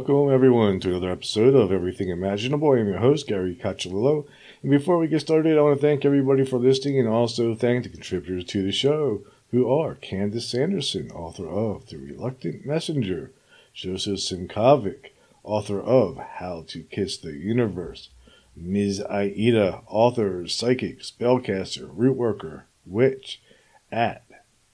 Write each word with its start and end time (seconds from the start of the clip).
Welcome, 0.00 0.32
everyone, 0.32 0.80
to 0.80 0.88
another 0.88 1.10
episode 1.10 1.54
of 1.54 1.70
Everything 1.70 2.08
Imaginable. 2.08 2.72
I'm 2.72 2.88
your 2.88 3.00
host, 3.00 3.26
Gary 3.26 3.54
Cacciolillo. 3.54 4.26
And 4.62 4.70
before 4.70 4.96
we 4.96 5.08
get 5.08 5.20
started, 5.20 5.58
I 5.58 5.60
want 5.60 5.78
to 5.78 5.86
thank 5.86 6.06
everybody 6.06 6.42
for 6.46 6.58
listening 6.58 6.98
and 6.98 7.06
also 7.06 7.54
thank 7.54 7.82
the 7.82 7.90
contributors 7.90 8.46
to 8.46 8.62
the 8.62 8.72
show, 8.72 9.20
who 9.50 9.70
are 9.70 9.96
Candace 9.96 10.48
Sanderson, 10.48 11.10
author 11.10 11.46
of 11.46 11.90
The 11.90 11.98
Reluctant 11.98 12.64
Messenger, 12.64 13.32
Joseph 13.74 14.20
Simkovic, 14.20 15.10
author 15.44 15.82
of 15.82 16.16
How 16.16 16.64
to 16.68 16.82
Kiss 16.84 17.18
the 17.18 17.36
Universe, 17.36 18.08
Ms. 18.56 19.02
Aida, 19.02 19.82
author, 19.86 20.48
psychic, 20.48 21.00
spellcaster, 21.00 21.90
root 21.92 22.16
worker, 22.16 22.64
witch, 22.86 23.42
at 23.92 24.24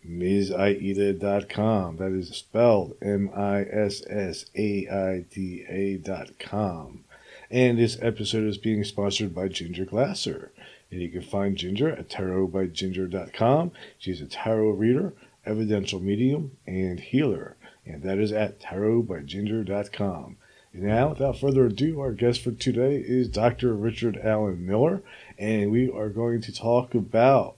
MissAida.com. 0.09 1.97
That 1.97 2.13
is 2.13 2.29
spelled 2.29 2.97
M 3.03 3.31
I 3.35 3.63
S 3.63 4.03
S 4.09 4.47
A 4.55 4.89
I 4.89 5.25
D 5.31 5.65
A.com. 5.69 7.05
And 7.51 7.79
this 7.79 7.99
episode 8.03 8.45
is 8.45 8.59
being 8.59 8.85
sponsored 8.85 9.35
by 9.35 9.49
Ginger 9.49 9.85
Glasser. 9.85 10.53
And 10.91 11.01
you 11.01 11.09
can 11.09 11.23
find 11.23 11.57
Ginger 11.57 11.91
at 11.91 12.09
tarotbyginger.com. 12.09 13.73
She's 13.99 14.21
a 14.21 14.27
tarot 14.27 14.71
reader, 14.71 15.13
evidential 15.45 16.01
medium, 16.01 16.57
and 16.67 17.01
healer. 17.01 17.57
And 17.85 18.03
that 18.03 18.19
is 18.19 18.33
at 18.33 18.61
tarotbyginger.com. 18.61 20.37
And 20.73 20.83
now, 20.83 21.09
without 21.11 21.39
further 21.39 21.67
ado, 21.67 22.01
our 22.01 22.13
guest 22.13 22.43
for 22.43 22.51
today 22.53 22.97
is 22.97 23.29
Dr. 23.29 23.75
Richard 23.75 24.19
Alan 24.19 24.67
Miller. 24.67 25.03
And 25.39 25.71
we 25.71 25.91
are 25.91 26.09
going 26.09 26.41
to 26.43 26.53
talk 26.53 26.95
about 26.95 27.57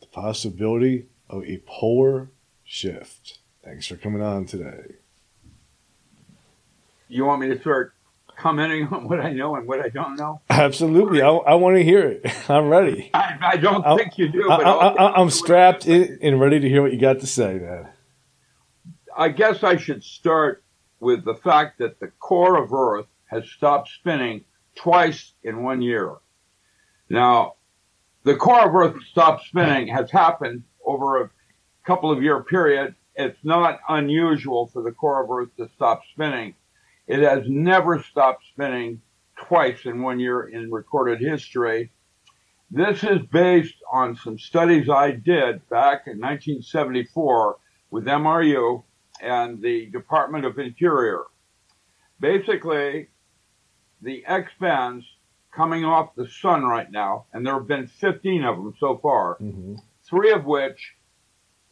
the 0.00 0.06
possibility 0.06 1.06
of 1.32 1.44
a 1.44 1.60
polar 1.66 2.30
shift. 2.62 3.38
Thanks 3.64 3.86
for 3.86 3.96
coming 3.96 4.22
on 4.22 4.44
today. 4.44 4.94
You 7.08 7.24
want 7.24 7.40
me 7.40 7.48
to 7.48 7.60
start 7.60 7.94
commenting 8.36 8.86
on 8.88 9.08
what 9.08 9.20
I 9.20 9.32
know 9.32 9.56
and 9.56 9.66
what 9.66 9.80
I 9.80 9.88
don't 9.88 10.16
know? 10.16 10.40
Absolutely. 10.50 11.22
I, 11.22 11.28
I 11.30 11.54
want 11.54 11.76
to 11.76 11.82
hear 11.84 12.00
it. 12.06 12.26
I'm 12.50 12.68
ready. 12.68 13.10
I, 13.14 13.38
I 13.40 13.56
don't 13.56 13.84
I'll- 13.84 13.96
think 13.96 14.18
you 14.18 14.28
do. 14.28 14.50
I, 14.50 14.56
But 14.58 14.66
I'll- 14.66 14.98
I, 15.16 15.20
am 15.20 15.30
strapped 15.30 15.86
in 15.86 16.18
and 16.22 16.40
ready 16.40 16.60
to 16.60 16.68
hear 16.68 16.82
what 16.82 16.92
you 16.92 17.00
got 17.00 17.20
to 17.20 17.26
say, 17.26 17.54
man. 17.58 17.88
I 19.16 19.28
guess 19.28 19.62
I 19.62 19.76
should 19.76 20.04
start 20.04 20.62
with 21.00 21.24
the 21.24 21.34
fact 21.34 21.78
that 21.78 21.98
the 22.00 22.08
core 22.08 22.62
of 22.62 22.72
Earth 22.72 23.06
has 23.26 23.48
stopped 23.48 23.90
spinning 23.90 24.44
twice 24.74 25.32
in 25.42 25.62
one 25.62 25.82
year. 25.82 26.14
Now, 27.10 27.54
the 28.24 28.36
core 28.36 28.66
of 28.68 28.74
Earth 28.74 29.02
stopped 29.10 29.44
spinning 29.46 29.88
has 29.88 30.10
happened 30.10 30.62
over 30.84 31.22
a 31.22 31.30
couple 31.84 32.10
of 32.10 32.22
year 32.22 32.42
period. 32.42 32.94
It's 33.14 33.38
not 33.44 33.80
unusual 33.88 34.68
for 34.68 34.82
the 34.82 34.92
core 34.92 35.22
of 35.22 35.30
Earth 35.30 35.54
to 35.58 35.68
stop 35.74 36.02
spinning. 36.12 36.54
It 37.06 37.20
has 37.20 37.44
never 37.46 38.02
stopped 38.02 38.44
spinning 38.52 39.02
twice 39.36 39.84
in 39.84 40.02
one 40.02 40.20
year 40.20 40.42
in 40.42 40.70
recorded 40.70 41.20
history. 41.20 41.90
This 42.70 43.04
is 43.04 43.18
based 43.30 43.74
on 43.92 44.16
some 44.16 44.38
studies 44.38 44.88
I 44.88 45.10
did 45.10 45.68
back 45.68 46.06
in 46.06 46.18
1974 46.18 47.58
with 47.90 48.04
MRU 48.04 48.82
and 49.20 49.60
the 49.60 49.86
Department 49.86 50.46
of 50.46 50.58
Interior. 50.58 51.24
Basically, 52.18 53.08
the 54.00 54.24
X 54.26 54.50
bands 54.58 55.04
coming 55.54 55.84
off 55.84 56.14
the 56.14 56.28
sun 56.28 56.64
right 56.64 56.90
now, 56.90 57.26
and 57.32 57.46
there 57.46 57.54
have 57.54 57.68
been 57.68 57.86
15 57.86 58.44
of 58.44 58.56
them 58.56 58.74
so 58.80 58.96
far, 58.96 59.34
hmm 59.34 59.74
three 60.12 60.30
of 60.30 60.44
which 60.44 60.94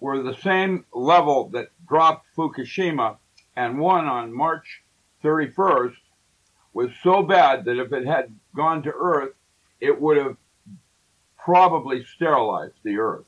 were 0.00 0.22
the 0.22 0.34
same 0.36 0.86
level 0.94 1.50
that 1.50 1.68
dropped 1.86 2.26
Fukushima, 2.34 3.18
and 3.54 3.78
one 3.78 4.06
on 4.06 4.32
March 4.32 4.82
31st 5.22 5.92
was 6.72 6.88
so 7.02 7.22
bad 7.22 7.66
that 7.66 7.78
if 7.78 7.92
it 7.92 8.06
had 8.06 8.34
gone 8.56 8.82
to 8.82 8.92
Earth, 8.98 9.34
it 9.78 10.00
would 10.00 10.16
have 10.16 10.38
probably 11.36 12.02
sterilized 12.02 12.78
the 12.82 12.96
Earth. 12.96 13.26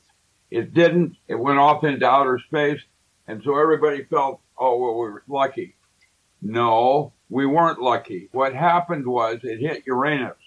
It 0.49 0.73
didn't. 0.73 1.15
It 1.27 1.35
went 1.35 1.59
off 1.59 1.83
into 1.83 2.07
outer 2.07 2.39
space, 2.39 2.81
and 3.27 3.43
so 3.43 3.59
everybody 3.59 4.05
felt, 4.05 4.41
oh, 4.57 4.79
well, 4.79 4.93
we 4.93 5.11
were 5.11 5.23
lucky. 5.27 5.75
No, 6.41 7.13
we 7.29 7.45
weren't 7.45 7.81
lucky. 7.81 8.29
What 8.31 8.55
happened 8.55 9.05
was 9.05 9.41
it 9.43 9.59
hit 9.59 9.85
Uranus 9.85 10.37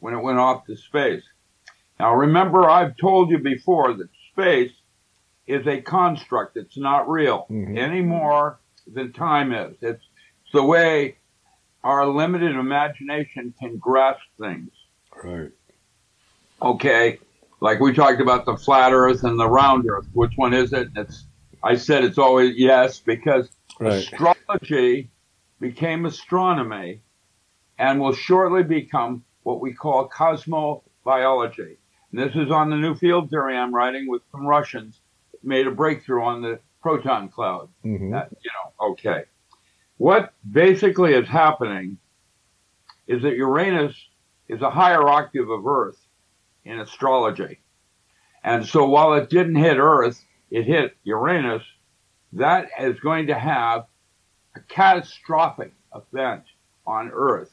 when 0.00 0.14
it 0.14 0.22
went 0.22 0.38
off 0.38 0.64
to 0.64 0.76
space. 0.76 1.24
Now, 2.00 2.14
remember, 2.14 2.68
I've 2.68 2.96
told 2.96 3.30
you 3.30 3.38
before 3.38 3.92
that 3.94 4.08
space 4.32 4.72
is 5.46 5.66
a 5.66 5.80
construct. 5.80 6.56
It's 6.56 6.76
not 6.76 7.08
real 7.08 7.46
Mhm. 7.50 7.76
any 7.76 8.02
more 8.02 8.60
than 8.86 9.12
time 9.12 9.52
is. 9.52 9.76
It's, 9.80 10.04
it's 10.42 10.52
the 10.52 10.62
way 10.64 11.16
our 11.82 12.06
limited 12.06 12.54
imagination 12.54 13.54
can 13.60 13.78
grasp 13.78 14.22
things. 14.38 14.70
Right. 15.24 15.50
Okay, 16.62 17.18
like 17.60 17.80
we 17.80 17.92
talked 17.92 18.20
about 18.20 18.44
the 18.44 18.56
flat 18.56 18.92
Earth 18.92 19.24
and 19.24 19.38
the 19.38 19.48
round 19.48 19.88
Earth. 19.88 20.06
Which 20.12 20.32
one 20.36 20.54
is 20.54 20.72
it? 20.72 20.88
It's 20.96 21.24
I 21.62 21.74
said 21.74 22.04
it's 22.04 22.18
always 22.18 22.56
yes 22.56 23.00
because 23.00 23.50
Right. 23.80 23.92
astrology 23.94 25.10
became 25.60 26.06
astronomy 26.06 27.00
and 27.78 28.00
will 28.00 28.12
shortly 28.12 28.62
become 28.62 29.24
what 29.42 29.60
we 29.60 29.72
call 29.72 30.08
cosmobiology. 30.08 31.76
This 32.12 32.34
is 32.34 32.50
on 32.50 32.70
the 32.70 32.76
new 32.76 32.94
field 32.94 33.30
theory 33.30 33.56
I'm 33.56 33.74
writing 33.74 34.08
with 34.08 34.22
some 34.32 34.46
Russians 34.46 35.00
made 35.42 35.66
a 35.66 35.70
breakthrough 35.70 36.22
on 36.22 36.42
the 36.42 36.58
proton 36.82 37.28
cloud. 37.28 37.68
hmm 37.82 38.10
That, 38.10 38.30
you 38.42 38.50
know, 38.50 38.90
okay. 38.92 39.24
What 39.98 40.32
basically 40.50 41.12
is 41.14 41.28
happening 41.28 41.98
is 43.06 43.22
that 43.22 43.36
Uranus 43.36 43.94
is 44.48 44.62
a 44.62 44.70
higher 44.70 45.06
octave 45.08 45.50
of 45.50 45.66
Earth 45.66 45.98
in 46.64 46.80
astrology. 46.80 47.60
And 48.44 48.64
so 48.66 48.88
while 48.88 49.14
it 49.14 49.28
didn't 49.30 49.56
hit 49.56 49.78
Earth, 49.78 50.24
it 50.50 50.64
hit 50.64 50.96
Uranus. 51.04 51.62
That 52.32 52.68
is 52.78 53.00
going 53.00 53.26
to 53.26 53.38
have 53.38 53.86
a 54.54 54.60
catastrophic 54.60 55.72
event 55.94 56.44
on 56.86 57.10
Earth 57.12 57.50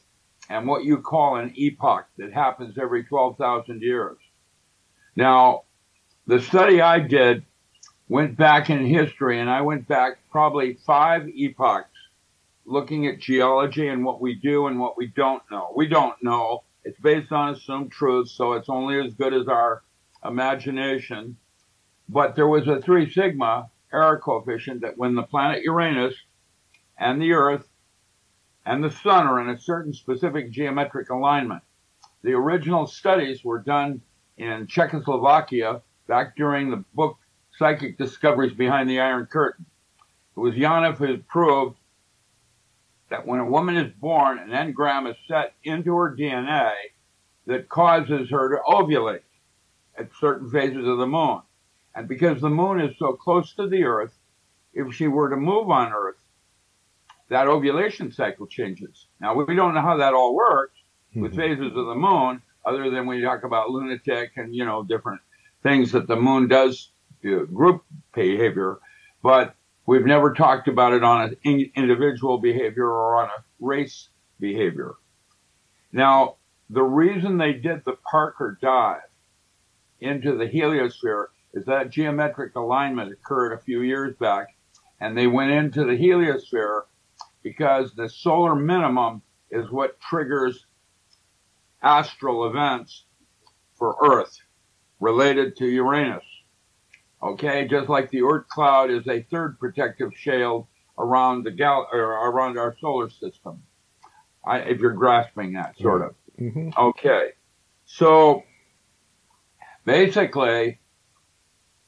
and 0.48 0.66
what 0.66 0.84
you 0.84 0.98
call 0.98 1.36
an 1.36 1.52
epoch 1.56 2.06
that 2.18 2.32
happens 2.32 2.78
every 2.78 3.04
12,000 3.04 3.82
years. 3.82 4.16
Now, 5.16 5.62
the 6.26 6.40
study 6.40 6.82
I 6.82 7.00
did 7.00 7.42
went 8.08 8.36
back 8.36 8.68
in 8.68 8.84
history, 8.84 9.40
and 9.40 9.48
I 9.48 9.62
went 9.62 9.88
back 9.88 10.18
probably 10.30 10.74
five 10.86 11.26
epochs 11.28 11.88
looking 12.66 13.06
at 13.06 13.20
geology 13.20 13.88
and 13.88 14.04
what 14.04 14.20
we 14.20 14.34
do 14.34 14.66
and 14.66 14.78
what 14.78 14.98
we 14.98 15.06
don't 15.06 15.42
know. 15.50 15.72
We 15.74 15.86
don't 15.86 16.22
know. 16.22 16.64
It's 16.84 17.00
based 17.00 17.32
on 17.32 17.54
assumed 17.54 17.92
truth, 17.92 18.28
so 18.28 18.52
it's 18.52 18.68
only 18.68 19.00
as 19.00 19.14
good 19.14 19.32
as 19.32 19.48
our 19.48 19.82
imagination. 20.24 21.36
But 22.08 22.36
there 22.36 22.46
was 22.46 22.68
a 22.68 22.80
three 22.80 23.10
sigma 23.10 23.70
error 23.92 24.18
coefficient 24.18 24.82
that 24.82 24.98
when 24.98 25.14
the 25.14 25.22
planet 25.22 25.62
Uranus 25.62 26.14
and 26.98 27.22
the 27.22 27.32
Earth 27.32 27.66
and 28.66 28.84
the 28.84 28.90
Sun 28.90 29.26
are 29.26 29.40
in 29.40 29.48
a 29.48 29.58
certain 29.58 29.94
specific 29.94 30.50
geometric 30.50 31.10
alignment, 31.10 31.62
the 32.22 32.34
original 32.34 32.86
studies 32.86 33.44
were 33.44 33.60
done 33.60 34.02
in 34.38 34.66
Czechoslovakia 34.66 35.80
back 36.06 36.36
during 36.36 36.70
the 36.70 36.84
book 36.94 37.18
Psychic 37.58 37.98
Discoveries 37.98 38.52
Behind 38.52 38.88
the 38.88 39.00
Iron 39.00 39.26
Curtain. 39.26 39.64
It 40.36 40.40
was 40.40 40.54
Yanov 40.54 40.96
who 40.98 41.18
proved 41.18 41.76
that 43.08 43.26
when 43.26 43.40
a 43.40 43.46
woman 43.46 43.76
is 43.76 43.92
born, 44.00 44.38
an 44.38 44.50
engram 44.50 45.08
is 45.10 45.16
set 45.26 45.54
into 45.64 45.94
her 45.96 46.14
DNA 46.14 46.72
that 47.46 47.68
causes 47.68 48.28
her 48.30 48.50
to 48.50 48.62
ovulate 48.66 49.22
at 49.96 50.10
certain 50.20 50.50
phases 50.50 50.86
of 50.86 50.98
the 50.98 51.06
moon. 51.06 51.40
And 51.94 52.08
because 52.08 52.40
the 52.40 52.50
moon 52.50 52.80
is 52.80 52.98
so 52.98 53.14
close 53.14 53.54
to 53.54 53.66
the 53.68 53.84
Earth, 53.84 54.18
if 54.74 54.94
she 54.94 55.08
were 55.08 55.30
to 55.30 55.36
move 55.36 55.70
on 55.70 55.92
Earth, 55.92 56.16
that 57.28 57.48
ovulation 57.48 58.12
cycle 58.12 58.46
changes. 58.46 59.06
Now, 59.20 59.34
we 59.34 59.54
don't 59.54 59.74
know 59.74 59.80
how 59.80 59.96
that 59.96 60.12
all 60.12 60.34
works 60.34 60.78
with 61.14 61.32
Mhm. 61.32 61.36
phases 61.36 61.76
of 61.76 61.86
the 61.86 61.94
moon, 61.94 62.42
other 62.66 62.90
than 62.90 63.06
we 63.06 63.22
talk 63.22 63.44
about 63.44 63.70
lunatic 63.70 64.32
and, 64.36 64.54
you 64.54 64.64
know, 64.64 64.82
different 64.82 65.20
things 65.62 65.92
that 65.92 66.08
the 66.08 66.16
moon 66.16 66.48
does 66.48 66.90
to 67.22 67.46
group 67.46 67.84
behavior. 68.14 68.78
But 69.22 69.54
we've 69.86 70.04
never 70.04 70.34
talked 70.34 70.68
about 70.68 70.92
it 70.92 71.04
on 71.04 71.22
an 71.22 71.36
in- 71.44 71.70
individual 71.76 72.38
behavior 72.38 72.86
or 72.86 73.22
on 73.22 73.28
a 73.28 73.44
race 73.60 74.08
behavior. 74.40 74.94
Now, 75.92 76.36
the 76.68 76.82
reason 76.82 77.38
they 77.38 77.52
did 77.52 77.84
the 77.84 77.96
Parker 78.10 78.58
dive 78.60 79.00
into 80.00 80.36
the 80.36 80.46
heliosphere 80.48 81.26
is 81.54 81.64
that 81.66 81.90
geometric 81.90 82.54
alignment 82.56 83.12
occurred 83.12 83.52
a 83.52 83.58
few 83.58 83.82
years 83.82 84.14
back, 84.16 84.48
and 85.00 85.16
they 85.16 85.26
went 85.26 85.52
into 85.52 85.84
the 85.84 85.96
heliosphere 85.96 86.82
because 87.42 87.94
the 87.94 88.08
solar 88.08 88.54
minimum 88.54 89.22
is 89.50 89.70
what 89.70 90.00
triggers 90.00 90.66
astral 91.86 92.46
events 92.46 93.04
for 93.76 93.96
Earth 94.02 94.36
related 95.00 95.56
to 95.56 95.66
Uranus. 95.66 96.24
Okay, 97.22 97.66
just 97.66 97.88
like 97.88 98.10
the 98.10 98.18
Oort 98.18 98.48
cloud 98.48 98.90
is 98.90 99.06
a 99.08 99.22
third 99.30 99.58
protective 99.58 100.10
shield 100.14 100.66
around 100.98 101.44
the 101.44 101.50
gal 101.50 101.88
or 101.92 102.00
around 102.30 102.58
our 102.58 102.76
solar 102.80 103.08
system. 103.08 103.62
I, 104.44 104.58
if 104.60 104.80
you're 104.80 104.92
grasping 104.92 105.54
that, 105.54 105.78
sort 105.78 106.02
of. 106.02 106.14
hmm 106.38 106.70
Okay, 106.76 107.30
so 107.84 108.42
basically, 109.84 110.80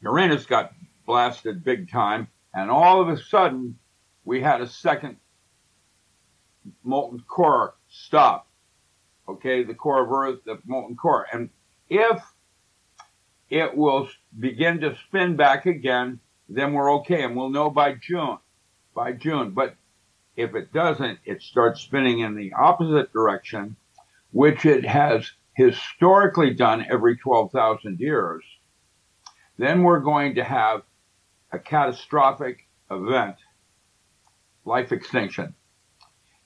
Uranus 0.02 0.46
got 0.46 0.72
blasted 1.06 1.64
big 1.64 1.90
time, 1.90 2.28
and 2.54 2.70
all 2.70 3.00
of 3.00 3.08
a 3.08 3.16
sudden, 3.20 3.78
we 4.24 4.40
had 4.40 4.60
a 4.60 4.68
second 4.68 5.16
molten 6.82 7.22
core 7.28 7.74
stop. 7.88 8.47
Okay, 9.28 9.62
the 9.62 9.74
core 9.74 10.02
of 10.02 10.10
Earth, 10.10 10.40
the 10.44 10.58
molten 10.64 10.96
core, 10.96 11.26
and 11.32 11.50
if 11.88 12.22
it 13.50 13.76
will 13.76 14.08
begin 14.38 14.80
to 14.80 14.96
spin 15.06 15.36
back 15.36 15.66
again, 15.66 16.20
then 16.48 16.72
we're 16.72 16.94
okay, 16.96 17.22
and 17.22 17.36
we'll 17.36 17.50
know 17.50 17.70
by 17.70 17.94
June. 17.94 18.38
By 18.94 19.12
June, 19.12 19.50
but 19.50 19.76
if 20.36 20.54
it 20.54 20.72
doesn't, 20.72 21.18
it 21.24 21.42
starts 21.42 21.80
spinning 21.80 22.20
in 22.20 22.34
the 22.36 22.52
opposite 22.52 23.12
direction, 23.12 23.76
which 24.32 24.64
it 24.64 24.84
has 24.84 25.30
historically 25.54 26.54
done 26.54 26.86
every 26.90 27.16
12,000 27.16 27.98
years, 28.00 28.44
then 29.58 29.82
we're 29.82 30.00
going 30.00 30.36
to 30.36 30.44
have 30.44 30.82
a 31.52 31.58
catastrophic 31.58 32.68
event, 32.90 33.36
life 34.64 34.92
extinction. 34.92 35.54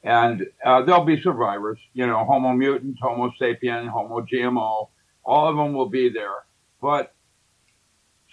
And 0.05 0.47
uh, 0.65 0.83
there'll 0.83 1.05
be 1.05 1.21
survivors, 1.23 1.79
you 1.93 2.07
know, 2.07 2.25
Homo 2.25 2.53
mutant, 2.53 2.99
Homo 3.01 3.33
sapien, 3.41 3.89
Homo 3.89 4.21
GMO, 4.23 4.89
all 5.25 5.49
of 5.49 5.57
them 5.57 5.75
will 5.75 5.89
be 5.89 6.09
there. 6.09 6.45
But 6.81 7.15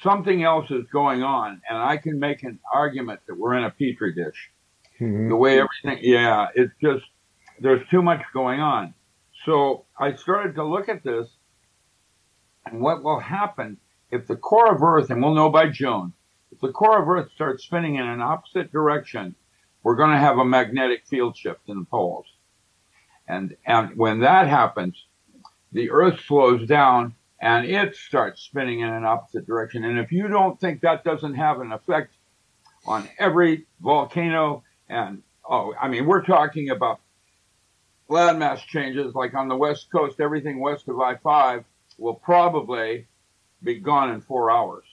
something 0.01 0.43
else 0.43 0.71
is 0.71 0.85
going 0.91 1.23
on, 1.23 1.61
and 1.69 1.77
I 1.77 1.97
can 1.97 2.19
make 2.19 2.43
an 2.43 2.59
argument 2.73 3.19
that 3.27 3.37
we're 3.37 3.55
in 3.55 3.63
a 3.63 3.69
petri 3.69 4.13
dish. 4.13 4.49
Hmm 4.97 5.29
the 5.29 5.35
way 5.35 5.61
everything 5.61 6.03
yeah 6.03 6.47
it's 6.55 6.73
just 6.81 7.05
there's 7.59 7.81
too 7.89 8.01
much 8.01 8.21
going 8.33 8.59
on. 8.59 8.93
So 9.45 9.85
i 9.97 10.13
started 10.15 10.55
to 10.55 10.63
look 10.63 10.89
at 10.89 11.03
this 11.03 11.27
and 12.65 12.81
what 12.81 13.03
will 13.03 13.19
happen 13.19 13.77
if 14.11 14.27
the 14.27 14.35
core 14.35 14.73
of 14.73 14.83
earth 14.83 15.09
and 15.09 15.21
we'll 15.23 15.33
know 15.33 15.49
by 15.49 15.69
june 15.69 16.13
if 16.51 16.59
the 16.59 16.71
core 16.71 17.01
of 17.01 17.07
earth 17.07 17.29
starts 17.33 17.63
spinning 17.63 17.95
in 17.95 18.05
an 18.05 18.21
opposite 18.21 18.71
direction 18.71 19.35
we're 19.89 19.95
going 19.95 20.11
to 20.11 20.17
have 20.17 20.37
a 20.37 20.45
magnetic 20.45 21.07
field 21.07 21.35
shift 21.35 21.61
in 21.67 21.79
the 21.79 21.85
poles 21.85 22.27
and 23.27 23.55
and 23.65 23.97
when 23.97 24.19
that 24.19 24.47
happens 24.47 25.05
the 25.71 25.89
earth 25.89 26.19
slows 26.27 26.67
down 26.67 27.15
and 27.41 27.65
it 27.65 27.95
starts 27.95 28.41
spinning 28.43 28.81
in 28.81 28.89
an 28.89 29.03
opposite 29.03 29.47
direction 29.47 29.83
and 29.83 29.97
if 29.97 30.11
you 30.11 30.27
don't 30.27 30.59
think 30.59 30.81
that 30.81 31.03
doesn't 31.03 31.33
have 31.33 31.59
an 31.59 31.71
effect 31.71 32.13
on 32.85 33.09
every 33.17 33.65
volcano 33.81 34.63
and 34.89 35.23
oh, 35.49 35.73
I 35.79 35.87
mean, 35.87 36.05
we're 36.05 36.23
talking 36.23 36.69
about 36.69 36.99
landmass 38.09 38.59
changes 38.59 39.13
like 39.15 39.33
on 39.33 39.47
the 39.47 39.55
west 39.55 39.91
coast, 39.91 40.19
everything 40.19 40.59
west 40.59 40.87
of 40.87 40.99
I 40.99 41.15
5 41.15 41.65
will 41.97 42.13
probably 42.13 43.07
be 43.61 43.79
gone 43.79 44.11
in 44.11 44.21
four 44.21 44.51
hours. 44.51 44.85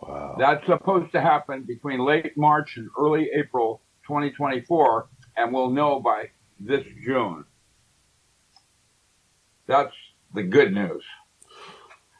Wow. 0.00 0.36
That's 0.38 0.64
supposed 0.66 1.12
to 1.12 1.20
happen 1.20 1.62
between 1.64 2.00
late 2.00 2.36
March 2.36 2.76
and 2.76 2.88
early 2.98 3.30
April 3.34 3.82
2024, 4.06 5.08
and 5.36 5.52
we'll 5.52 5.70
know 5.70 6.00
by 6.00 6.30
this 6.60 6.84
June. 7.04 7.44
That's 9.66 9.94
the 10.34 10.42
good 10.42 10.72
news. 10.72 11.04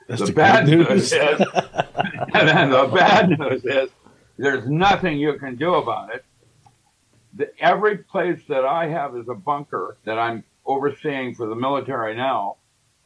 That's 0.08 0.20
the 0.20 0.26
the, 0.26 0.32
bad 0.32 0.68
news 0.68 0.88
news. 0.88 1.12
is- 1.12 1.40
And 2.34 2.48
then 2.48 2.70
the 2.70 2.86
bad 2.94 3.30
news 3.38 3.64
is 3.64 3.90
there's 4.36 4.68
nothing 4.68 5.18
you 5.18 5.34
can 5.38 5.56
do 5.56 5.74
about 5.74 6.14
it. 6.14 6.24
The, 7.34 7.50
every 7.60 7.98
place 7.98 8.40
that 8.48 8.64
I 8.64 8.88
have 8.88 9.16
as 9.16 9.28
a 9.28 9.34
bunker 9.34 9.98
that 10.04 10.18
I'm 10.18 10.44
overseeing 10.66 11.34
for 11.34 11.46
the 11.46 11.54
military 11.54 12.14
now 12.16 12.56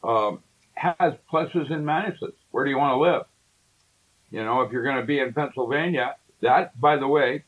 um, 0.03 0.41
has 0.75 1.13
pluses 1.31 1.71
and 1.71 1.85
minuses. 1.85 2.33
Where 2.51 2.65
do 2.65 2.71
you 2.71 2.77
want 2.77 2.93
to 2.93 2.97
live? 2.99 3.23
You 4.33 4.43
know, 4.43 4.61
if 4.61 4.71
you're 4.71 4.83
going 4.83 4.97
to 4.97 5.05
be 5.05 5.19
in 5.19 5.31
Pennsylvania, 5.31 6.15
that, 6.41 6.79
by 6.81 6.97
the 6.97 7.07
way, 7.07 7.43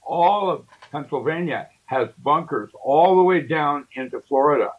all 0.00 0.50
of 0.50 0.64
Pennsylvania 0.90 1.68
has 1.84 2.08
bunkers 2.24 2.70
all 2.82 3.16
the 3.16 3.22
way 3.22 3.42
down 3.42 3.86
into 3.96 4.18
Florida. 4.22 4.70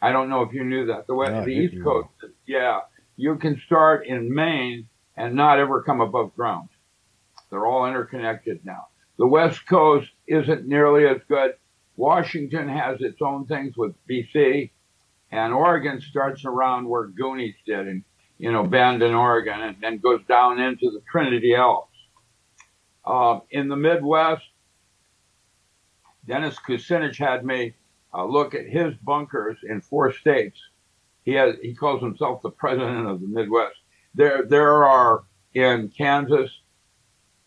I 0.00 0.12
don't 0.12 0.28
know 0.28 0.42
if 0.42 0.52
you 0.52 0.62
knew 0.62 0.86
that. 0.86 1.08
The, 1.08 1.16
West, 1.16 1.44
the 1.44 1.50
East 1.50 1.74
know. 1.74 1.82
Coast, 1.82 2.32
yeah, 2.46 2.82
you 3.16 3.34
can 3.34 3.60
start 3.66 4.06
in 4.06 4.32
Maine 4.32 4.86
and 5.16 5.34
not 5.34 5.58
ever 5.58 5.82
come 5.82 6.00
above 6.00 6.32
ground. 6.36 6.68
They're 7.50 7.66
all 7.66 7.84
interconnected 7.88 8.64
now. 8.64 8.86
The 9.18 9.26
West 9.26 9.66
Coast 9.66 10.10
isn't 10.28 10.64
nearly 10.64 11.08
as 11.08 11.18
good. 11.28 11.54
Washington 11.96 12.68
has 12.68 13.00
its 13.00 13.20
own 13.20 13.46
things 13.46 13.76
with 13.76 13.96
BC, 14.08 14.70
and 15.32 15.52
Oregon 15.52 16.00
starts 16.00 16.44
around 16.44 16.88
where 16.88 17.08
Goonies 17.08 17.56
did, 17.66 17.88
in 17.88 18.04
you 18.38 18.52
know 18.52 18.64
Bend 18.64 19.02
in 19.02 19.14
Oregon, 19.14 19.60
and 19.60 19.76
then 19.80 19.98
goes 19.98 20.20
down 20.28 20.60
into 20.60 20.90
the 20.90 21.02
Trinity 21.10 21.54
Alps. 21.54 21.90
Um, 23.04 23.42
in 23.50 23.68
the 23.68 23.76
Midwest, 23.76 24.44
Dennis 26.26 26.56
Kucinich 26.66 27.16
had 27.16 27.44
me 27.44 27.74
uh, 28.12 28.24
look 28.24 28.54
at 28.54 28.66
his 28.66 28.94
bunkers 29.02 29.58
in 29.68 29.80
four 29.80 30.12
states. 30.12 30.58
He 31.24 31.32
has 31.32 31.56
he 31.62 31.74
calls 31.74 32.02
himself 32.02 32.42
the 32.42 32.50
president 32.50 33.06
of 33.06 33.20
the 33.20 33.26
Midwest. 33.26 33.76
There 34.14 34.44
there 34.44 34.84
are 34.84 35.24
in 35.54 35.88
Kansas, 35.88 36.50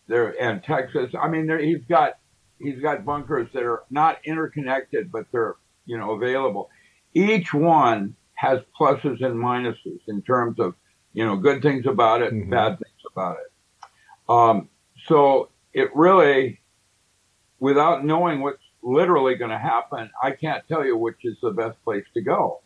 there 0.06 0.40
and 0.40 0.62
Texas. 0.62 1.12
I 1.20 1.28
mean, 1.28 1.46
there, 1.46 1.58
he's 1.58 1.84
got 1.88 2.18
he's 2.58 2.80
got 2.80 3.04
bunkers 3.04 3.48
that 3.52 3.62
are 3.62 3.84
not 3.90 4.18
interconnected, 4.24 5.12
but 5.12 5.26
they're 5.32 5.56
you 5.86 5.98
know 5.98 6.12
available. 6.12 6.70
Each 7.14 7.52
one 7.52 8.14
has 8.34 8.60
pluses 8.78 9.22
and 9.24 9.34
minuses 9.34 10.00
in 10.06 10.22
terms 10.22 10.60
of 10.60 10.74
you 11.12 11.24
know 11.24 11.36
good 11.36 11.62
things 11.62 11.86
about 11.86 12.22
it, 12.22 12.32
Mhm. 12.32 12.50
bad 12.50 12.78
things 12.78 13.02
about 13.10 13.36
it. 13.38 13.52
Um, 14.28 14.68
so 15.06 15.48
it 15.72 15.94
really, 15.94 16.60
without 17.60 18.04
knowing 18.04 18.40
what's 18.40 18.62
literally 18.82 19.34
going 19.34 19.50
to 19.50 19.58
happen, 19.58 20.10
I 20.22 20.32
can't 20.32 20.66
tell 20.68 20.84
you 20.84 20.96
which 20.96 21.24
is 21.24 21.36
the 21.42 21.50
best 21.50 21.82
place 21.84 22.04
to 22.14 22.20
go. 22.22 22.60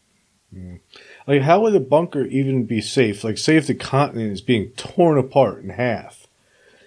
Like, 1.26 1.42
how 1.42 1.61
would 1.62 1.75
a 1.75 1.80
bunker 1.80 2.25
even 2.26 2.64
be 2.64 2.80
safe? 2.80 3.25
Like, 3.25 3.38
say 3.38 3.56
if 3.56 3.66
the 3.66 3.75
continent 3.75 4.32
is 4.32 4.40
being 4.40 4.70
torn 4.70 5.18
apart 5.18 5.62
in 5.62 5.70
half. 5.70 6.26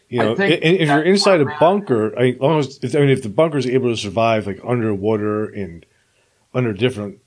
You 0.08 0.20
know, 0.20 0.36
if 0.38 0.88
you're 0.88 1.02
inside 1.02 1.42
a 1.42 1.46
bunker, 1.60 2.18
I 2.18 2.34
almost. 2.40 2.84
If, 2.84 2.96
I 2.96 3.00
mean, 3.00 3.10
if 3.10 3.24
the 3.24 3.30
bunker 3.30 3.58
is 3.58 3.66
able 3.66 3.90
to 3.90 3.98
survive 3.98 4.46
like 4.46 4.60
underwater 4.64 5.46
and 5.46 5.84
under 6.54 6.74
different 6.74 7.20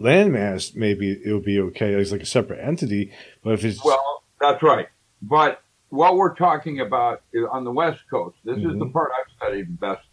landmass, 0.00 0.74
maybe 0.76 1.10
it 1.12 1.32
would 1.32 1.44
be 1.44 1.60
okay. 1.60 1.94
It's 1.94 2.12
like 2.12 2.22
a 2.22 2.26
separate 2.26 2.60
entity. 2.60 3.12
But 3.42 3.54
if 3.54 3.64
it's 3.64 3.84
Well, 3.84 4.22
that's 4.40 4.62
right. 4.62 4.88
But 5.22 5.60
what 5.90 6.16
we're 6.16 6.34
talking 6.34 6.80
about 6.80 7.22
is 7.32 7.44
on 7.50 7.64
the 7.64 7.72
West 7.72 8.00
Coast. 8.10 8.36
This 8.44 8.58
is 8.58 8.62
the 8.78 8.86
Mhm. 8.86 8.92
part 8.92 9.10
I've 9.18 9.32
studied 9.36 9.80
best. 9.80 10.06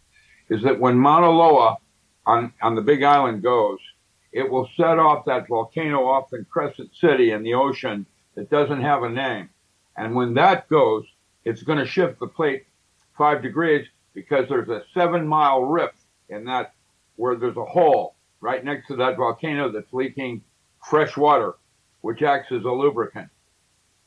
Is 0.48 0.62
that 0.62 0.80
when 0.80 0.98
Mauna 0.98 1.30
Loa 1.30 1.76
on 2.26 2.52
on 2.62 2.74
the 2.74 2.82
Big 2.82 3.02
Island 3.02 3.42
goes, 3.42 3.78
it 4.32 4.50
will 4.50 4.68
set 4.76 4.98
off 4.98 5.24
that 5.26 5.46
volcano 5.48 6.06
off 6.06 6.32
in 6.32 6.44
Crescent 6.46 6.94
City 6.94 7.30
in 7.30 7.42
the 7.42 7.54
ocean 7.54 8.06
that 8.34 8.50
doesn't 8.50 8.80
have 8.82 9.02
a 9.02 9.08
name. 9.08 9.50
And 9.96 10.14
when 10.14 10.34
that 10.34 10.68
goes, 10.68 11.06
it's 11.44 11.62
going 11.62 11.78
to 11.78 11.86
shift 11.86 12.18
the 12.18 12.26
plate 12.26 12.66
five 13.16 13.40
degrees 13.42 13.86
because 14.12 14.48
there's 14.48 14.68
a 14.68 14.82
seven 14.92 15.26
mile 15.26 15.62
rift 15.64 15.98
in 16.28 16.44
that 16.46 16.74
where 17.14 17.36
there's 17.36 17.56
a 17.56 17.64
hole 17.64 18.15
right 18.46 18.64
next 18.64 18.86
to 18.86 18.94
that 18.94 19.16
volcano 19.16 19.72
that's 19.72 19.92
leaking 19.92 20.40
fresh 20.88 21.16
water, 21.16 21.54
which 22.02 22.22
acts 22.22 22.52
as 22.52 22.62
a 22.62 22.70
lubricant. 22.70 23.28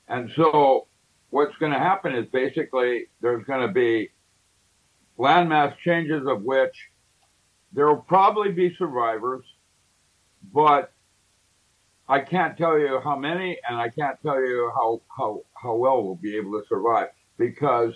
And 0.07 0.31
so 0.33 0.87
what's 1.29 1.55
going 1.57 1.73
to 1.73 1.77
happen 1.77 2.15
is 2.15 2.25
basically 2.27 3.07
there's 3.19 3.43
going 3.43 3.67
to 3.67 3.73
be 3.73 4.11
landmass 5.17 5.77
changes 5.79 6.25
of 6.25 6.43
which 6.43 6.73
there 7.73 7.87
will 7.87 7.97
probably 7.97 8.53
be 8.53 8.73
survivors, 8.77 9.43
but 10.53 10.93
I 12.07 12.21
can't 12.21 12.57
tell 12.57 12.79
you 12.79 13.01
how 13.03 13.17
many, 13.17 13.57
and 13.67 13.77
I 13.77 13.89
can't 13.89 14.17
tell 14.23 14.39
you 14.39 14.71
how 14.73 15.01
how 15.15 15.41
how 15.61 15.75
well 15.75 16.01
we'll 16.01 16.15
be 16.15 16.37
able 16.37 16.53
to 16.53 16.65
survive 16.69 17.09
because 17.37 17.93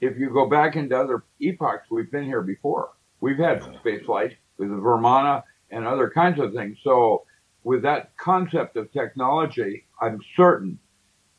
if 0.00 0.18
you 0.18 0.30
go 0.30 0.48
back 0.48 0.74
into 0.74 0.98
other 0.98 1.22
epochs, 1.38 1.86
we've 1.90 2.10
been 2.10 2.24
here 2.24 2.40
before. 2.40 2.92
We've 3.20 3.36
had 3.36 3.62
space 3.80 4.02
flight 4.06 4.38
with 4.56 4.70
the 4.70 4.76
Vimana 4.76 5.42
and 5.70 5.86
other 5.86 6.10
kinds 6.10 6.40
of 6.40 6.52
things. 6.52 6.78
So 6.82 7.24
with 7.64 7.82
that 7.82 8.16
concept 8.16 8.76
of 8.76 8.92
technology, 8.92 9.86
I'm 10.00 10.20
certain 10.36 10.78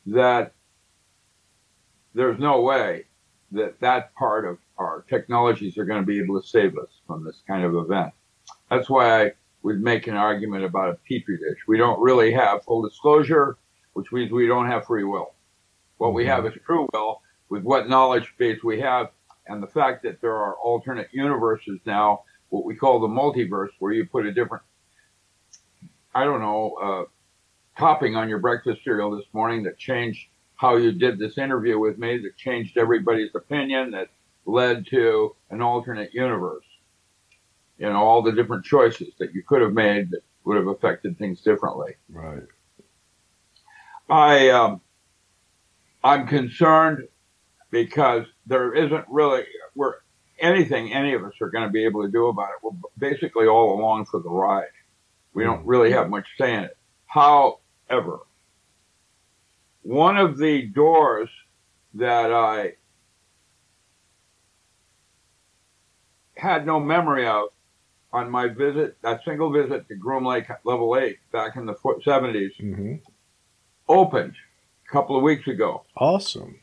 that 0.06 0.52
there's 2.14 2.38
no 2.38 2.60
way 2.60 3.04
that 3.52 3.78
that 3.80 4.14
part 4.14 4.44
of 4.44 4.58
our 4.78 5.04
technologies 5.08 5.76
are 5.78 5.84
going 5.84 6.00
to 6.00 6.06
be 6.06 6.18
able 6.18 6.40
to 6.40 6.46
save 6.46 6.76
us 6.78 6.88
from 7.06 7.24
this 7.24 7.42
kind 7.46 7.64
of 7.64 7.74
event. 7.74 8.12
That's 8.70 8.88
why 8.88 9.24
I 9.24 9.32
would 9.62 9.80
make 9.80 10.06
an 10.06 10.16
argument 10.16 10.64
about 10.64 10.90
a 10.90 10.98
petri 11.08 11.38
dish. 11.38 11.58
We 11.68 11.78
don't 11.78 12.00
really 12.00 12.32
have 12.32 12.64
full 12.64 12.82
disclosure, 12.82 13.58
which 13.92 14.10
means 14.12 14.32
we 14.32 14.46
don't 14.46 14.66
have 14.66 14.86
free 14.86 15.04
will. 15.04 15.34
What 15.98 16.14
we 16.14 16.26
have 16.26 16.44
mm-hmm. 16.44 16.58
is 16.58 16.64
true 16.64 16.88
will 16.92 17.20
with 17.48 17.62
what 17.62 17.88
knowledge 17.88 18.34
base 18.38 18.64
we 18.64 18.80
have 18.80 19.10
and 19.46 19.62
the 19.62 19.66
fact 19.66 20.02
that 20.02 20.20
there 20.20 20.34
are 20.34 20.54
alternate 20.54 21.08
universes 21.12 21.78
now, 21.84 22.22
what 22.52 22.66
we 22.66 22.74
call 22.74 23.00
the 23.00 23.08
multiverse, 23.08 23.70
where 23.78 23.92
you 23.92 24.04
put 24.04 24.26
a 24.26 24.32
different, 24.32 24.62
I 26.14 26.24
don't 26.24 26.40
know, 26.40 26.74
uh, 26.74 27.04
topping 27.80 28.14
on 28.14 28.28
your 28.28 28.40
breakfast 28.40 28.84
cereal 28.84 29.16
this 29.16 29.24
morning 29.32 29.62
that 29.62 29.78
changed 29.78 30.28
how 30.56 30.76
you 30.76 30.92
did 30.92 31.18
this 31.18 31.38
interview 31.38 31.78
with 31.78 31.96
me, 31.96 32.18
that 32.18 32.36
changed 32.36 32.76
everybody's 32.76 33.34
opinion, 33.34 33.92
that 33.92 34.08
led 34.44 34.86
to 34.88 35.34
an 35.48 35.62
alternate 35.62 36.12
universe. 36.12 36.66
You 37.78 37.88
know, 37.88 38.02
all 38.02 38.20
the 38.20 38.32
different 38.32 38.66
choices 38.66 39.14
that 39.18 39.32
you 39.32 39.42
could 39.42 39.62
have 39.62 39.72
made 39.72 40.10
that 40.10 40.22
would 40.44 40.58
have 40.58 40.66
affected 40.66 41.16
things 41.16 41.40
differently. 41.40 41.94
Right. 42.10 42.42
I 44.10 44.50
um, 44.50 44.82
I'm 46.04 46.26
concerned 46.26 47.08
because 47.70 48.26
there 48.46 48.74
isn't 48.74 49.06
really 49.08 49.44
we're 49.74 49.94
anything 50.42 50.92
any 50.92 51.14
of 51.14 51.24
us 51.24 51.32
are 51.40 51.50
going 51.50 51.66
to 51.66 51.70
be 51.70 51.84
able 51.84 52.02
to 52.02 52.10
do 52.10 52.26
about 52.26 52.50
it. 52.50 52.56
We're 52.62 52.72
basically 52.98 53.46
all 53.46 53.78
along 53.78 54.06
for 54.06 54.20
the 54.20 54.28
ride. 54.28 54.66
We 55.34 55.44
don't 55.44 55.64
really 55.64 55.92
have 55.92 56.10
much 56.10 56.26
say 56.38 56.54
in 56.54 56.64
it. 56.64 56.76
However, 57.06 58.20
one 59.82 60.16
of 60.16 60.38
the 60.38 60.66
doors 60.66 61.30
that 61.94 62.32
I 62.32 62.74
had 66.36 66.66
no 66.66 66.80
memory 66.80 67.26
of 67.26 67.48
on 68.12 68.30
my 68.30 68.48
visit, 68.48 69.00
that 69.02 69.20
single 69.24 69.50
visit 69.50 69.88
to 69.88 69.94
Groom 69.94 70.26
Lake 70.26 70.46
Level 70.64 70.96
8 70.96 71.16
back 71.32 71.56
in 71.56 71.64
the 71.66 71.74
70s, 71.74 72.50
hmm 72.58 72.96
opened 73.88 74.34
a 74.86 74.92
couple 74.92 75.16
of 75.16 75.22
weeks 75.22 75.46
ago. 75.48 75.84
Awesome. 75.96 76.60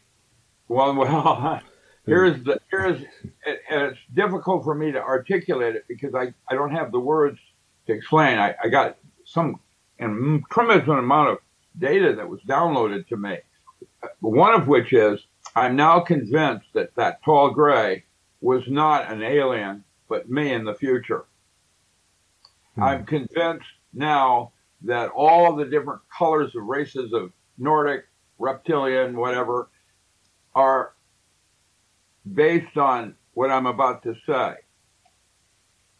Well, 0.67 0.95
well, 0.95 1.62
here's 2.09 2.43
the 2.43 2.59
here's 2.69 3.01
and 3.45 3.83
it's 3.83 3.99
difficult 4.13 4.63
for 4.63 4.75
me 4.75 4.91
to 4.91 5.01
articulate 5.01 5.75
it 5.75 5.85
because 5.87 6.13
I, 6.15 6.33
I 6.49 6.55
don't 6.55 6.71
have 6.71 6.91
the 6.91 6.99
words 6.99 7.39
to 7.87 7.93
explain. 7.93 8.37
I, 8.37 8.55
I 8.63 8.69
got 8.69 8.97
some 9.25 9.59
and 9.99 10.43
tremendous 10.49 10.87
amount 10.87 11.29
of 11.29 11.37
data 11.77 12.13
that 12.15 12.27
was 12.27 12.39
downloaded 12.47 13.07
to 13.07 13.17
me. 13.17 13.37
One 14.19 14.53
of 14.53 14.67
which 14.67 14.93
is 14.93 15.19
I'm 15.55 15.75
now 15.75 15.99
convinced 15.99 16.67
that 16.73 16.95
that 16.95 17.23
tall 17.23 17.51
gray 17.51 18.05
was 18.41 18.63
not 18.67 19.11
an 19.11 19.21
alien, 19.21 19.83
but 20.07 20.29
me 20.29 20.53
in 20.53 20.63
the 20.63 20.75
future. 20.75 21.25
Hmm. 22.75 22.83
I'm 22.83 23.05
convinced 23.05 23.67
now 23.93 24.53
that 24.83 25.09
all 25.09 25.55
the 25.55 25.65
different 25.65 26.01
colors 26.15 26.55
of 26.55 26.63
races 26.63 27.11
of 27.13 27.31
Nordic, 27.57 28.05
reptilian, 28.37 29.17
whatever, 29.17 29.69
are 30.55 30.93
based 32.33 32.77
on 32.77 33.15
what 33.33 33.51
I'm 33.51 33.65
about 33.65 34.03
to 34.03 34.15
say. 34.25 34.55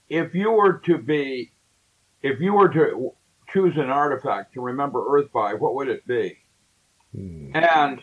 If 0.10 0.34
you 0.34 0.52
were 0.52 0.80
to 0.86 0.98
be, 0.98 1.52
if 2.22 2.40
you 2.40 2.54
were 2.54 2.70
to 2.70 3.14
choose 3.54 3.78
an 3.78 3.90
artifact 3.90 4.54
to 4.54 4.62
remember 4.62 5.04
Earth 5.10 5.32
by, 5.32 5.54
what 5.54 5.76
would 5.76 5.88
it 5.88 6.06
be? 6.08 6.38
Hmm. 7.16 7.52
And 7.56 8.02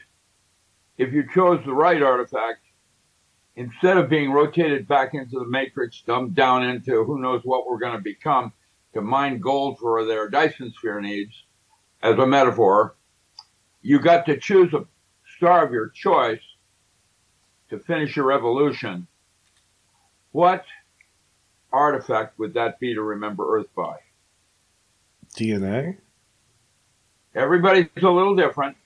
if 0.98 1.12
you 1.12 1.24
chose 1.34 1.60
the 1.64 1.74
right 1.74 2.02
artifact, 2.02 2.60
instead 3.56 3.96
of 3.96 4.08
being 4.08 4.32
rotated 4.32 4.86
back 4.86 5.14
into 5.14 5.38
the 5.38 5.46
matrix, 5.46 6.02
dumbed 6.02 6.34
down 6.34 6.64
into 6.64 7.04
who 7.04 7.20
knows 7.20 7.42
what 7.44 7.66
we're 7.66 7.78
going 7.78 7.96
to 7.96 8.02
become 8.02 8.52
to 8.94 9.00
mine 9.00 9.40
gold 9.40 9.78
for 9.78 10.04
their 10.04 10.28
Dyson 10.28 10.72
sphere 10.78 11.00
needs, 11.00 11.32
as 12.02 12.18
a 12.18 12.26
metaphor, 12.26 12.96
you 13.82 13.98
got 13.98 14.26
to 14.26 14.38
choose 14.38 14.72
a 14.72 14.84
star 15.36 15.64
of 15.64 15.72
your 15.72 15.88
choice 15.88 16.40
to 17.70 17.78
finish 17.78 18.16
your 18.16 18.32
evolution. 18.32 19.06
What 20.32 20.64
artifact 21.72 22.38
would 22.38 22.54
that 22.54 22.78
be 22.78 22.94
to 22.94 23.02
remember 23.02 23.58
Earth 23.58 23.68
by? 23.74 23.96
DNA. 25.36 25.98
Everybody's 27.34 27.88
a 27.96 28.08
little 28.08 28.34
different. 28.34 28.76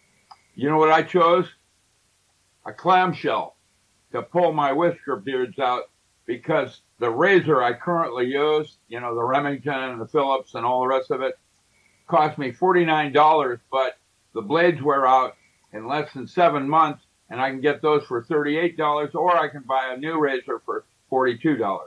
You 0.55 0.69
know 0.69 0.79
what 0.79 0.91
I 0.91 1.03
chose? 1.03 1.47
A 2.67 2.73
clamshell 2.73 3.57
to 4.13 4.23
pull 4.23 4.53
my 4.53 4.73
whisker 4.73 5.17
beards 5.17 5.59
out 5.59 5.85
because 6.27 6.83
the 6.99 7.11
razor 7.11 7.63
I 7.63 7.73
currently 7.73 8.27
use, 8.27 8.79
you 8.89 9.01
know, 9.01 9.15
the 9.15 9.23
Remington 9.23 9.73
and 9.73 10.01
the 10.01 10.07
Phillips 10.07 10.55
and 10.55 10.65
all 10.65 10.81
the 10.81 10.89
rest 10.89 11.11
of 11.11 11.23
it, 11.23 11.39
cost 12.09 12.39
me 12.39 12.53
$49, 12.53 13.61
but 13.71 13.97
the 14.35 14.43
blades 14.43 14.83
wear 14.83 15.07
out 15.07 15.37
in 15.73 15.87
less 15.87 16.13
than 16.13 16.27
seven 16.27 16.69
months 16.69 17.03
and 17.31 17.41
I 17.41 17.51
can 17.51 17.61
get 17.61 17.83
those 17.83 18.05
for 18.05 18.23
$38 18.25 19.15
or 19.15 19.37
I 19.37 19.49
can 19.49 19.63
buy 19.63 19.93
a 19.95 19.97
new 19.97 20.19
razor 20.19 20.61
for 20.65 20.85
$42. 21.11 21.81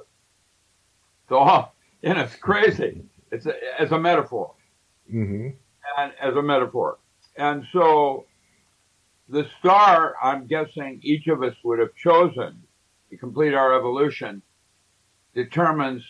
So, 1.30 1.68
and 2.04 2.18
it's 2.18 2.36
crazy. 2.36 3.04
It's 3.32 3.46
a, 3.46 3.56
as 3.82 3.92
a 3.92 4.00
metaphor 4.00 4.54
hmm 5.10 5.50
and 5.98 6.14
as 6.22 6.36
a 6.36 6.42
metaphor. 6.42 6.98
And 7.38 7.66
so 7.74 8.26
the 9.30 9.48
star, 9.60 10.16
I'm 10.22 10.48
guessing 10.48 11.00
each 11.04 11.28
of 11.28 11.44
us 11.44 11.56
would 11.64 11.80
have 11.80 11.96
chosen 11.96 12.64
to 13.10 13.18
complete 13.18 13.54
our 13.54 13.74
evolution 13.78 14.42
determines 15.36 16.04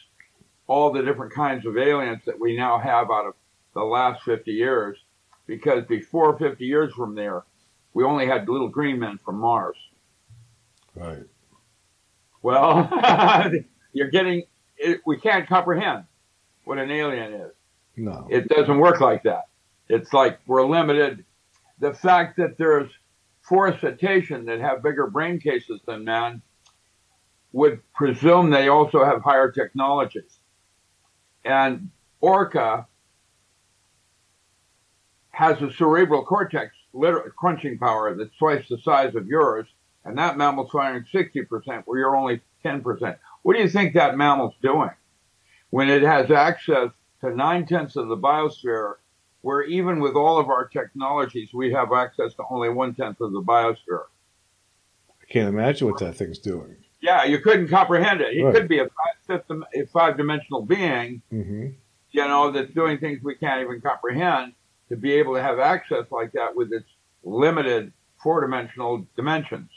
all 0.68 0.92
the 0.92 1.02
different 1.02 1.34
kinds 1.34 1.66
of 1.66 1.78
aliens 1.78 2.22
that 2.26 2.40
we 2.40 2.56
now 2.56 2.78
have 2.78 3.10
out 3.12 3.26
of 3.28 3.34
the 3.74 3.84
last 3.84 4.24
50 4.24 4.52
years. 4.52 4.98
Because 5.48 5.86
before 5.88 6.38
50 6.38 6.66
years 6.66 6.94
from 6.94 7.16
there, 7.16 7.44
we 7.94 8.04
only 8.04 8.26
had 8.26 8.48
little 8.50 8.70
green 8.70 9.00
men 9.00 9.20
from 9.24 9.40
Mars. 9.40 9.78
Right. 10.96 11.24
Well, 12.42 12.90
you're 13.94 14.10
getting, 14.10 14.44
it, 14.78 15.02
we 15.06 15.18
can't 15.18 15.48
comprehend 15.48 16.06
what 16.66 16.78
an 16.78 16.92
alien 16.92 17.34
is. 17.34 17.52
No. 17.96 18.28
It 18.30 18.48
doesn't 18.50 18.80
work 18.80 19.00
like 19.00 19.24
that. 19.24 19.50
It's 19.88 20.14
like 20.14 20.40
we're 20.48 20.66
limited. 20.66 21.26
The 21.80 21.94
fact 21.94 22.38
that 22.38 22.58
there's 22.58 22.90
four 23.42 23.78
cetacean 23.78 24.46
that 24.46 24.60
have 24.60 24.82
bigger 24.82 25.08
brain 25.08 25.40
cases 25.40 25.82
than 25.86 26.04
man 26.04 26.42
would 27.52 27.80
presume 27.94 28.50
they 28.50 28.68
also 28.68 29.06
have 29.06 29.22
higher 29.22 29.52
technologies. 29.52 30.40
And 31.46 31.92
orca 32.20 32.88
has 35.32 35.62
a 35.62 35.72
cerebral 35.74 36.24
cortex 36.26 36.74
liter- 36.94 37.34
crunching 37.38 37.78
power 37.78 38.14
that's 38.16 38.36
twice 38.38 38.68
the 38.70 38.78
size 38.80 39.16
of 39.16 39.28
yours, 39.28 39.68
and 40.06 40.18
that 40.18 40.38
mammal's 40.38 40.72
firing 40.72 41.06
60%, 41.14 41.84
where 41.86 42.00
you're 42.00 42.16
only 42.16 42.42
10%. 42.64 43.18
What 43.42 43.56
do 43.56 43.62
you 43.62 43.70
think 43.70 43.94
that 43.94 44.18
mammal's 44.18 44.56
doing 44.62 44.92
when 45.72 45.90
it 45.90 46.02
has 46.04 46.32
access 46.32 46.90
to 47.22 47.36
nine 47.36 47.66
tenths 47.66 47.96
of 47.96 48.08
the 48.08 48.18
biosphere, 48.18 48.96
where 49.42 49.64
even 49.64 50.00
with 50.00 50.16
all 50.16 50.38
of 50.38 50.50
our 50.50 50.66
technologies, 50.68 51.54
we 51.54 51.72
have 51.74 51.92
access 51.92 52.34
to 52.36 52.44
only 52.50 52.70
one 52.70 52.94
tenth 52.94 53.20
of 53.22 53.32
the 53.34 53.42
biosphere? 53.42 54.06
I 55.22 55.26
can't 55.30 55.50
imagine 55.50 55.88
what 55.88 56.00
that 56.00 56.16
thing's 56.16 56.40
doing. 56.40 56.76
Yeah, 57.02 57.26
you 57.26 57.40
couldn't 57.40 57.68
comprehend 57.68 58.22
it. 58.22 58.34
He 58.34 58.44
Right. 58.44 58.54
could 58.56 58.68
be 58.70 58.80
a 58.80 58.88
five, 59.28 59.90
five-dimensional 59.92 60.62
being, 60.64 61.22
hmm 61.30 61.68
you 62.16 62.22
know, 62.28 62.52
that's 62.52 62.72
doing 62.74 63.00
things 63.00 63.24
we 63.24 63.34
can't 63.34 63.64
even 63.64 63.82
comprehend. 63.82 64.54
To 64.94 64.98
be 64.98 65.14
able 65.14 65.34
to 65.34 65.42
have 65.42 65.58
access 65.58 66.06
like 66.12 66.34
that 66.34 66.56
with 66.56 66.72
its 66.72 66.86
limited 67.24 67.92
four-dimensional 68.22 69.08
dimensions, 69.16 69.72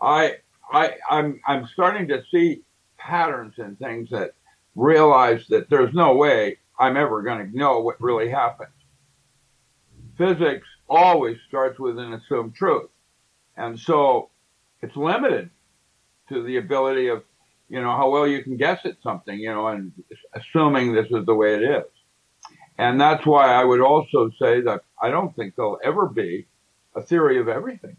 I, 0.00 0.36
I, 0.72 0.94
I'm, 1.10 1.38
I'm 1.46 1.68
starting 1.74 2.08
to 2.08 2.22
see 2.30 2.62
patterns 2.96 3.52
in 3.58 3.76
things 3.76 4.08
that 4.08 4.32
realize 4.74 5.46
that 5.48 5.68
there's 5.68 5.92
no 5.92 6.16
way 6.16 6.56
I'm 6.78 6.96
ever 6.96 7.20
going 7.20 7.50
to 7.50 7.54
know 7.54 7.80
what 7.80 8.00
really 8.00 8.30
happened. 8.30 8.72
Physics 10.16 10.66
always 10.88 11.36
starts 11.46 11.78
with 11.78 11.98
an 11.98 12.14
assumed 12.14 12.54
truth, 12.54 12.88
and 13.58 13.78
so 13.78 14.30
it's 14.80 14.96
limited 14.96 15.50
to 16.30 16.42
the 16.42 16.56
ability 16.56 17.08
of 17.08 17.24
you 17.68 17.82
know 17.82 17.94
how 17.94 18.08
well 18.08 18.26
you 18.26 18.42
can 18.42 18.56
guess 18.56 18.80
at 18.86 18.96
something 19.02 19.38
you 19.38 19.52
know 19.52 19.68
and 19.68 19.92
assuming 20.34 20.92
this 20.92 21.06
is 21.10 21.26
the 21.26 21.34
way 21.34 21.54
it 21.54 21.62
is 21.62 21.84
and 22.78 23.00
that's 23.00 23.26
why 23.26 23.52
i 23.52 23.64
would 23.64 23.80
also 23.80 24.30
say 24.40 24.60
that 24.60 24.82
i 25.00 25.10
don't 25.10 25.34
think 25.36 25.54
there'll 25.54 25.80
ever 25.84 26.06
be 26.06 26.46
a 26.94 27.02
theory 27.02 27.38
of 27.38 27.48
everything. 27.48 27.96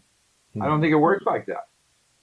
I 0.60 0.66
don't 0.66 0.76
hmm. 0.76 0.82
think 0.82 0.92
it 0.92 0.96
works 0.96 1.24
like 1.26 1.46
that. 1.46 1.68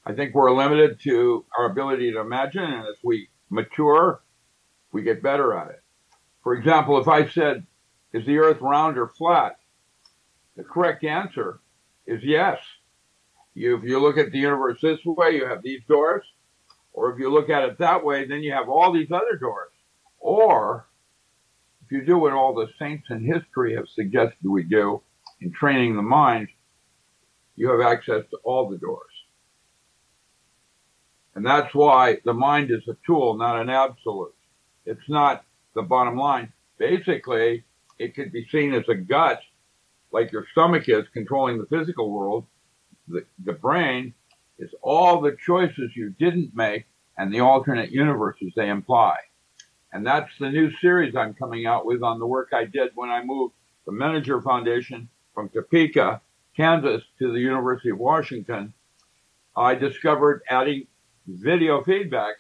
I 0.05 0.13
think 0.13 0.33
we're 0.33 0.51
limited 0.51 0.99
to 1.01 1.45
our 1.57 1.65
ability 1.65 2.11
to 2.11 2.19
imagine 2.19 2.63
and 2.63 2.87
as 2.87 2.95
we 3.03 3.29
mature 3.49 4.21
we 4.91 5.03
get 5.03 5.21
better 5.21 5.53
at 5.53 5.69
it. 5.69 5.81
For 6.43 6.53
example 6.53 6.99
if 6.99 7.07
i 7.07 7.27
said 7.27 7.65
is 8.13 8.25
the 8.25 8.39
earth 8.39 8.59
round 8.61 8.97
or 8.97 9.07
flat? 9.07 9.57
The 10.57 10.63
correct 10.63 11.03
answer 11.03 11.61
is 12.05 12.23
yes. 12.23 12.59
You, 13.53 13.77
if 13.77 13.83
you 13.83 13.99
look 13.99 14.17
at 14.17 14.31
the 14.31 14.37
universe 14.37 14.79
this 14.81 14.99
way, 15.05 15.35
you 15.35 15.45
have 15.45 15.61
these 15.61 15.81
doors. 15.87 16.25
Or 16.93 17.11
if 17.11 17.19
you 17.19 17.31
look 17.31 17.49
at 17.49 17.63
it 17.63 17.77
that 17.77 18.03
way, 18.03 18.25
then 18.27 18.43
you 18.43 18.51
have 18.51 18.67
all 18.67 18.91
these 18.91 19.11
other 19.11 19.37
doors. 19.39 19.71
Or 20.19 20.87
you 21.91 22.05
do 22.05 22.17
what 22.17 22.33
all 22.33 22.53
the 22.53 22.69
saints 22.79 23.07
in 23.09 23.25
history 23.25 23.75
have 23.75 23.87
suggested 23.87 24.37
we 24.43 24.63
do 24.63 25.01
in 25.41 25.51
training 25.51 25.95
the 25.95 26.01
mind, 26.01 26.47
you 27.55 27.69
have 27.69 27.81
access 27.81 28.23
to 28.29 28.37
all 28.43 28.69
the 28.69 28.77
doors. 28.77 29.11
And 31.35 31.45
that's 31.45 31.73
why 31.73 32.17
the 32.25 32.33
mind 32.33 32.71
is 32.71 32.87
a 32.87 32.97
tool, 33.05 33.37
not 33.37 33.61
an 33.61 33.69
absolute. 33.69 34.35
It's 34.85 35.09
not 35.09 35.45
the 35.75 35.81
bottom 35.81 36.17
line. 36.17 36.51
Basically, 36.77 37.63
it 37.99 38.15
could 38.15 38.31
be 38.31 38.47
seen 38.51 38.73
as 38.73 38.87
a 38.89 38.95
gut, 38.95 39.41
like 40.11 40.31
your 40.31 40.45
stomach 40.51 40.89
is 40.89 41.05
controlling 41.13 41.57
the 41.57 41.67
physical 41.67 42.11
world. 42.11 42.45
The, 43.07 43.25
the 43.43 43.53
brain 43.53 44.13
is 44.59 44.69
all 44.81 45.21
the 45.21 45.37
choices 45.45 45.95
you 45.95 46.09
didn't 46.19 46.55
make 46.55 46.85
and 47.17 47.33
the 47.33 47.39
alternate 47.39 47.91
universes 47.91 48.51
they 48.55 48.69
imply. 48.69 49.15
And 49.93 50.05
that's 50.05 50.31
the 50.39 50.49
new 50.49 50.71
series 50.77 51.15
I'm 51.15 51.33
coming 51.33 51.65
out 51.65 51.85
with 51.85 52.01
on 52.01 52.19
the 52.19 52.27
work 52.27 52.49
I 52.53 52.65
did 52.65 52.91
when 52.95 53.09
I 53.09 53.23
moved 53.23 53.53
the 53.85 53.91
Menninger 53.91 54.43
Foundation 54.43 55.09
from 55.33 55.49
Topeka, 55.49 56.21
Kansas 56.55 57.03
to 57.19 57.31
the 57.31 57.39
University 57.39 57.89
of 57.89 57.97
Washington. 57.97 58.73
I 59.55 59.75
discovered 59.75 60.43
adding 60.49 60.87
video 61.27 61.83
feedback, 61.83 62.35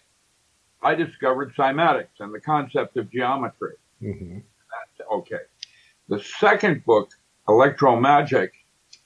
I 0.81 0.95
discovered 0.95 1.53
cymatics 1.55 2.19
and 2.19 2.33
the 2.33 2.39
concept 2.39 2.97
of 2.97 3.11
geometry. 3.11 3.75
Mm-hmm. 4.01 4.35
That's 4.37 5.09
okay. 5.11 5.43
The 6.09 6.19
second 6.39 6.83
book, 6.85 7.11
Electromagic, 7.47 8.49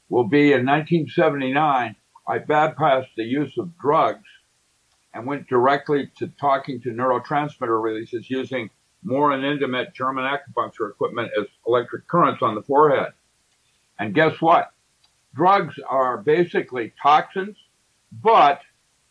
will 0.10 0.28
be 0.28 0.54
in 0.54 0.66
1979. 0.66 1.96
I 2.28 2.40
bypassed 2.40 3.10
the 3.18 3.24
use 3.24 3.58
of 3.58 3.78
drugs 3.78 4.28
and 5.16 5.26
went 5.26 5.48
directly 5.48 6.12
to 6.18 6.28
talking 6.40 6.82
to 6.82 6.90
neurotransmitter 6.90 7.82
releases 7.82 8.30
using 8.30 8.70
more 9.02 9.32
and 9.32 9.46
intimate 9.46 9.94
German 9.94 10.26
acupuncture 10.26 10.90
equipment 10.90 11.32
as 11.40 11.48
electric 11.66 12.06
currents 12.08 12.44
on 12.44 12.54
the 12.54 12.62
forehead. 12.62 13.14
And 13.98 14.14
guess 14.14 14.42
what? 14.42 14.74
Drugs 15.34 15.76
are 15.88 16.18
basically 16.18 16.94
toxins, 17.02 17.56
but 18.12 18.62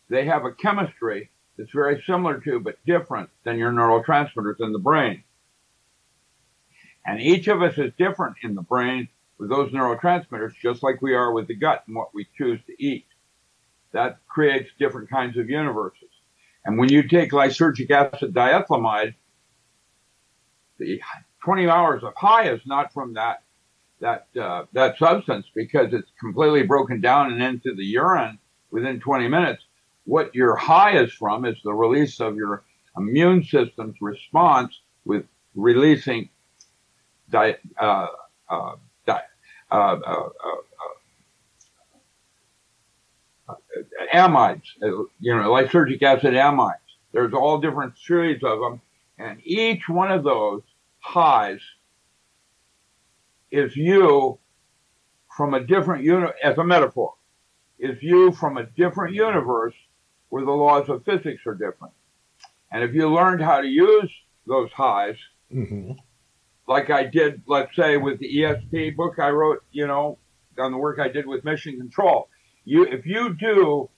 they 0.07 0.25
have 0.25 0.45
a 0.45 0.51
chemistry 0.51 1.31
that's 1.57 1.71
very 1.71 2.03
similar 2.05 2.39
to, 2.41 2.59
but 2.59 2.77
different 2.85 3.29
than 3.43 3.57
your 3.57 3.71
neurotransmitters 3.71 4.59
in 4.59 4.73
the 4.73 4.79
brain. 4.79 5.23
And 7.03 7.19
each 7.19 7.47
of 7.47 7.63
us 7.63 7.77
is 7.79 7.93
different 7.97 8.35
in 8.43 8.53
the 8.53 8.61
brain 8.61 9.07
with 9.39 9.49
those 9.49 9.71
neurotransmitters, 9.71 10.53
just 10.61 10.83
like 10.83 11.01
we 11.01 11.15
are 11.15 11.31
with 11.31 11.47
the 11.47 11.55
gut 11.55 11.83
and 11.87 11.95
what 11.95 12.13
we 12.13 12.27
choose 12.37 12.59
to 12.67 12.83
eat. 12.83 13.07
That 13.91 14.19
creates 14.27 14.69
different 14.77 15.09
kinds 15.09 15.37
of 15.37 15.49
universes. 15.49 16.09
And 16.65 16.77
when 16.77 16.89
you 16.89 17.07
take 17.07 17.31
lysergic 17.31 17.91
acid 17.91 18.33
diethylamide, 18.33 19.15
the 20.77 21.01
20 21.43 21.69
hours 21.69 22.03
of 22.03 22.13
high 22.15 22.49
is 22.49 22.61
not 22.65 22.91
from 22.91 23.13
that 23.13 23.43
that 24.01 24.27
uh, 24.39 24.65
that 24.73 24.97
substance 24.97 25.45
because 25.55 25.93
it's 25.93 26.09
completely 26.19 26.63
broken 26.63 26.99
down 26.99 27.31
and 27.31 27.41
into 27.41 27.73
the 27.75 27.85
urine 27.85 28.37
within 28.71 28.99
20 28.99 29.27
minutes. 29.29 29.63
What 30.03 30.35
your 30.35 30.55
high 30.55 30.97
is 30.97 31.13
from 31.13 31.45
is 31.45 31.55
the 31.63 31.73
release 31.73 32.19
of 32.19 32.35
your 32.35 32.63
immune 32.97 33.43
system's 33.43 33.95
response 34.01 34.77
with 35.05 35.25
releasing 35.55 36.29
di- 37.29 37.57
uh, 37.79 38.07
uh, 38.49 38.75
di- 39.05 39.21
uh, 39.71 39.75
uh, 39.75 39.99
uh, 40.05 40.29
amides, 44.13 44.63
you 44.81 45.35
know, 45.35 45.49
lysergic 45.51 46.01
acid 46.01 46.33
amides. 46.33 46.75
There's 47.11 47.33
all 47.33 47.59
different 47.59 47.97
series 47.97 48.43
of 48.43 48.59
them, 48.59 48.81
and 49.17 49.39
each 49.43 49.87
one 49.87 50.11
of 50.11 50.23
those 50.23 50.61
highs 50.99 51.59
is 53.51 53.75
you 53.75 54.37
from 55.35 55.53
a 55.53 55.59
different 55.59 56.03
unit 56.03 56.33
as 56.43 56.57
a 56.57 56.63
metaphor 56.63 57.13
is 57.77 58.01
you 58.01 58.31
from 58.31 58.57
a 58.57 58.63
different 58.63 59.13
universe 59.13 59.73
where 60.29 60.45
the 60.45 60.51
laws 60.51 60.89
of 60.89 61.03
physics 61.05 61.41
are 61.45 61.53
different 61.53 61.93
and 62.71 62.83
if 62.83 62.93
you 62.93 63.07
learned 63.13 63.41
how 63.41 63.61
to 63.61 63.67
use 63.67 64.11
those 64.47 64.71
highs 64.71 65.15
Mm-hmm. 65.53 65.91
like 66.67 66.89
i 66.89 67.03
did 67.03 67.43
let's 67.45 67.75
say 67.75 67.97
with 67.97 68.17
the 68.19 68.37
esp 68.37 68.95
book 68.95 69.19
i 69.19 69.29
wrote 69.29 69.63
you 69.71 69.85
know 69.85 70.17
on 70.57 70.71
the 70.71 70.77
work 70.77 70.99
i 70.99 71.07
did 71.07 71.27
with 71.27 71.45
mission 71.45 71.77
control 71.77 72.29
you 72.65 72.83
if 72.83 73.05
you 73.05 73.33
do 73.35 73.89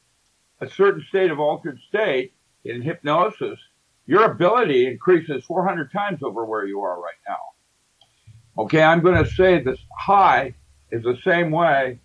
a 0.61 0.69
certain 0.69 1.03
state 1.09 1.31
of 1.31 1.39
altered 1.39 1.79
state 1.87 2.33
in 2.65 2.81
hypnosis 2.81 3.59
your 4.05 4.23
ability 4.31 4.87
increases 4.87 5.43
400 5.45 5.91
times 5.91 6.21
over 6.23 6.45
where 6.45 6.65
you 6.65 6.81
are 6.81 7.01
right 7.01 7.19
now 7.27 7.37
Okay, 8.59 8.81
I'm 8.81 9.01
going 9.01 9.23
to 9.23 9.29
say 9.29 9.61
this 9.61 9.79
high 9.95 10.55
is 10.91 11.03
the 11.03 11.17
same 11.23 11.51
way 11.51 11.99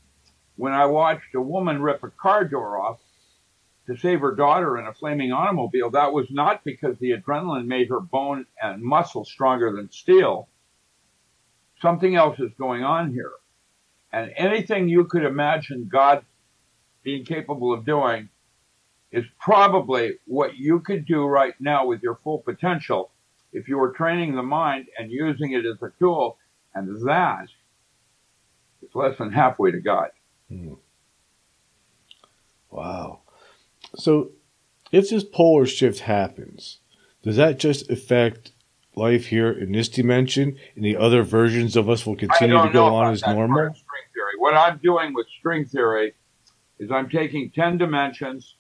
when 0.57 0.75
I 0.75 0.85
watched 0.85 1.35
a 1.35 1.40
woman 1.40 1.81
rip 1.81 2.03
a 2.03 2.11
car 2.11 2.44
door 2.44 2.79
off 2.79 2.98
to 3.87 3.96
save 3.96 4.20
her 4.20 4.35
daughter 4.35 4.79
in 4.79 4.87
a 4.87 4.92
flaming 4.92 5.33
automobile. 5.33 5.90
That 5.90 6.12
was 6.12 6.27
not 6.31 6.62
because 6.62 6.98
the 6.98 7.12
adrenaline 7.12 7.66
made 7.66 7.88
her 7.88 8.01
bone 8.01 8.44
and 8.62 8.83
muscle 8.83 9.25
stronger 9.25 9.72
than 9.72 9.90
steel. 9.90 10.48
Something 11.81 12.16
else 12.16 12.38
is 12.38 12.53
going 12.59 12.85
on 12.85 13.14
here. 13.14 13.33
And 14.12 14.31
anything 14.37 14.90
you 14.90 15.07
could 15.07 15.25
imagine 15.25 15.88
God 15.90 16.22
being 17.03 17.25
capable 17.25 17.73
of 17.73 17.85
doing 17.85 18.29
is 19.11 19.25
probably 19.38 20.15
what 20.27 20.57
you 20.57 20.81
could 20.81 21.07
do 21.07 21.25
right 21.25 21.55
now 21.61 21.87
with 21.87 22.03
your 22.03 22.19
full 22.25 22.38
potential 22.38 23.11
if 23.53 23.69
you 23.69 23.77
were 23.77 23.93
training 23.93 24.35
the 24.35 24.43
mind 24.43 24.87
and 24.99 25.11
using 25.11 25.53
it 25.53 25.67
as 25.67 25.81
a 25.83 25.93
tool 25.99 26.38
and 26.75 27.07
that 27.07 27.49
is 28.83 28.95
less 28.95 29.17
than 29.19 29.31
halfway 29.31 29.71
to 29.71 29.81
God. 29.81 30.09
Hmm. 30.49 30.75
Wow. 32.71 33.21
So, 33.97 34.31
if 34.91 35.11
this 35.11 35.25
polar 35.25 35.67
shift 35.67 36.01
happens, 36.01 36.79
does 37.23 37.37
that 37.37 37.59
just 37.59 37.91
affect 37.91 38.53
life 38.95 39.27
here 39.27 39.51
in 39.51 39.73
this 39.73 39.88
dimension, 39.88 40.57
and 40.75 40.85
the 40.85 40.97
other 40.97 41.23
versions 41.23 41.77
of 41.77 41.88
us 41.88 42.07
will 42.07 42.17
continue 42.17 42.61
to 42.62 42.71
go 42.71 42.95
on 42.95 43.12
as 43.12 43.23
normal? 43.23 43.75
String 43.75 44.03
theory. 44.15 44.33
What 44.38 44.55
I'm 44.55 44.79
doing 44.79 45.15
with 45.15 45.27
string 45.38 45.67
theory 45.67 46.15
is 46.83 46.90
I'm 46.90 47.09
taking 47.09 47.51
10 47.51 47.79
dimensions 47.79 48.57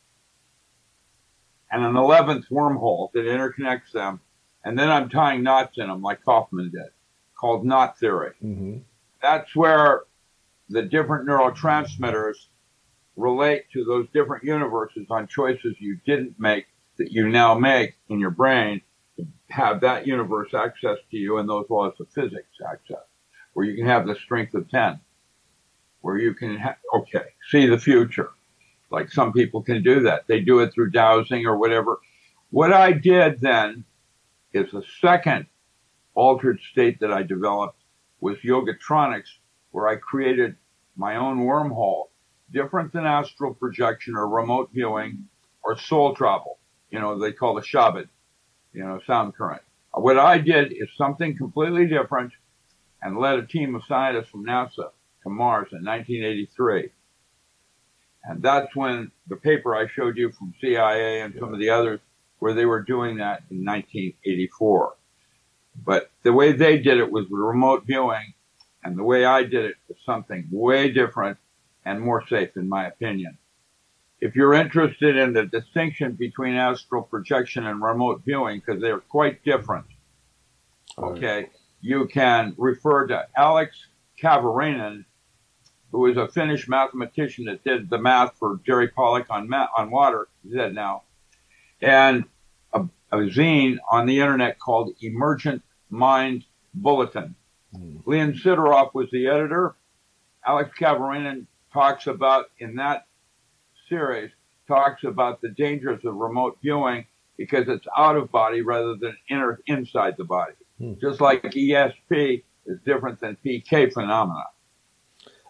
and 1.70 1.84
an 1.84 1.94
11th 1.94 2.44
wormhole 2.50 3.12
that 3.12 3.24
interconnects 3.24 3.92
them, 3.92 4.20
and 4.64 4.78
then 4.78 4.90
I'm 4.90 5.08
tying 5.08 5.42
knots 5.42 5.78
in 5.78 5.88
them 5.88 6.02
like 6.02 6.24
Kauffman 6.24 6.70
did 6.70 6.90
called 7.42 7.66
knot 7.66 7.98
theory. 7.98 8.34
Mm-hmm. 8.42 8.78
That's 9.20 9.54
where 9.56 10.04
the 10.68 10.82
different 10.82 11.28
neurotransmitters 11.28 12.36
relate 13.16 13.64
to 13.72 13.84
those 13.84 14.06
different 14.14 14.44
universes 14.44 15.06
on 15.10 15.26
choices 15.26 15.74
you 15.78 15.98
didn't 16.06 16.38
make 16.38 16.66
that 16.98 17.10
you 17.10 17.28
now 17.28 17.54
make 17.54 17.94
in 18.08 18.20
your 18.20 18.30
brain 18.30 18.80
to 19.16 19.26
have 19.50 19.80
that 19.80 20.06
universe 20.06 20.54
access 20.54 20.98
to 21.10 21.16
you 21.16 21.38
and 21.38 21.48
those 21.48 21.66
laws 21.68 21.94
of 22.00 22.08
physics 22.10 22.60
access, 22.70 23.04
where 23.54 23.66
you 23.66 23.76
can 23.76 23.86
have 23.86 24.06
the 24.06 24.14
strength 24.14 24.54
of 24.54 24.70
10, 24.70 25.00
where 26.02 26.18
you 26.18 26.34
can, 26.34 26.58
ha- 26.58 26.76
okay, 26.94 27.24
see 27.50 27.66
the 27.66 27.78
future. 27.78 28.30
Like 28.90 29.10
some 29.10 29.32
people 29.32 29.62
can 29.62 29.82
do 29.82 30.00
that. 30.00 30.26
They 30.26 30.40
do 30.40 30.60
it 30.60 30.74
through 30.74 30.90
dowsing 30.90 31.46
or 31.46 31.56
whatever. 31.56 31.98
What 32.50 32.72
I 32.72 32.92
did 32.92 33.40
then 33.40 33.84
is 34.52 34.74
a 34.74 34.82
second 35.00 35.46
altered 36.14 36.60
state 36.70 37.00
that 37.00 37.12
I 37.12 37.22
developed 37.22 37.78
was 38.20 38.36
yogatronics, 38.38 39.28
where 39.70 39.88
I 39.88 39.96
created 39.96 40.56
my 40.96 41.16
own 41.16 41.38
wormhole, 41.38 42.08
different 42.52 42.92
than 42.92 43.06
astral 43.06 43.54
projection 43.54 44.14
or 44.14 44.28
remote 44.28 44.70
viewing 44.72 45.26
or 45.64 45.78
soul 45.78 46.14
travel. 46.14 46.58
You 46.90 47.00
know, 47.00 47.18
they 47.18 47.32
call 47.32 47.56
it 47.56 47.64
Shabd, 47.64 48.08
you 48.74 48.84
know, 48.84 49.00
sound 49.06 49.34
current. 49.34 49.62
What 49.94 50.18
I 50.18 50.38
did 50.38 50.72
is 50.72 50.88
something 50.96 51.36
completely 51.36 51.86
different 51.86 52.32
and 53.02 53.18
led 53.18 53.38
a 53.38 53.46
team 53.46 53.74
of 53.74 53.84
scientists 53.84 54.28
from 54.28 54.44
NASA 54.44 54.90
to 55.22 55.30
Mars 55.30 55.68
in 55.72 55.84
1983. 55.84 56.90
And 58.24 58.42
that's 58.42 58.74
when 58.76 59.10
the 59.28 59.36
paper 59.36 59.74
I 59.74 59.88
showed 59.88 60.16
you 60.16 60.30
from 60.32 60.54
CIA 60.60 61.22
and 61.22 61.34
some 61.38 61.52
of 61.52 61.58
the 61.58 61.70
others, 61.70 62.00
where 62.38 62.54
they 62.54 62.66
were 62.66 62.82
doing 62.82 63.18
that 63.18 63.42
in 63.50 63.64
1984. 63.64 64.94
But 65.84 66.10
the 66.22 66.32
way 66.32 66.52
they 66.52 66.78
did 66.78 66.98
it 66.98 67.10
was 67.10 67.26
remote 67.30 67.84
viewing, 67.86 68.34
and 68.84 68.98
the 68.98 69.04
way 69.04 69.24
I 69.24 69.42
did 69.42 69.64
it 69.64 69.76
was 69.88 69.98
something 70.04 70.48
way 70.50 70.90
different 70.90 71.38
and 71.84 72.00
more 72.00 72.26
safe, 72.26 72.56
in 72.56 72.68
my 72.68 72.86
opinion. 72.86 73.38
If 74.20 74.36
you're 74.36 74.54
interested 74.54 75.16
in 75.16 75.32
the 75.32 75.46
distinction 75.46 76.12
between 76.12 76.54
astral 76.54 77.02
projection 77.02 77.66
and 77.66 77.82
remote 77.82 78.22
viewing, 78.24 78.60
because 78.60 78.80
they're 78.80 78.98
quite 78.98 79.44
different, 79.44 79.86
okay, 80.96 81.48
you 81.80 82.06
can 82.06 82.54
refer 82.56 83.08
to 83.08 83.26
Alex 83.36 83.76
Kaivarainen, 84.22 85.04
who 85.92 86.00
was 86.00 86.16
a 86.16 86.26
Finnish 86.26 86.68
mathematician 86.68 87.44
that 87.44 87.62
did 87.62 87.88
the 87.90 87.98
math 87.98 88.36
for 88.38 88.58
Jerry 88.66 88.88
Pollack 88.88 89.26
on 89.30 89.48
ma- 89.48 89.68
on 89.76 89.90
water. 89.90 90.26
He's 90.42 90.54
dead 90.54 90.74
now, 90.74 91.02
and 91.80 92.24
a, 92.72 92.80
a 93.12 93.18
zine 93.18 93.76
on 93.90 94.06
the 94.06 94.20
internet 94.20 94.58
called 94.58 94.94
Emergent 95.00 95.62
Mind 95.90 96.44
Bulletin. 96.74 97.36
Mm. 97.76 98.04
Lian 98.04 98.34
Sidorov 98.34 98.94
was 98.94 99.10
the 99.10 99.28
editor. 99.28 99.76
Alex 100.44 100.70
Kaivarainen 100.76 101.46
talks 101.72 102.06
about 102.06 102.46
in 102.58 102.76
that 102.76 103.06
series 103.88 104.30
talks 104.66 105.04
about 105.04 105.40
the 105.40 105.50
dangers 105.50 106.04
of 106.04 106.14
remote 106.14 106.58
viewing 106.62 107.04
because 107.36 107.68
it's 107.68 107.86
out 107.96 108.16
of 108.16 108.30
body 108.30 108.62
rather 108.62 108.96
than 108.96 109.16
inner 109.28 109.60
inside 109.66 110.14
the 110.16 110.24
body. 110.24 110.54
Hmm. 110.78 110.94
Just 111.00 111.20
like 111.20 111.42
ESP 111.42 112.42
is 112.66 112.78
different 112.84 113.20
than 113.20 113.36
PK 113.44 113.92
phenomena. 113.92 114.44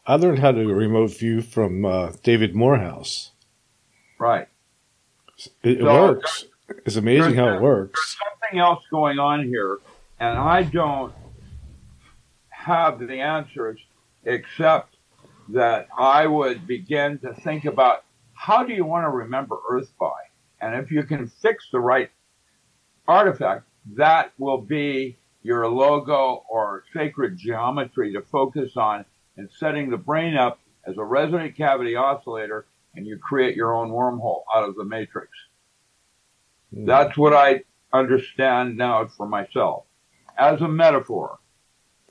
I 0.07 0.17
learned 0.17 0.41
how 0.41 0.53
to 0.53 0.67
remote 0.67 1.17
view 1.17 1.43
from 1.43 1.85
uh, 1.85 2.13
David 2.23 2.55
Morehouse. 2.55 3.31
Right. 4.19 4.49
It, 5.63 5.79
it 5.79 5.81
So, 5.81 6.03
works. 6.03 6.45
It's 6.85 6.97
amazing 6.97 7.35
how 7.35 7.49
it 7.49 7.51
there's 7.53 7.63
works. 7.63 8.17
something 8.19 8.59
else 8.59 8.83
going 8.91 9.19
on 9.19 9.45
here, 9.45 9.79
and 10.19 10.39
I 10.39 10.63
don't 10.63 11.13
have 12.51 12.99
the 12.99 13.21
answers 13.21 13.79
except 14.25 14.97
that 15.51 15.89
I 15.97 16.27
would 16.27 16.67
begin 16.67 17.19
to 17.19 17.35
think 17.35 17.65
about 17.65 18.05
how 18.33 18.65
do 18.65 18.73
you 18.73 18.85
want 18.85 19.05
to 19.05 19.11
remember 19.11 19.57
Earth 19.69 19.93
by? 20.01 20.13
And 20.61 20.75
if 20.83 20.91
you 20.91 21.03
can 21.03 21.27
fix 21.29 21.69
the 21.71 21.81
right 21.81 22.11
artifact, 23.07 23.65
that 23.97 24.33
will 24.39 24.59
be 24.61 25.17
your 25.43 25.69
logo 25.69 26.45
or 26.49 26.85
sacred 26.95 27.37
geometry 27.37 28.13
to 28.13 28.23
focus 28.23 28.77
on 28.77 29.05
and 29.37 29.49
setting 29.59 29.91
the 29.91 29.97
brain 29.97 30.37
up 30.37 30.61
as 30.87 30.97
a 30.99 31.05
resonant 31.05 31.57
cavity 31.57 31.97
oscillator, 31.97 32.67
and 32.95 33.07
you 33.07 33.19
create 33.19 33.57
your 33.57 33.75
own 33.75 33.91
wormhole 33.91 34.43
out 34.55 34.69
of 34.69 34.75
the 34.77 34.85
matrix. 34.85 35.31
Mm. 36.75 36.87
That's 36.87 37.17
what 37.17 37.33
I 37.33 37.63
understand 37.93 38.77
now 38.77 39.07
for 39.07 39.27
myself 39.27 39.85
as 40.39 40.61
a 40.61 40.69
metaphor. 40.69 41.39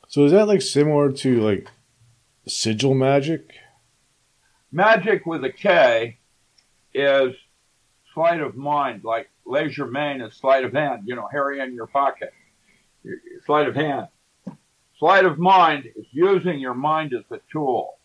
So 0.08 0.26
is 0.26 0.32
that 0.32 0.48
like 0.48 0.62
similar 0.62 1.12
to 1.12 1.42
like 1.42 1.68
sigil 2.48 2.94
magic? 2.94 3.52
Magic 4.72 5.26
with 5.26 5.44
a 5.44 5.52
K 5.52 6.18
is 6.94 7.36
sleight 8.14 8.42
of 8.42 8.56
mind, 8.56 9.04
like 9.04 9.30
legerdemain 9.46 10.26
is 10.26 10.36
sleight 10.36 10.66
of 10.66 10.74
hand, 10.74 11.04
you 11.06 11.16
know, 11.16 11.28
Harry 11.32 11.60
in 11.60 11.74
your 11.74 11.88
pocket. 11.88 12.34
Sleight 13.46 13.68
of 13.68 13.76
hand. 13.76 14.08
Sleight 15.02 15.26
of 15.26 15.40
mind 15.40 15.86
is 15.96 16.06
using 16.12 16.60
your 16.60 16.76
mind 16.76 17.12
as 17.16 17.24
a 17.32 17.40
tool. 17.52 17.98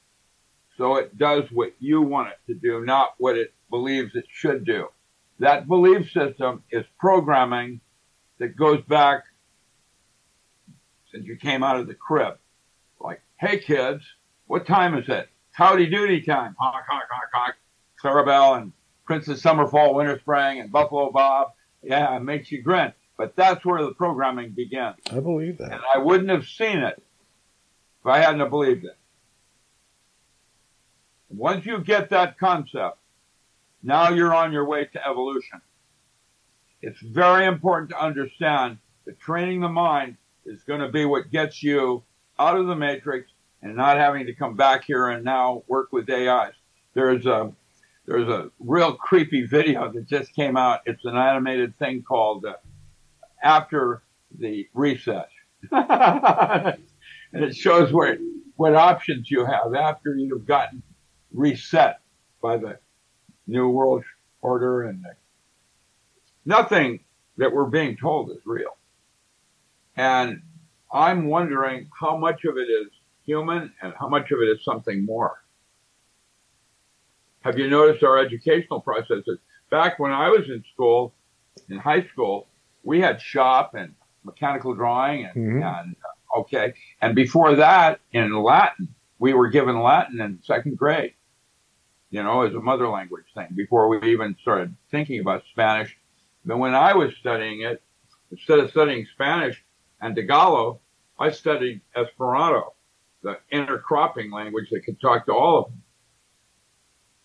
So 0.78 0.96
it 0.96 1.18
does 1.18 1.44
what 1.52 1.74
you 1.78 2.00
want 2.00 2.30
it 2.30 2.38
to 2.46 2.54
do, 2.58 2.86
not 2.86 3.16
what 3.18 3.36
it 3.36 3.52
believes 3.68 4.16
it 4.16 4.24
should 4.32 4.64
do. 4.64 4.88
That 5.38 5.68
belief 5.68 6.10
system 6.10 6.62
is 6.70 6.86
programming 6.98 7.82
that 8.38 8.56
goes 8.56 8.80
back 8.88 9.24
since 11.12 11.26
you 11.26 11.36
came 11.36 11.62
out 11.62 11.78
of 11.78 11.86
the 11.86 11.92
crib. 11.92 12.38
Like, 12.98 13.20
hey 13.38 13.58
kids, 13.58 14.02
what 14.46 14.66
time 14.66 14.96
is 14.96 15.06
it? 15.06 15.28
Howdy 15.52 15.90
doody 15.90 16.22
time. 16.22 16.56
Honk, 16.58 16.82
honk, 16.88 17.04
honk, 17.10 17.30
honk. 17.34 17.54
Clarabelle 18.02 18.62
and 18.62 18.72
Princess 19.04 19.42
Summer, 19.42 19.68
Fall, 19.68 19.94
Winter, 19.94 20.18
Spring, 20.18 20.60
and 20.60 20.72
Buffalo 20.72 21.10
Bob. 21.10 21.48
Yeah, 21.82 22.16
it 22.16 22.20
makes 22.20 22.50
you 22.50 22.62
grin. 22.62 22.94
But 23.16 23.34
that's 23.34 23.64
where 23.64 23.82
the 23.82 23.94
programming 23.94 24.50
begins. 24.50 24.96
I 25.10 25.20
believe 25.20 25.58
that. 25.58 25.72
And 25.72 25.80
I 25.94 25.98
wouldn't 25.98 26.30
have 26.30 26.46
seen 26.46 26.78
it 26.78 27.02
if 28.00 28.06
I 28.06 28.18
hadn't 28.18 28.48
believed 28.50 28.84
it. 28.84 28.96
Once 31.28 31.66
you 31.66 31.78
get 31.80 32.10
that 32.10 32.38
concept, 32.38 32.98
now 33.82 34.10
you're 34.10 34.34
on 34.34 34.52
your 34.52 34.66
way 34.66 34.84
to 34.84 35.06
evolution. 35.06 35.60
It's 36.82 37.00
very 37.00 37.46
important 37.46 37.90
to 37.90 38.00
understand 38.00 38.78
that 39.06 39.18
training 39.18 39.60
the 39.60 39.68
mind 39.68 40.16
is 40.44 40.62
going 40.62 40.80
to 40.80 40.88
be 40.88 41.04
what 41.04 41.30
gets 41.30 41.62
you 41.62 42.02
out 42.38 42.56
of 42.56 42.66
the 42.66 42.76
matrix 42.76 43.30
and 43.62 43.74
not 43.76 43.96
having 43.96 44.26
to 44.26 44.34
come 44.34 44.56
back 44.56 44.84
here 44.84 45.08
and 45.08 45.24
now 45.24 45.62
work 45.66 45.92
with 45.92 46.08
AIs. 46.10 46.52
There's 46.94 47.26
a 47.26 47.52
there's 48.06 48.28
a 48.28 48.50
real 48.60 48.94
creepy 48.94 49.46
video 49.46 49.90
that 49.92 50.06
just 50.06 50.32
came 50.32 50.56
out. 50.56 50.80
It's 50.86 51.04
an 51.04 51.16
animated 51.16 51.76
thing 51.76 52.02
called 52.02 52.44
uh, 52.44 52.54
After 53.42 54.02
the 54.38 54.68
Reset, 54.74 55.28
and 55.70 56.78
it 57.32 57.56
shows 57.56 57.92
where 57.92 58.18
what 58.56 58.74
options 58.74 59.30
you 59.30 59.44
have 59.44 59.74
after 59.74 60.16
you've 60.16 60.46
gotten 60.46 60.82
reset 61.32 62.00
by 62.42 62.56
the 62.56 62.78
New 63.46 63.68
World 63.68 64.04
Order 64.40 64.84
and 64.84 65.02
the, 65.04 65.14
nothing 66.44 67.00
that 67.36 67.52
we're 67.52 67.66
being 67.66 67.96
told 67.96 68.30
is 68.30 68.38
real. 68.44 68.76
And 69.96 70.42
I'm 70.92 71.26
wondering 71.28 71.88
how 71.98 72.16
much 72.16 72.44
of 72.44 72.56
it 72.56 72.68
is 72.68 72.88
human 73.24 73.72
and 73.82 73.92
how 73.98 74.08
much 74.08 74.30
of 74.30 74.40
it 74.40 74.48
is 74.48 74.64
something 74.64 75.04
more. 75.04 75.42
Have 77.40 77.58
you 77.58 77.68
noticed 77.68 78.02
our 78.02 78.18
educational 78.18 78.80
processes? 78.80 79.38
Back 79.70 79.98
when 79.98 80.12
I 80.12 80.28
was 80.28 80.48
in 80.48 80.64
school, 80.72 81.14
in 81.68 81.78
high 81.78 82.06
school, 82.12 82.48
we 82.86 83.00
had 83.00 83.20
shop 83.20 83.74
and 83.74 83.94
mechanical 84.24 84.72
drawing 84.74 85.26
and, 85.26 85.34
Mhm. 85.34 85.80
and 85.80 85.96
uh, 86.04 86.38
okay. 86.40 86.72
And 87.02 87.14
before 87.16 87.56
that, 87.56 88.00
in 88.12 88.32
Latin, 88.32 88.94
we 89.18 89.34
were 89.34 89.48
given 89.48 89.80
Latin 89.82 90.20
in 90.20 90.40
second 90.42 90.78
grade, 90.78 91.14
you 92.10 92.22
know, 92.22 92.42
as 92.42 92.54
a 92.54 92.60
mother 92.60 92.88
language 92.88 93.24
thing 93.34 93.48
before 93.56 93.88
we 93.88 94.00
even 94.12 94.36
started 94.40 94.74
thinking 94.90 95.20
about 95.20 95.42
Spanish. 95.50 95.96
But 96.44 96.58
when 96.58 96.74
I 96.74 96.94
was 96.94 97.12
studying 97.16 97.62
it, 97.62 97.82
instead 98.30 98.60
of 98.60 98.70
studying 98.70 99.04
Spanish 99.12 99.64
and 100.00 100.14
Tagalog, 100.14 100.78
I 101.18 101.30
studied 101.30 101.80
Esperanto, 101.96 102.74
the 103.22 103.38
intercropping 103.52 104.30
language 104.32 104.70
that 104.70 104.84
could 104.84 105.00
talk 105.00 105.26
to 105.26 105.32
all 105.32 105.58
of 105.58 105.64
them, 105.70 105.82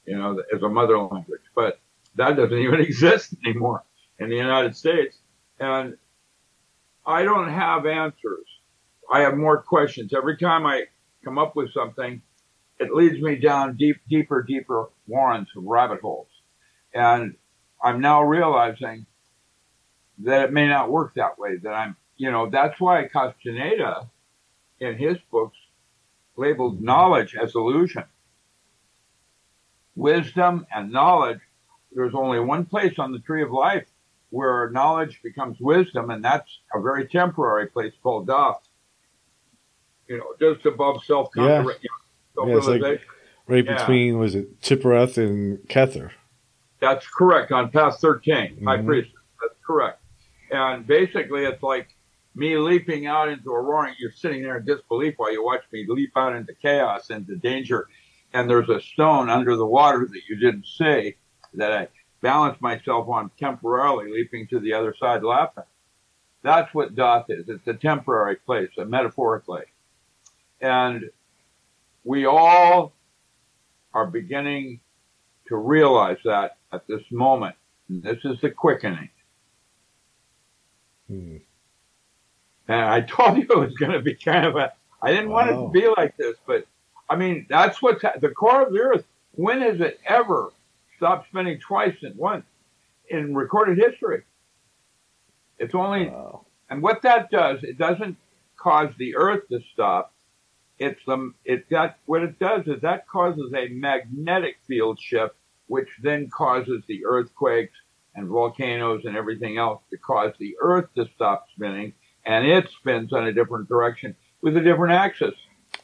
you 0.05 0.17
know, 0.17 0.41
as 0.55 0.63
a 0.63 0.69
mother 0.69 0.97
language. 0.97 1.41
But 1.53 1.79
that 2.15 2.35
doesn't 2.35 2.57
even 2.67 2.79
exist 2.81 3.35
anymore 3.45 3.83
in 4.17 4.29
the 4.29 4.37
United 4.37 4.75
States. 4.75 5.20
And 5.61 5.95
I 7.05 7.21
don't 7.21 7.49
have 7.49 7.85
answers. 7.85 8.47
I 9.13 9.19
have 9.21 9.37
more 9.37 9.61
questions. 9.61 10.11
Every 10.11 10.35
time 10.35 10.65
I 10.65 10.85
come 11.23 11.37
up 11.37 11.55
with 11.55 11.71
something, 11.71 12.23
it 12.79 12.91
leads 12.91 13.21
me 13.21 13.35
down 13.35 13.77
deep, 13.77 13.97
deeper, 14.09 14.41
deeper 14.41 14.89
warrens 15.05 15.49
of 15.55 15.63
rabbit 15.63 16.01
holes. 16.01 16.29
And 16.95 17.35
I'm 17.81 18.01
now 18.01 18.23
realizing 18.23 19.05
that 20.23 20.45
it 20.45 20.51
may 20.51 20.67
not 20.67 20.89
work 20.89 21.13
that 21.13 21.37
way, 21.37 21.57
that 21.61 21.73
I'm, 21.73 21.95
you 22.17 22.31
know, 22.31 22.49
that's 22.49 22.79
why 22.79 23.07
Castaneda 23.07 24.09
in 24.79 24.97
his 24.97 25.17
books 25.31 25.57
labeled 26.35 26.81
knowledge 26.81 27.35
as 27.35 27.53
illusion. 27.53 28.05
Wisdom 29.95 30.65
and 30.73 30.91
knowledge, 30.91 31.39
there's 31.91 32.15
only 32.15 32.39
one 32.39 32.65
place 32.65 32.97
on 32.97 33.11
the 33.11 33.19
tree 33.19 33.43
of 33.43 33.51
life 33.51 33.85
where 34.31 34.69
knowledge 34.71 35.21
becomes 35.23 35.59
wisdom, 35.59 36.09
and 36.09 36.23
that's 36.25 36.49
a 36.73 36.81
very 36.81 37.07
temporary 37.07 37.67
place 37.67 37.93
called 38.01 38.27
Daf. 38.27 38.57
You 40.07 40.17
know, 40.17 40.33
just 40.39 40.65
above 40.65 41.03
self 41.05 41.29
Yeah. 41.35 41.63
Yeah, 42.35 42.55
like-. 42.55 43.01
Right 43.47 43.65
Yeah. 43.65 43.77
between 43.77 44.17
was 44.17 44.35
it 44.35 44.61
Tiphareth 44.61 45.17
and 45.17 45.59
Kether. 45.67 46.11
That's 46.79 47.07
correct 47.07 47.51
on 47.51 47.69
path 47.69 47.99
13, 47.99 48.63
High 48.63 48.77
Mhm. 48.77 48.85
Priest. 48.85 49.11
That's 49.41 49.59
correct. 49.65 50.01
And 50.49 50.87
basically, 50.87 51.45
it's 51.45 51.61
like 51.61 51.89
me 52.33 52.57
leaping 52.57 53.05
out 53.07 53.27
into 53.29 53.51
a 53.51 53.61
roaring. 53.61 53.93
You're 53.99 54.11
sitting 54.11 54.41
there 54.41 54.57
in 54.57 54.65
disbelief 54.65 55.15
while 55.17 55.31
you 55.31 55.43
watch 55.43 55.63
me 55.71 55.85
leap 55.87 56.15
out 56.15 56.33
into 56.35 56.53
chaos, 56.55 57.09
into 57.09 57.35
danger. 57.35 57.87
And 58.33 58.49
there's 58.49 58.69
a 58.69 58.79
stone 58.79 59.29
under 59.29 59.57
the 59.57 59.65
water 59.65 60.07
that 60.09 60.21
you 60.29 60.37
didn't 60.37 60.65
see 60.65 61.15
that 61.53 61.73
I 61.73 61.87
balanced 62.21 62.61
myself 62.61 63.07
on 63.09 63.31
temporarily, 63.39 64.11
leaping 64.11 64.47
to 64.47 64.59
the 64.59 64.73
other 64.73 64.95
side 64.99 65.23
laughing. 65.23 65.63
That's 66.43 66.73
what 66.73 66.95
Doth 66.95 67.25
is. 67.29 67.49
It's 67.49 67.67
a 67.67 67.73
temporary 67.73 68.37
place, 68.37 68.69
a 68.77 68.85
metaphorically. 68.85 69.63
And 70.59 71.09
we 72.03 72.25
all 72.25 72.93
are 73.93 74.07
beginning 74.07 74.79
to 75.47 75.57
realize 75.57 76.17
that 76.25 76.57
at 76.71 76.87
this 76.87 77.01
moment. 77.11 77.55
And 77.89 78.01
this 78.01 78.19
is 78.23 78.39
the 78.41 78.49
quickening. 78.49 79.09
Hmm. 81.07 81.37
And 82.67 82.79
I 82.79 83.01
told 83.01 83.37
you 83.37 83.43
it 83.43 83.57
was 83.57 83.73
going 83.73 83.91
to 83.91 84.01
be 84.01 84.15
kind 84.15 84.45
of 84.45 84.55
a, 84.55 84.71
I 85.01 85.11
didn't 85.11 85.29
want 85.29 85.49
it 85.49 85.55
to 85.55 85.69
be 85.69 85.87
like 85.97 86.15
this, 86.15 86.37
but 86.45 86.65
I 87.09 87.17
mean, 87.17 87.45
that's 87.49 87.81
what's 87.81 88.01
the 88.01 88.29
core 88.29 88.65
of 88.65 88.71
the 88.71 88.79
earth. 88.79 89.03
When 89.33 89.61
has 89.61 89.81
it 89.81 89.99
ever 90.05 90.51
stopped 91.01 91.27
spinning 91.29 91.59
twice 91.59 91.95
at 92.05 92.15
once 92.15 92.45
in 93.09 93.33
recorded 93.33 93.75
history? 93.79 94.21
It's 95.57 95.73
only 95.73 96.09
Wow. 96.09 96.45
and 96.69 96.83
what 96.83 97.01
that 97.01 97.31
does, 97.31 97.63
it 97.63 97.79
doesn't 97.79 98.17
cause 98.55 98.93
the 98.99 99.15
earth 99.15 99.47
to 99.49 99.59
stop. 99.73 100.13
it's 100.77 100.99
the 101.05 101.31
it 101.45 101.67
that 101.69 101.97
what 102.05 102.21
it 102.23 102.37
does 102.39 102.67
is 102.67 102.81
that 102.81 103.07
causes 103.07 103.51
a 103.55 103.67
magnetic 103.69 104.57
field 104.67 104.99
shift, 104.99 105.35
which 105.67 105.89
then 106.01 106.27
causes 106.29 106.83
the 106.87 107.03
earthquakes 107.05 107.77
and 108.15 108.27
volcanoes 108.27 109.05
and 109.05 109.15
everything 109.15 109.57
else 109.57 109.81
to 109.91 109.97
cause 109.97 110.33
the 110.39 110.55
Earth 110.59 110.89
to 110.95 111.07
stop 111.15 111.45
spinning, 111.55 111.93
and 112.25 112.45
it 112.45 112.67
spins 112.69 113.13
on 113.13 113.25
a 113.27 113.31
different 113.31 113.69
direction 113.69 114.15
with 114.41 114.57
a 114.57 114.61
different 114.61 114.91
axis. 114.93 115.35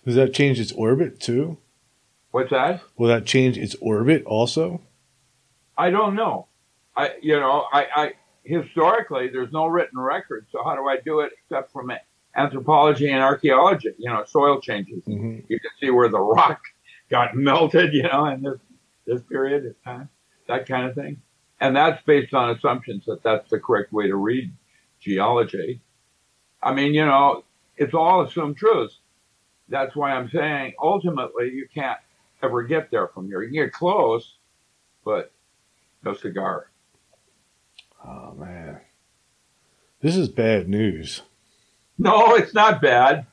Does 0.04 0.16
that 0.16 0.34
change 0.34 0.60
its 0.60 0.72
orbit 0.74 1.20
too? 1.20 1.58
What's 2.32 2.50
that? 2.50 2.82
Will 2.98 3.08
that 3.08 3.26
change 3.26 3.58
its 3.58 3.76
orbit 3.76 4.24
also? 4.26 4.82
I 5.78 5.90
don't 5.92 6.16
know. 6.16 6.48
I 6.96 7.12
you 7.22 7.40
know 7.40 7.66
I, 7.72 7.88
I 7.96 8.14
historically 8.44 9.30
there's 9.30 9.52
no 9.52 9.68
written 9.68 10.00
record, 10.00 10.48
so 10.52 10.64
how 10.64 10.76
do 10.76 10.88
I 10.88 10.98
do 11.04 11.20
it 11.22 11.34
except 11.44 11.72
from 11.72 11.92
anthropology 12.36 13.10
and 13.10 13.22
archaeology? 13.22 13.94
You 13.98 14.10
know, 14.10 14.24
soil 14.26 14.60
changes. 14.60 15.04
Mhm. 15.06 15.44
You 15.48 15.60
can 15.60 15.72
see 15.80 15.90
where 15.90 16.10
the 16.10 16.20
rock 16.20 16.62
got 17.10 17.36
melted. 17.36 17.94
You 17.94 18.04
know, 18.04 18.26
in 18.26 18.42
this 18.42 18.60
this 19.06 19.22
period 19.24 19.66
of 19.66 19.82
time, 19.84 20.10
that 20.48 20.68
kind 20.68 20.88
of 20.88 20.96
thing, 20.96 21.22
and 21.60 21.76
that's 21.76 22.02
based 22.04 22.34
on 22.34 22.50
assumptions 22.50 23.06
that 23.06 23.24
that's 23.24 23.50
the 23.50 23.60
correct 23.60 23.94
way 23.94 24.08
to 24.08 24.16
read 24.16 24.52
geology. 25.00 25.82
I 26.62 26.74
mean, 26.74 26.94
you 26.94 27.06
know, 27.06 27.44
it's 27.78 27.94
all 27.94 28.22
assumed 28.22 28.58
truths. 28.58 28.98
That's 29.70 29.96
why 29.96 30.12
I'm 30.12 30.30
saying 30.30 30.74
ultimately 30.82 31.52
you 31.52 31.68
can't 31.72 32.00
ever 32.42 32.64
get 32.64 32.90
there 32.90 33.08
from 33.10 33.28
here. 33.28 33.44
You 33.44 33.50
can 33.50 33.66
get 33.66 33.74
close, 33.74 34.38
but 35.06 35.32
no 36.04 36.14
cigar. 36.14 36.70
Oh 38.06 38.34
man, 38.36 38.80
this 40.02 40.16
is 40.16 40.30
bad 40.30 40.70
news. 40.70 41.22
No, 41.98 42.36
it's 42.36 42.54
not 42.54 42.82
bad. 42.82 43.26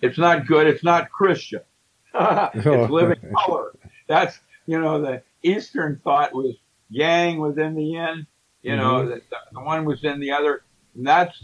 It's 0.00 0.18
not 0.18 0.46
good. 0.46 0.66
It's 0.66 0.84
not 0.84 1.10
Christian. 1.10 1.60
it's 2.14 2.90
living 2.90 3.20
color. 3.36 3.72
That's 4.08 4.38
you 4.66 4.80
know 4.80 5.00
the 5.00 5.22
Eastern 5.42 6.00
thought 6.04 6.32
was 6.34 6.54
Yang 6.90 7.38
was 7.38 7.58
in 7.58 7.74
the 7.74 7.82
Yin. 7.84 8.26
You 8.62 8.76
know 8.76 9.02
Mhm. 9.02 9.08
the, 9.08 9.22
the 9.52 9.60
one 9.60 9.84
was 9.84 10.04
in 10.04 10.20
the 10.20 10.30
other. 10.32 10.62
And 10.94 11.06
that's 11.06 11.42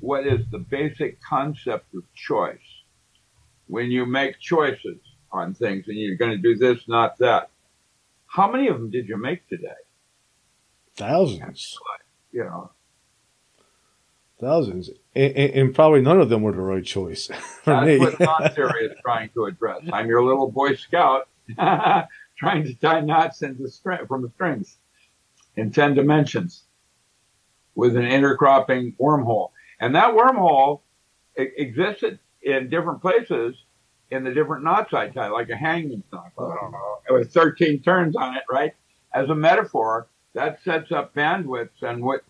what 0.00 0.26
is 0.26 0.40
the 0.50 0.58
basic 0.58 1.20
concept 1.22 1.94
of 1.94 2.02
choice. 2.14 2.58
When 3.68 3.90
you 3.90 4.04
make 4.04 4.38
choices 4.40 4.98
on 5.30 5.54
things 5.54 5.86
and 5.86 5.96
you're 5.96 6.16
going 6.16 6.32
to 6.32 6.38
do 6.38 6.56
this, 6.56 6.88
not 6.88 7.16
that. 7.18 7.50
How 8.26 8.50
many 8.50 8.66
of 8.68 8.78
them 8.78 8.90
did 8.90 9.08
you 9.08 9.16
make 9.16 9.46
today? 9.48 9.68
Thousands, 11.00 11.78
You 12.30 12.44
know, 12.44 12.70
thousands, 14.38 14.90
and, 15.14 15.34
and, 15.34 15.52
and 15.54 15.74
probably 15.74 16.02
none 16.02 16.20
of 16.20 16.28
them 16.28 16.42
were 16.42 16.52
the 16.52 16.60
right 16.60 16.84
choice 16.84 17.26
for 17.64 17.70
That's 17.72 17.86
me. 17.86 17.98
what 17.98 18.54
theory 18.54 18.84
is 18.84 18.92
trying 19.02 19.30
to 19.30 19.46
address. 19.46 19.80
I'm 19.92 20.08
your 20.08 20.22
little 20.22 20.50
Boy 20.50 20.74
Scout 20.74 21.26
trying 21.58 22.64
to 22.64 22.74
tie 22.74 23.00
knots 23.00 23.40
into 23.40 23.66
string, 23.68 24.06
from 24.06 24.20
the 24.20 24.28
strings 24.30 24.76
in 25.56 25.70
10 25.72 25.94
dimensions 25.94 26.64
with 27.74 27.96
an 27.96 28.02
intercropping 28.02 28.94
wormhole. 28.98 29.52
And 29.80 29.94
that 29.94 30.14
wormhole 30.14 30.80
existed 31.36 32.18
in 32.42 32.68
different 32.68 33.00
places 33.00 33.56
in 34.10 34.22
the 34.22 34.34
different 34.34 34.64
knots 34.64 34.92
I 34.92 35.08
tie, 35.08 35.28
like 35.28 35.48
a 35.48 35.56
hanging 35.56 36.02
knot. 36.12 36.32
I 36.38 36.42
don't 36.60 36.72
know. 36.72 36.98
With 37.08 37.32
13 37.32 37.80
turns 37.82 38.16
on 38.16 38.36
it, 38.36 38.42
right? 38.50 38.74
As 39.14 39.30
a 39.30 39.34
metaphor, 39.34 40.08
that 40.34 40.62
sets 40.64 40.92
up 40.92 41.14
bandwidths 41.14 41.82
and 41.82 42.02
what 42.02 42.22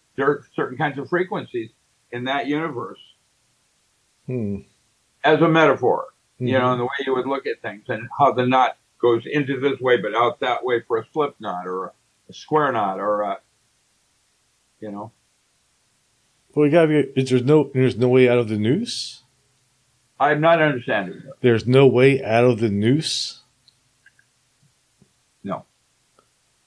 certain 0.55 0.77
kinds 0.77 0.99
of 0.99 1.09
frequencies 1.09 1.71
in 2.13 2.25
that 2.25 2.47
universe 2.47 2.99
Hmm. 4.27 4.59
as 5.25 5.41
a 5.41 5.49
metaphor 5.49 6.09
you 6.39 6.55
Mhm. 6.57 6.61
know, 6.61 6.73
and 6.73 6.81
the 6.81 6.85
way 6.85 6.91
you 7.07 7.15
would 7.15 7.27
look 7.27 7.47
at 7.47 7.61
things 7.63 7.85
and 7.89 8.09
how 8.19 8.33
the 8.33 8.47
knot 8.47 8.77
goes 8.99 9.27
into 9.27 9.61
this 9.61 9.79
way 9.81 9.97
but 9.99 10.15
out 10.15 10.41
that 10.41 10.65
way 10.65 10.81
for 10.81 10.97
a 10.99 11.07
slip 11.13 11.35
knot 11.41 11.67
or 11.67 11.93
a, 12.29 12.33
square 12.33 12.71
knot 12.73 12.99
or 13.01 13.23
a, 13.23 13.41
you 14.81 14.91
know, 14.91 15.11
Well, 16.55 16.65
we 16.65 16.71
gotta 16.71 16.89
be. 16.89 16.99
is 17.21 17.29
There's 17.31 17.45
no. 17.45 17.71
There's 17.75 17.97
no 17.99 18.09
way 18.09 18.29
out 18.29 18.39
of 18.39 18.49
the 18.49 18.57
noose. 18.59 19.23
I'm 20.19 20.41
not 20.41 20.61
understanding 20.63 21.19
it. 21.19 21.33
There's 21.41 21.67
no 21.67 21.87
way 21.87 22.23
out 22.25 22.45
of 22.45 22.59
the 22.61 22.69
noose. 22.71 23.43
No, 25.45 25.65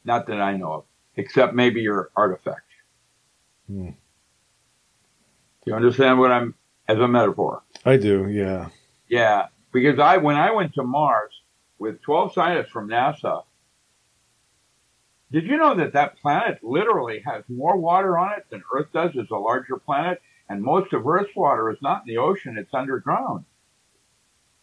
not 0.06 0.28
that 0.28 0.40
I 0.42 0.56
know 0.58 0.72
of, 0.74 0.86
except 1.16 1.54
maybe 1.54 1.82
your 1.82 2.10
artifact. 2.16 2.70
Hmm. 3.68 3.90
You 5.66 5.74
understand 5.74 6.20
what 6.20 6.32
I'm, 6.32 6.56
as 6.88 7.00
a 7.00 7.08
metaphor? 7.08 7.64
I 7.86 7.98
do. 7.98 8.28
Yeah. 8.30 8.70
Yeah, 9.08 9.48
because 9.72 10.00
I, 10.00 10.18
when 10.18 10.36
I 10.36 10.52
went 10.52 10.74
to 10.76 10.84
Mars 10.84 11.32
with 11.80 12.02
12 12.02 12.34
scientists 12.34 12.72
from 12.72 12.90
NASA, 12.90 13.44
did 15.32 15.46
you 15.46 15.58
know 15.58 15.76
that 15.76 15.94
that 15.94 16.18
planet 16.18 16.60
literally 16.64 17.24
has 17.26 17.44
more 17.50 17.76
water 17.76 18.20
on 18.20 18.34
it 18.34 18.46
than 18.52 18.64
Earth 18.74 18.88
does? 18.94 19.12
It's 19.16 19.32
a 19.32 19.36
larger 19.36 19.78
planet, 19.78 20.22
and 20.48 20.62
most 20.62 20.94
of 20.94 21.08
Earth's 21.08 21.36
water 21.36 21.72
is 21.72 21.78
not 21.82 22.04
in 22.06 22.14
the 22.14 22.20
ocean; 22.20 22.56
it's 22.58 22.74
underground. 22.74 23.46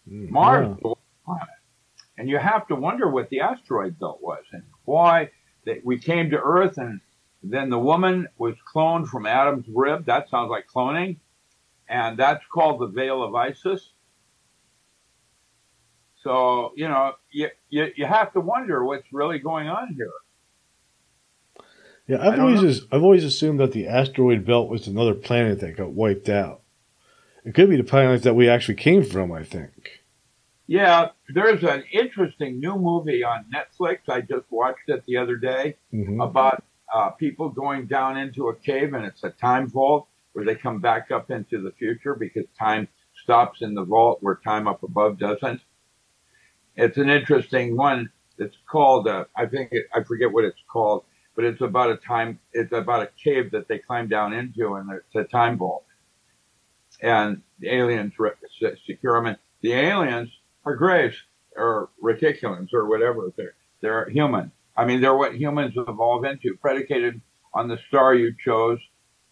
Mm, 0.09 0.31
Mars 0.31 0.69
yeah. 0.69 0.75
is 0.75 0.97
a 0.97 1.25
planet, 1.27 1.49
and 2.19 2.29
you 2.29 2.39
have 2.39 2.69
to 2.69 2.77
wonder 2.77 3.11
what 3.11 3.31
the 3.31 3.41
asteroid 3.41 3.99
belt 3.99 4.21
was 4.23 4.45
and 4.53 4.63
why 4.85 5.31
that 5.65 5.85
we 5.85 5.99
came 5.99 6.31
to 6.31 6.39
Earth, 6.39 6.79
and 6.79 7.01
then 7.43 7.71
the 7.71 7.79
woman 7.79 8.29
was 8.39 8.55
cloned 8.73 9.09
from 9.09 9.27
Adam's 9.27 9.67
rib. 9.69 10.07
That 10.07 10.29
sounds 10.29 10.51
like 10.51 10.67
cloning, 10.67 11.17
and 11.89 12.19
that's 12.19 12.45
called 12.53 12.81
the 12.81 12.87
Veil 12.87 13.23
of 13.23 13.35
Isis. 13.35 13.93
So 16.23 16.73
you 16.77 16.89
know, 16.89 17.15
you 17.31 17.49
you, 17.69 17.89
you 17.97 18.07
have 18.07 18.33
to 18.33 18.41
wonder 18.41 18.85
what's 18.85 19.07
really 19.13 19.39
going 19.39 19.69
on 19.69 19.95
here. 19.95 20.13
Yeah, 22.07 22.29
I've 22.29 22.41
always 22.41 22.83
I've 22.91 23.03
always 23.03 23.25
assumed 23.25 23.61
that 23.61 23.73
the 23.73 23.87
asteroid 23.87 24.45
belt 24.45 24.69
was 24.69 24.87
another 24.87 25.15
planet 25.15 25.61
that 25.61 25.77
got 25.77 25.93
wiped 25.93 26.29
out. 26.29 26.63
It 27.45 27.55
could 27.55 27.71
be 27.71 27.77
the 27.77 27.85
planet 27.85 28.23
that 28.25 28.35
we 28.35 28.49
actually 28.49 28.75
came 28.75 29.05
from. 29.05 29.33
I 29.33 29.45
think. 29.45 30.00
Yeah, 30.71 31.09
there's 31.35 31.65
an 31.65 31.83
interesting 31.93 32.61
new 32.61 32.77
movie 32.77 33.25
on 33.25 33.45
Netflix. 33.53 34.09
I 34.09 34.21
just 34.21 34.45
watched 34.51 34.89
it 34.89 35.03
the 35.05 35.17
other 35.17 35.37
day. 35.37 35.77
hmm 35.91 36.21
about 36.21 36.63
uh, 36.95 37.11
people 37.11 37.49
going 37.49 37.87
down 37.87 38.17
into 38.17 38.49
a 38.51 38.57
cave 38.57 38.95
and 38.95 39.05
it's 39.05 39.25
a 39.25 39.31
time 39.31 39.69
vault 39.69 40.07
where 40.33 40.45
they 40.45 40.55
come 40.55 40.79
back 40.81 41.11
up 41.11 41.33
into 41.33 41.61
the 41.61 41.73
future 41.73 42.15
because 42.15 42.45
time 42.57 42.87
stops 43.23 43.63
in 43.63 43.75
the 43.75 43.85
vault 43.85 44.19
where 44.23 44.37
time 44.45 44.69
up 44.69 44.85
above 44.85 45.19
doesn't. 45.19 45.61
It's 46.77 46.99
an 46.99 47.11
interesting 47.11 47.77
one. 47.77 48.09
It's 48.39 48.57
called, 48.71 49.09
uh, 49.09 49.25
I 49.37 49.47
think, 49.47 49.71
it, 49.73 49.87
I 49.93 50.05
forget 50.05 50.33
what 50.33 50.45
it's 50.45 50.63
called, 50.73 51.05
but 51.35 51.45
it's 51.45 51.63
about 51.63 51.91
a 51.91 51.97
time, 51.97 52.39
it's 52.53 52.73
about 52.73 53.03
a 53.03 53.11
cave 53.23 53.51
that 53.51 53.67
they 53.67 53.79
climb 53.79 54.07
down 54.09 54.33
into 54.33 54.75
and 54.75 54.89
it's 54.93 55.17
a 55.17 55.25
time 55.25 55.59
vault. 55.59 55.85
And 57.03 57.43
the 57.59 57.75
aliens 57.75 58.13
re- 58.21 58.31
secure 58.87 59.17
them. 59.17 59.27
And 59.27 59.39
the 59.63 59.73
aliens 59.73 60.31
are 60.71 60.77
graves 60.77 61.17
or 61.57 61.91
reticulans 62.03 62.73
or 62.73 62.87
whatever. 62.87 63.33
They're, 63.37 63.55
they're 63.81 64.09
human. 64.09 64.53
I 64.77 64.85
mean, 64.87 65.01
they're 65.01 65.17
what 65.17 65.35
humans 65.35 65.75
evolve 65.77 66.25
into, 66.25 66.57
predicated 66.61 67.21
on 67.53 67.69
the 67.69 67.79
star 67.89 68.15
you 68.15 68.35
chose 68.45 68.79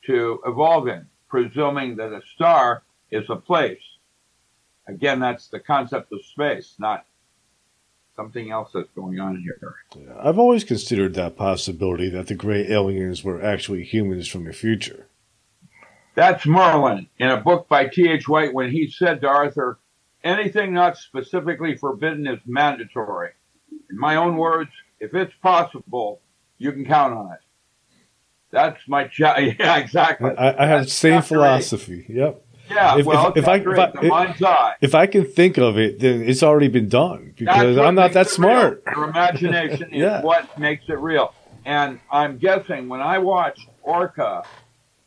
to 0.07 0.41
evolve 0.45 0.89
in, 0.89 1.07
presuming 1.29 1.97
that 1.97 2.13
a 2.13 2.21
star 2.35 2.83
is 3.11 3.25
a 3.31 3.37
place. 3.37 3.81
Again, 4.87 5.21
that's 5.21 5.49
the 5.49 5.61
concept 5.61 6.13
of 6.13 6.25
space, 6.25 6.75
not 6.79 7.05
something 8.17 8.51
else 8.51 8.71
that's 8.75 8.91
going 8.97 9.21
on 9.21 9.41
here. 9.41 9.77
Yeah, 9.97 10.15
I've 10.19 10.39
always 10.39 10.65
considered 10.65 11.15
that 11.15 11.37
possibility 11.37 12.11
that 12.11 12.27
the 12.27 12.35
gray 12.35 12.67
aliens 12.69 13.23
were 13.23 13.43
actually 13.43 13.85
humans 13.85 14.27
from 14.29 14.45
the 14.45 14.53
future. 14.53 15.07
That's 16.15 16.45
Merlin 16.45 17.09
in 17.19 17.31
a 17.31 17.37
book 17.37 17.69
by 17.69 17.87
T.H. 17.87 18.29
White 18.29 18.53
when 18.53 18.73
he 18.73 18.91
said 18.91 19.21
to 19.21 19.29
Arthur, 19.29 19.79
anything 20.29 20.73
not 20.75 20.97
specifically 20.97 21.77
forbidden 21.77 22.27
is 22.27 22.39
mandatory. 22.47 23.31
In 23.91 23.99
my 23.99 24.17
own 24.17 24.37
words, 24.37 24.71
if 25.01 25.15
it's 25.15 25.33
possible, 25.43 26.21
you 26.59 26.73
can 26.73 26.85
count 26.85 27.15
on 27.15 27.33
it. 27.33 27.39
That's 28.51 28.81
my 28.89 29.05
job. 29.09 29.37
Yeah, 29.59 29.77
exactly. 29.79 30.31
I, 30.31 30.65
I 30.65 30.67
have 30.67 30.85
the 30.85 30.91
same 30.91 31.15
great. 31.21 31.25
philosophy. 31.25 32.07
Yep. 32.09 32.45
Yeah, 32.71 32.99
If- 32.99 33.07
well, 33.07 33.29
if- 33.29 33.37
if 33.39 33.49
I- 33.49 33.57
if 33.57 33.67
I- 33.79 33.91
the 34.03 34.09
mind's 34.09 34.43
eye. 34.43 34.75
If 34.81 34.95
I 34.95 35.07
can 35.07 35.25
think 35.25 35.57
of 35.59 35.79
it, 35.79 36.01
then 36.01 36.23
it's 36.23 36.43
already 36.43 36.69
been 36.69 36.89
done 36.89 37.33
because 37.37 37.79
I'm 37.79 37.95
not 37.95 38.13
that 38.13 38.27
it 38.27 38.39
real. 38.39 38.51
smart. 38.51 38.83
Your 38.95 39.05
imagination 39.09 39.89
Yeah. 39.93 40.19
is 40.19 40.25
what 40.25 40.59
makes 40.59 40.85
it 40.89 40.99
real. 40.99 41.35
And 41.65 42.01
I'm 42.11 42.39
guessing 42.39 42.89
when 42.89 43.01
I 43.01 43.19
watched 43.19 43.67
Orca 43.83 44.43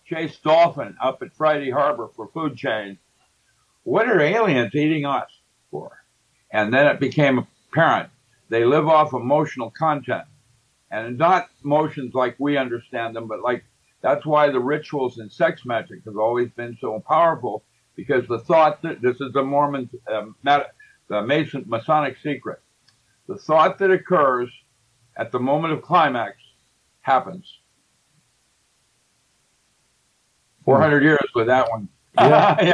chase 0.06 0.38
dolphin 0.44 0.96
up 1.02 1.22
at 1.24 1.34
Friday 1.34 1.72
Harbor 1.72 2.10
for 2.16 2.28
food 2.28 2.58
chain, 2.58 2.98
what 3.84 4.08
are 4.08 4.20
aliens 4.22 4.76
eating 4.76 5.06
us 5.06 5.30
for? 5.72 5.91
And 6.52 6.74
then 6.74 6.88
it 6.88 7.00
became 7.00 7.48
apparent 7.72 8.10
they 8.52 8.65
live 8.65 8.88
off 8.88 9.13
emotional 9.13 9.72
content. 9.72 10.26
And 10.91 11.17
not 11.17 11.48
emotions 11.63 12.13
like 12.13 12.36
we 12.38 12.58
understand 12.58 13.15
them, 13.15 13.28
but 13.28 13.41
like 13.41 13.63
that's 14.02 14.26
why 14.26 14.50
the 14.50 14.60
rituals 14.60 15.20
and 15.20 15.32
sex 15.32 15.65
magic 15.65 16.04
have 16.06 16.17
always 16.17 16.50
been 16.52 16.78
so 16.82 17.00
powerful 17.08 17.63
because 17.96 18.28
the 18.28 18.39
thought 18.39 18.82
that 18.82 19.02
this 19.02 19.22
is 19.22 19.32
the 19.32 19.41
Mormon 19.41 19.89
um, 20.12 20.36
the 20.44 21.22
Mason, 21.22 21.63
Masonic 21.65 22.17
secret. 22.22 22.60
The 23.28 23.38
thought 23.38 23.80
that 23.80 23.89
occurs 23.89 24.50
at 25.17 25.32
the 25.32 25.39
moment 25.39 25.74
of 25.74 25.82
climax 25.82 26.36
happens. 27.02 27.46
400 30.65 31.04
years 31.04 31.20
with 31.36 31.48
that 31.48 31.70
one. 31.70 31.88
Yeah. 32.17 32.58
Yeah, 32.65 32.74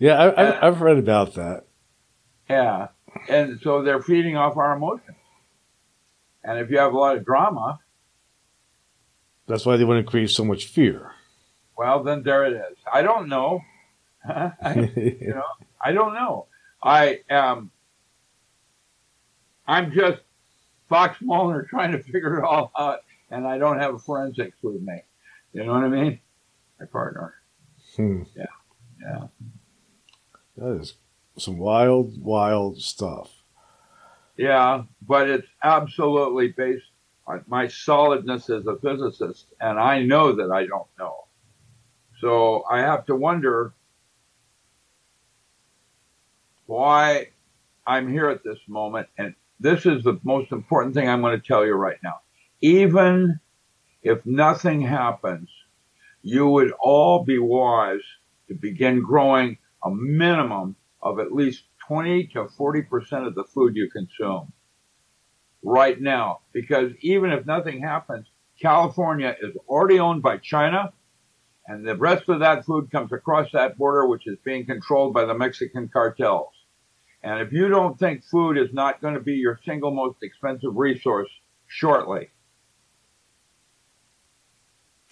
I, 0.00 0.28
I, 0.28 0.66
I've 0.66 0.80
read 0.80 0.98
about 0.98 1.34
that. 1.34 1.64
Yeah. 2.48 2.88
And 3.28 3.60
so 3.62 3.82
they're 3.82 4.02
feeding 4.02 4.36
off 4.36 4.56
our 4.56 4.76
emotions. 4.76 5.16
And 6.44 6.58
if 6.58 6.70
you 6.70 6.78
have 6.78 6.92
a 6.94 6.98
lot 6.98 7.16
of 7.16 7.24
drama, 7.24 7.80
That's 9.46 9.66
why 9.66 9.76
they 9.76 9.84
want 9.84 10.04
to 10.04 10.10
create 10.10 10.30
so 10.30 10.44
much 10.44 10.66
fear. 10.66 11.12
well, 11.76 12.02
then 12.02 12.22
there 12.22 12.44
it 12.46 12.52
is. 12.54 12.78
I 12.92 13.02
don't 13.02 13.28
know. 13.28 13.60
I, 14.28 14.90
you 14.96 15.32
know, 15.34 15.42
I 15.82 15.92
don't 15.92 16.14
know. 16.14 16.46
I 16.82 17.20
am. 17.30 17.70
I'm 19.66 19.92
just 19.92 20.20
Fox 20.88 21.18
Mulder 21.20 21.66
trying 21.68 21.92
to 21.92 21.98
figure 22.02 22.38
it 22.38 22.44
all 22.44 22.70
out, 22.78 23.00
and 23.30 23.46
I 23.46 23.58
don't 23.58 23.78
have 23.78 24.02
forensics 24.02 24.56
with 24.62 24.80
me. 24.80 25.02
You 25.52 25.64
know 25.64 25.72
what 25.72 25.84
I 25.84 25.88
mean? 25.88 26.20
My 26.80 26.86
partner. 26.86 27.34
Hmm. 27.96 28.22
Yeah. 28.36 29.26
That 30.58 30.80
is 30.80 30.94
some 31.36 31.56
wild, 31.56 32.20
wild 32.20 32.80
stuff. 32.80 33.30
Yeah, 34.36 34.82
but 35.06 35.30
it's 35.30 35.46
absolutely 35.62 36.48
based 36.48 36.86
on 37.28 37.44
my 37.46 37.68
solidness 37.68 38.50
as 38.50 38.66
a 38.66 38.76
physicist, 38.76 39.46
and 39.60 39.78
I 39.78 40.02
know 40.02 40.32
that 40.34 40.50
I 40.50 40.66
don't 40.66 40.88
know. 40.98 41.26
So 42.20 42.64
I 42.68 42.80
have 42.80 43.06
to 43.06 43.14
wonder 43.14 43.72
why 46.66 47.28
I'm 47.86 48.10
here 48.10 48.28
at 48.28 48.42
this 48.42 48.58
moment. 48.66 49.06
And 49.16 49.34
this 49.60 49.86
is 49.86 50.02
the 50.02 50.18
most 50.24 50.50
important 50.50 50.94
thing 50.94 51.08
I'm 51.08 51.20
going 51.20 51.40
to 51.40 51.46
tell 51.46 51.64
you 51.64 51.74
right 51.74 51.98
now. 52.02 52.20
Even 52.60 53.38
if 54.02 54.26
nothing 54.26 54.80
happens, 54.80 55.48
you 56.22 56.48
would 56.48 56.72
all 56.80 57.24
be 57.24 57.38
wise 57.38 58.02
to 58.48 58.54
begin 58.54 59.02
growing 59.02 59.56
a 59.84 59.90
minimum 59.90 60.76
of 61.02 61.18
at 61.18 61.32
least 61.32 61.64
20 61.86 62.26
to 62.28 62.44
40% 62.58 63.26
of 63.26 63.34
the 63.34 63.44
food 63.44 63.76
you 63.76 63.88
consume 63.90 64.52
right 65.62 66.00
now. 66.00 66.40
Because 66.52 66.92
even 67.00 67.30
if 67.30 67.46
nothing 67.46 67.80
happens, 67.80 68.26
California 68.60 69.36
is 69.40 69.56
already 69.68 69.98
owned 69.98 70.22
by 70.22 70.38
China, 70.38 70.92
and 71.66 71.86
the 71.86 71.96
rest 71.96 72.28
of 72.28 72.40
that 72.40 72.64
food 72.64 72.90
comes 72.90 73.12
across 73.12 73.50
that 73.52 73.78
border, 73.78 74.06
which 74.06 74.26
is 74.26 74.36
being 74.44 74.66
controlled 74.66 75.14
by 75.14 75.24
the 75.24 75.34
Mexican 75.34 75.88
cartels. 75.88 76.52
And 77.22 77.40
if 77.40 77.52
you 77.52 77.68
don't 77.68 77.98
think 77.98 78.24
food 78.24 78.56
is 78.56 78.72
not 78.72 79.00
going 79.00 79.14
to 79.14 79.20
be 79.20 79.34
your 79.34 79.58
single 79.64 79.90
most 79.92 80.22
expensive 80.22 80.74
resource 80.76 81.28
shortly, 81.66 82.30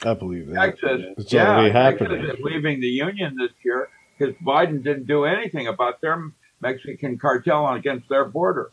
I 0.03 0.15
believe 0.15 0.49
that. 0.49 0.79
Texas, 0.79 1.03
It's 1.19 1.33
yeah, 1.33 1.57
already 1.57 1.73
Texas 1.73 2.09
happening. 2.09 2.31
is 2.31 2.41
leaving 2.41 2.81
the 2.81 2.87
union 2.87 3.37
this 3.37 3.53
year 3.65 3.89
because 4.17 4.35
Biden 4.37 4.83
didn't 4.83 5.07
do 5.07 5.25
anything 5.25 5.67
about 5.67 6.01
their 6.01 6.31
Mexican 6.61 7.19
cartel 7.19 7.69
against 7.69 8.09
their 8.09 8.25
border. 8.25 8.71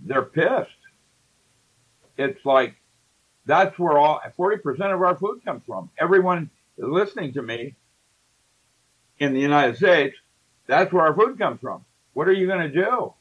They're 0.00 0.22
pissed. 0.22 0.70
It's 2.18 2.44
like 2.44 2.76
that's 3.44 3.78
where 3.78 3.98
all 3.98 4.20
40% 4.38 4.64
of 4.92 5.02
our 5.02 5.16
food 5.16 5.44
comes 5.44 5.62
from. 5.66 5.90
Everyone 5.98 6.50
listening 6.76 7.32
to 7.34 7.42
me 7.42 7.74
in 9.18 9.32
the 9.32 9.40
United 9.40 9.76
States, 9.76 10.16
that's 10.66 10.92
where 10.92 11.06
our 11.06 11.14
food 11.14 11.38
comes 11.38 11.60
from. 11.60 11.84
What 12.12 12.28
are 12.28 12.32
you 12.32 12.46
going 12.46 12.70
to 12.70 12.84
do? 12.84 13.14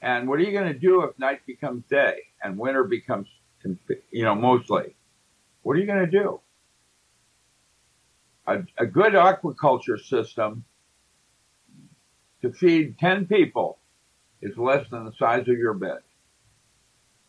And 0.00 0.28
what 0.28 0.38
are 0.38 0.42
you 0.42 0.52
going 0.52 0.72
to 0.72 0.78
do 0.78 1.02
if 1.02 1.18
night 1.18 1.40
becomes 1.46 1.84
day 1.88 2.18
and 2.42 2.58
winter 2.58 2.84
becomes, 2.84 3.26
you 4.10 4.24
know, 4.24 4.34
mostly? 4.34 4.94
What 5.62 5.76
are 5.76 5.80
you 5.80 5.86
going 5.86 6.04
to 6.04 6.10
do? 6.10 6.40
A, 8.46 8.62
a 8.78 8.86
good 8.86 9.14
aquaculture 9.14 9.98
system 9.98 10.64
to 12.42 12.52
feed 12.52 12.98
10 12.98 13.26
people 13.26 13.78
is 14.42 14.56
less 14.58 14.88
than 14.90 15.04
the 15.04 15.12
size 15.12 15.48
of 15.48 15.58
your 15.58 15.74
bed. 15.74 16.00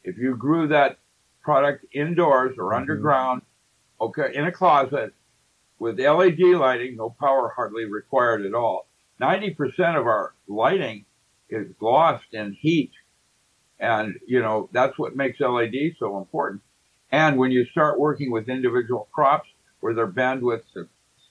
If 0.03 0.17
you 0.17 0.35
grew 0.35 0.67
that 0.67 0.99
product 1.41 1.85
indoors 1.93 2.57
or 2.57 2.71
Mhm. 2.71 2.77
underground, 2.77 3.41
okay, 4.01 4.33
in 4.35 4.45
a 4.45 4.51
closet 4.51 5.13
with 5.79 5.99
LED 5.99 6.53
lighting, 6.53 6.95
no 6.97 7.09
power 7.09 7.49
hardly 7.55 7.85
required 7.85 8.45
at 8.45 8.53
all. 8.53 8.87
90% 9.19 9.97
of 9.97 10.05
our 10.07 10.33
lighting 10.47 11.05
is 11.49 11.73
lost 11.79 12.33
in 12.33 12.51
heat. 12.53 12.91
And, 13.79 14.19
you 14.27 14.41
know, 14.41 14.69
that's 14.73 14.97
what 14.97 15.15
makes 15.15 15.39
LED 15.39 15.95
so 15.97 16.17
important. 16.17 16.61
And 17.11 17.37
when 17.37 17.51
you 17.51 17.65
start 17.65 17.99
working 17.99 18.31
with 18.31 18.49
individual 18.49 19.07
crops 19.11 19.49
where 19.79 19.93
they're 19.93 20.07
bandwidth 20.07 20.63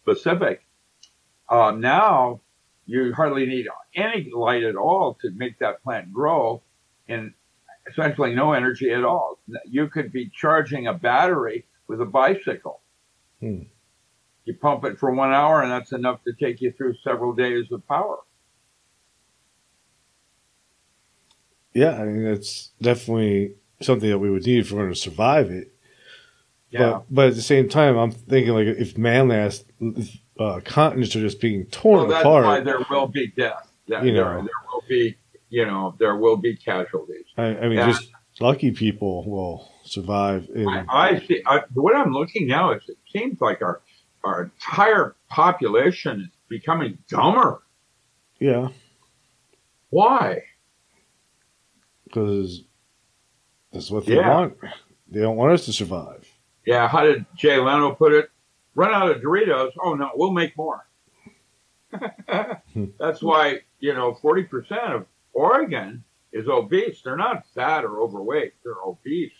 specific, 0.04 0.64
uh, 1.48 1.72
now 1.72 2.40
you 2.86 3.14
hardly 3.14 3.46
need 3.46 3.66
any 3.94 4.30
light 4.34 4.62
at 4.62 4.76
all 4.76 5.16
to 5.22 5.30
make 5.30 5.58
that 5.58 5.82
plant 5.82 6.12
grow 6.12 6.62
and 7.08 7.32
essentially 7.90 8.34
no 8.34 8.52
energy 8.52 8.90
at 8.90 9.04
all. 9.04 9.38
You 9.66 9.88
could 9.88 10.12
be 10.12 10.30
charging 10.34 10.86
a 10.86 10.94
battery 10.94 11.66
with 11.88 12.00
a 12.00 12.06
bicycle. 12.06 12.80
Hmm. 13.40 13.62
You 14.44 14.54
pump 14.54 14.84
it 14.84 14.98
for 14.98 15.10
one 15.14 15.32
hour 15.32 15.62
and 15.62 15.70
that's 15.70 15.92
enough 15.92 16.22
to 16.24 16.32
take 16.34 16.60
you 16.60 16.72
through 16.72 16.94
several 17.02 17.32
days 17.32 17.66
of 17.72 17.86
power. 17.88 18.18
Yeah, 21.72 21.96
I 21.96 22.04
mean 22.04 22.24
that's 22.24 22.70
definitely 22.80 23.54
something 23.80 24.08
that 24.08 24.18
we 24.18 24.30
would 24.30 24.46
need 24.46 24.60
if 24.60 24.72
we're 24.72 24.82
going 24.82 24.94
to 24.94 24.98
survive 24.98 25.50
it. 25.50 25.73
Yeah. 26.74 26.80
But 26.90 27.04
but 27.10 27.26
at 27.28 27.34
the 27.36 27.42
same 27.42 27.68
time, 27.68 27.96
I'm 27.96 28.10
thinking 28.10 28.52
like 28.52 28.66
if 28.66 28.94
manlands 28.96 29.62
uh, 30.40 30.60
continents 30.64 31.14
are 31.14 31.20
just 31.20 31.40
being 31.40 31.66
torn 31.66 31.98
well, 32.00 32.06
that's 32.08 32.20
apart. 32.22 32.44
why 32.44 32.60
there 32.60 32.80
will 32.90 33.06
be 33.06 33.28
death. 33.28 33.70
There, 33.86 34.04
You 34.04 34.12
know. 34.14 34.24
there 34.42 34.48
will 34.72 34.82
be, 34.88 35.16
you 35.50 35.64
know, 35.64 35.94
there 35.98 36.16
will 36.16 36.36
be 36.36 36.56
casualties. 36.56 37.26
I, 37.36 37.44
I 37.44 37.62
mean, 37.68 37.78
Yeah. 37.78 37.86
just 37.92 38.10
lucky 38.40 38.72
people 38.72 39.24
will 39.30 39.70
survive. 39.84 40.48
In, 40.54 40.66
I, 40.68 40.84
I 40.88 41.18
see. 41.20 41.42
I, 41.46 41.60
what 41.74 41.94
I'm 41.94 42.12
looking 42.12 42.48
now 42.48 42.72
is 42.72 42.82
it 42.88 42.98
seems 43.12 43.40
like 43.40 43.62
our 43.62 43.80
our 44.24 44.44
entire 44.44 45.14
population 45.28 46.22
is 46.22 46.28
becoming 46.48 46.98
dumber. 47.08 47.62
yeah, 48.40 48.68
Why? 49.90 50.42
because 52.04 52.62
that's 53.72 53.90
what 53.90 54.06
they 54.06 54.14
Yeah. 54.16 54.28
want. 54.34 54.56
They 55.08 55.20
don't 55.20 55.36
want 55.36 55.52
us 55.52 55.64
to 55.66 55.72
survive. 55.72 56.28
Yeah. 56.66 56.88
How 56.88 57.04
did 57.04 57.26
Jay 57.36 57.58
Leno 57.58 57.92
put 57.92 58.12
it? 58.12 58.30
Run 58.74 58.92
out 58.92 59.10
of 59.10 59.22
Doritos. 59.22 59.72
Oh 59.82 59.94
no, 59.94 60.10
we'll 60.14 60.32
make 60.32 60.56
more. 60.56 60.86
That's 62.98 63.22
why 63.22 63.60
you 63.80 63.94
know 63.94 64.18
40% 64.22 64.94
of 64.94 65.06
Oregon 65.32 66.02
is 66.32 66.48
obese. 66.48 67.00
They're 67.02 67.16
not 67.16 67.44
fat 67.54 67.84
or 67.84 68.00
overweight. 68.00 68.54
They're 68.64 68.82
obese. 68.84 69.32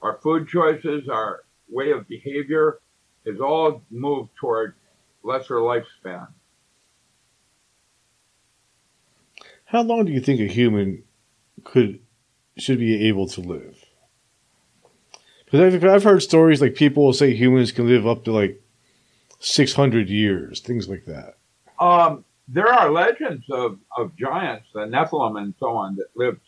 Our 0.00 0.18
food 0.22 0.48
choices, 0.48 1.08
our 1.08 1.44
way 1.68 1.90
of 1.92 2.08
behavior, 2.08 2.80
is 3.24 3.40
all 3.40 3.82
moved 3.90 4.30
toward 4.36 4.74
lesser 5.22 5.56
lifespan. 5.56 6.28
How 9.64 9.82
long 9.82 10.04
do 10.04 10.12
you 10.12 10.20
think 10.20 10.40
a 10.40 10.52
human 10.52 11.04
could 11.64 12.00
should 12.58 12.78
be 12.78 13.08
able 13.08 13.26
to 13.28 13.40
live? 13.40 13.81
Because 15.52 15.74
I've, 15.74 15.84
I've 15.84 16.04
heard 16.04 16.22
stories 16.22 16.62
like 16.62 16.74
people 16.74 17.04
will 17.04 17.12
say 17.12 17.34
humans 17.34 17.72
can 17.72 17.86
live 17.86 18.06
up 18.06 18.24
to 18.24 18.32
like 18.32 18.62
six 19.38 19.74
hundred 19.74 20.08
years, 20.08 20.60
things 20.60 20.88
like 20.88 21.04
that. 21.04 21.34
Um, 21.78 22.24
there 22.48 22.72
are 22.72 22.90
legends 22.90 23.44
of, 23.50 23.78
of 23.98 24.16
giants, 24.16 24.68
the 24.72 24.80
Nephilim 24.80 25.38
and 25.38 25.54
so 25.60 25.76
on, 25.76 25.96
that 25.96 26.06
lived 26.16 26.40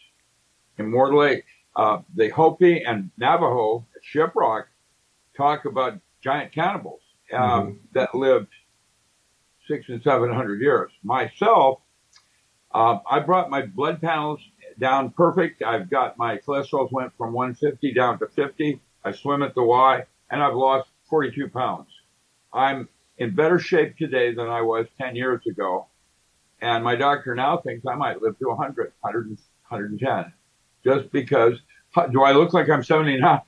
immortally. 0.79 1.43
Uh, 1.77 1.99
the 2.15 2.31
Hopi 2.31 2.83
and 2.83 3.11
Navajo 3.19 3.85
at 3.95 4.03
Shiprock 4.03 4.65
talk 5.37 5.67
about 5.67 6.01
giant 6.23 6.53
cannibals 6.53 7.03
um, 7.33 7.81
that 7.93 8.15
lived 8.15 8.49
six 9.69 9.87
and 9.91 10.03
seven 10.03 10.33
hundred 10.33 10.63
years. 10.63 10.91
Myself, 11.03 11.81
um, 12.73 13.03
I 13.11 13.21
brought 13.21 13.51
my 13.51 13.67
blood 13.67 14.01
panels 14.01 14.41
down 14.79 15.11
perfect. 15.11 15.63
I've 15.63 15.91
got 15.91 16.17
my 16.17 16.39
cholesterol 16.39 16.91
went 16.91 17.13
from 17.19 17.35
150 17.35 17.93
down 17.93 18.19
to 18.21 18.29
50. 18.29 18.81
I 19.05 19.13
swim 19.13 19.43
at 19.43 19.55
the 19.55 19.63
Y, 19.63 20.05
and 20.31 20.43
I've 20.43 20.55
lost 20.55 20.89
42 21.11 21.49
pounds. 21.49 21.89
I'm 22.53 22.89
in 23.19 23.35
better 23.35 23.59
shape 23.59 23.97
today 23.97 24.35
than 24.35 24.49
I 24.49 24.63
was 24.63 24.87
10 24.99 25.17
years 25.17 25.47
ago. 25.47 25.87
And 26.61 26.83
my 26.83 26.97
doctor 26.97 27.35
now 27.35 27.59
thinks 27.59 27.87
I 27.87 27.95
might 27.95 28.23
live 28.23 28.39
to 28.39 28.49
100, 28.49 28.93
100 29.01 29.39
110. 29.69 30.33
Just 30.85 31.11
because, 31.13 31.59
do 32.13 32.23
I 32.23 32.33
look 32.33 32.53
like 32.53 32.69
I'm 32.69 32.85
79? 32.85 33.41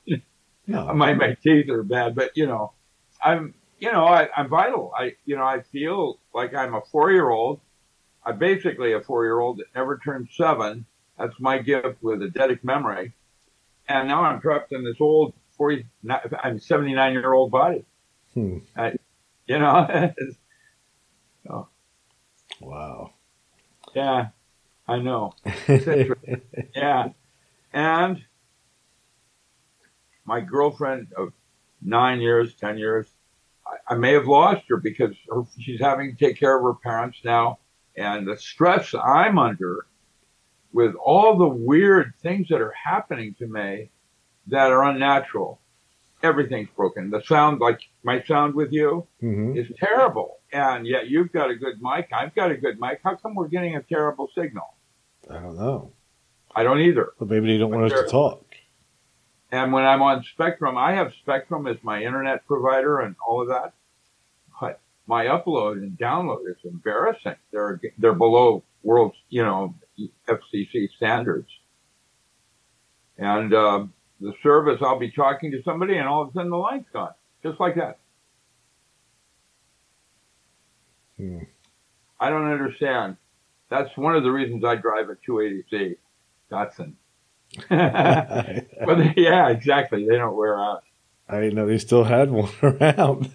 No, 0.67 0.95
my, 0.95 1.15
my 1.15 1.37
teeth 1.43 1.69
are 1.71 1.83
bad, 1.83 2.15
but 2.15 2.37
you 2.37 2.47
know, 2.47 2.73
I'm, 3.23 3.55
you 3.79 3.93
know, 3.93 4.07
I, 4.07 4.29
I'm 4.37 4.49
vital. 4.49 4.93
I, 4.99 5.15
you 5.25 5.37
know, 5.37 5.45
I 5.45 5.63
feel 5.73 6.19
like 6.35 6.55
I'm 6.55 6.75
a 6.75 6.81
four 6.93 7.13
year 7.13 7.29
old. 7.29 7.61
I'm 8.25 8.39
basically 8.39 8.93
a 8.93 9.01
four 9.01 9.25
year 9.25 9.39
old 9.39 9.59
that 9.59 9.67
never 9.75 9.99
turned 9.99 10.29
seven. 10.35 10.87
That's 11.19 11.39
my 11.39 11.59
gift 11.59 12.03
with 12.03 12.23
a 12.23 12.27
eidetic 12.27 12.65
memory. 12.65 13.13
And 13.89 14.09
now 14.09 14.25
I'm 14.25 14.41
trapped 14.41 14.73
in 14.73 14.85
this 14.85 14.97
old 15.01 15.33
40, 15.57 15.87
I'm 16.43 16.59
79 16.59 17.13
year 17.13 17.33
old 17.33 17.51
body. 17.51 17.85
Hmm. 18.35 18.59
I, 18.77 18.93
you 19.47 19.59
know, 19.59 20.13
oh, 21.51 21.69
Wow. 22.61 23.13
yeah, 23.95 24.29
I 24.89 24.99
know. 24.99 25.33
Yeah. 26.75 27.09
And 27.73 28.23
my 30.25 30.41
girlfriend 30.41 31.09
of 31.17 31.33
nine 31.83 32.21
years, 32.21 32.55
10 32.57 32.79
years, 32.79 33.07
I, 33.67 33.95
I 33.95 33.97
may 33.97 34.13
have 34.13 34.27
lost 34.27 34.65
her 34.69 34.77
because 34.77 35.15
her, 35.31 35.43
she's 35.59 35.81
having 35.81 36.15
to 36.17 36.25
take 36.25 36.39
care 36.39 36.57
of 36.57 36.63
her 36.63 36.75
parents 36.75 37.19
now. 37.25 37.59
And 37.97 38.27
the 38.27 38.37
stress 38.37 38.95
I'm 38.95 39.39
under 39.39 39.87
with 40.73 40.95
all 40.97 41.39
the 41.39 41.49
weird 41.49 42.13
things 42.23 42.49
that 42.49 42.61
are 42.61 42.73
happening 42.85 43.35
to 43.39 43.47
me 43.47 43.91
that 44.49 44.71
are 44.71 44.85
unnatural. 44.85 45.61
Everything's 46.23 46.69
broken. 46.75 47.11
The 47.11 47.23
sound, 47.23 47.61
like 47.61 47.81
my 48.03 48.23
sound 48.25 48.55
with 48.55 48.73
you, 48.73 49.07
hmm 49.21 49.57
is 49.57 49.67
terrible. 49.79 50.39
And 50.53 50.87
yet 50.87 51.09
you've 51.09 51.33
got 51.33 51.51
a 51.51 51.57
good 51.57 51.83
mic. 51.83 52.09
I've 52.13 52.35
got 52.35 52.51
a 52.51 52.57
good 52.57 52.81
mic. 52.81 53.01
How 53.03 53.17
come 53.17 53.35
we're 53.35 53.49
getting 53.49 53.77
a 53.77 53.83
terrible 53.83 54.31
signal? 54.35 54.75
I 55.29 55.35
don't 55.35 55.57
know. 55.57 55.93
I 56.55 56.63
don't 56.63 56.81
either. 56.81 57.13
But 57.19 57.29
maybe 57.29 57.49
they 57.49 57.59
don't 57.59 57.71
want 57.71 57.93
us 57.93 58.01
to 58.01 58.11
talk. 58.11 58.43
And 59.53 59.73
when 59.73 59.85
I'm 59.85 60.03
on 60.03 60.25
Spectrum, 60.33 60.77
I 60.79 60.95
have 60.95 61.13
Spectrum 61.23 61.67
as 61.67 61.77
my 61.83 62.03
internet 62.03 62.47
provider 62.47 63.01
and 63.01 63.15
all 63.27 63.43
of 63.43 63.49
that. 63.49 63.75
But 64.61 64.81
my 65.07 65.27
upload 65.27 65.75
and 65.75 65.99
download 65.99 66.49
is 66.49 66.57
embarrassing. 66.65 67.37
They're 67.53 67.81
they're 67.99 68.15
below 68.15 68.65
world, 68.83 69.15
you 69.29 69.43
know, 69.43 69.75
FCC 70.29 70.89
standards. 70.97 71.49
And 73.19 73.55
um, 73.55 73.93
the 74.21 74.33
service, 74.43 74.81
I'll 74.81 74.99
be 74.99 75.11
talking 75.11 75.51
to 75.53 75.63
somebody, 75.63 75.97
and 75.97 76.09
all 76.09 76.23
of 76.23 76.31
a 76.31 76.33
sudden 76.33 76.51
the 76.51 76.57
line's 76.57 76.87
gone, 76.93 77.13
just 77.43 77.61
like 77.61 77.75
that. 77.77 77.99
Hmm. 81.17 81.41
I 82.19 82.31
don't 82.31 82.51
understand. 82.51 83.17
That's 83.69 83.95
one 83.97 84.17
of 84.17 84.23
the 84.23 84.31
reasons 84.31 84.65
I 84.65 84.77
drive 84.77 85.09
a 85.09 85.17
280Z 85.29 85.97
Datsun. 86.51 86.95
I 87.71 88.65
they, 88.95 89.15
yeah, 89.17 89.49
exactly. 89.49 90.07
They 90.07 90.17
don't 90.17 90.37
wear 90.37 90.59
out. 90.59 90.85
didn't 91.31 91.55
know 91.55 91.67
they 91.67 91.79
still 91.79 92.05
had 92.05 92.31
one 92.31 92.51
around. 92.63 93.33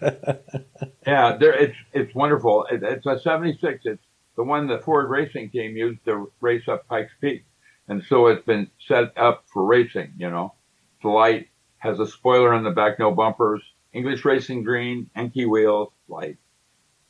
Yeah, 1.06 1.38
there, 1.38 1.54
it's 1.54 1.76
it's 1.94 2.14
wonderful. 2.14 2.66
It, 2.72 2.84
it's 2.84 3.06
a 3.06 3.20
'76. 3.20 3.82
It's 3.86 4.02
the 4.36 4.44
one 4.44 4.68
the 4.68 4.80
Ford 4.80 5.10
racing 5.10 5.50
team 5.50 5.76
used 5.76 6.04
to 6.06 6.32
race 6.42 6.68
up 6.68 6.88
Pikes 6.88 7.12
Peak, 7.20 7.46
and 7.88 8.04
so 8.08 8.28
it's 8.28 8.46
been 8.46 8.70
set 8.88 9.18
up 9.18 9.46
for 9.52 9.66
racing. 9.66 10.14
You 10.18 10.30
know, 10.30 10.54
it's 11.02 11.06
light, 11.06 11.48
has 11.80 12.00
a 12.00 12.06
spoiler 12.08 12.54
in 12.54 12.64
the 12.64 12.70
back, 12.72 13.00
no 13.00 13.12
bumpers, 13.12 13.62
English 13.94 14.24
racing 14.24 14.64
green, 14.64 15.10
Enkei 15.18 15.50
wheels, 15.50 15.90
light, 16.08 16.38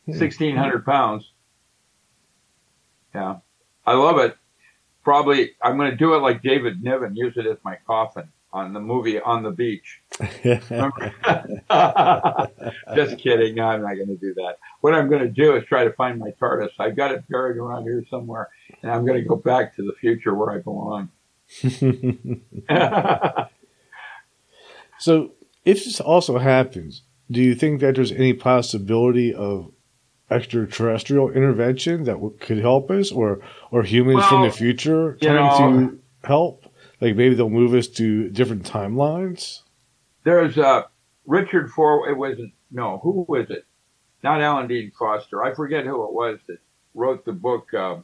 Hmm. 0.06 0.14
1,600 0.14 0.84
pounds. 0.86 1.30
Yeah, 3.14 3.38
I 3.86 3.94
love 3.94 4.18
it. 4.20 4.36
Probably 5.04 5.52
I'm 5.62 5.78
going 5.78 5.92
to 5.92 5.98
do 5.98 6.14
it 6.16 6.20
like 6.20 6.42
David 6.42 6.82
Niven, 6.82 7.16
use 7.16 7.34
it 7.38 7.46
as 7.46 7.58
my 7.64 7.78
coffin 7.86 8.30
on 8.54 8.74
the 8.74 8.80
movie 8.80 9.20
On 9.20 9.44
the 9.44 9.52
Beach. 9.52 10.02
Just 12.96 13.18
kidding. 13.20 13.56
No, 13.56 13.66
I'm 13.66 13.82
not 13.82 13.96
going 13.96 14.08
to 14.08 14.18
do 14.18 14.34
that. 14.36 14.58
What 14.82 14.94
I'm 14.94 15.10
going 15.10 15.22
to 15.22 15.30
do 15.30 15.56
is 15.56 15.64
try 15.66 15.84
to 15.84 15.94
find 15.94 16.20
my 16.20 16.32
TARDIS. 16.32 16.72
I've 16.80 16.96
got 16.96 17.12
it 17.12 17.28
buried 17.30 17.58
around 17.58 17.84
here 17.84 18.04
somewhere, 18.10 18.50
and 18.82 18.92
I'm 18.92 19.06
going 19.06 19.22
to 19.22 19.28
go 19.28 19.36
back 19.36 19.76
to 19.76 19.84
the 19.84 19.94
future 20.00 20.34
where 20.34 20.52
I 20.52 20.60
belong. 20.60 21.10
so, 25.02 25.32
if 25.66 25.84
this 25.84 26.00
also 26.00 26.38
happens, 26.38 27.04
do 27.30 27.42
you 27.42 27.56
think 27.56 27.82
that 27.82 27.96
there's 27.96 28.12
any 28.12 28.34
possibility 28.34 29.34
of 29.34 29.72
extraterrestrial 30.30 31.30
intervention 31.32 32.04
that 32.06 32.14
w- 32.14 32.36
could 32.40 32.60
help 32.60 32.90
us, 32.92 33.12
or 33.12 33.42
or 33.72 33.84
humans 33.84 34.26
from 34.26 34.44
the 34.44 34.52
future 34.52 35.18
trying 35.22 35.36
know- 35.36 35.90
to 35.90 36.00
help? 36.24 36.66
Like 37.02 37.16
maybe 37.16 37.34
they'll 37.34 37.50
move 37.50 37.74
us 37.74 37.88
to 37.88 38.30
different 38.30 38.64
timelines. 38.64 39.62
There's 40.24 40.58
uh, 40.58 40.84
Richard 41.26 41.72
For. 41.72 42.08
It 42.10 42.18
wasn't. 42.18 42.54
No, 42.70 43.00
who 43.00 43.26
was 43.28 43.50
it? 43.50 43.66
Not 44.24 44.40
Alan 44.42 44.68
Dean 44.68 44.92
Foster. 44.98 45.44
I 45.44 45.56
forget 45.56 45.84
who 45.86 46.06
it 46.06 46.14
was 46.14 46.40
that 46.48 46.60
wrote 46.94 47.26
the 47.26 47.34
book 47.34 47.74
um 47.74 48.04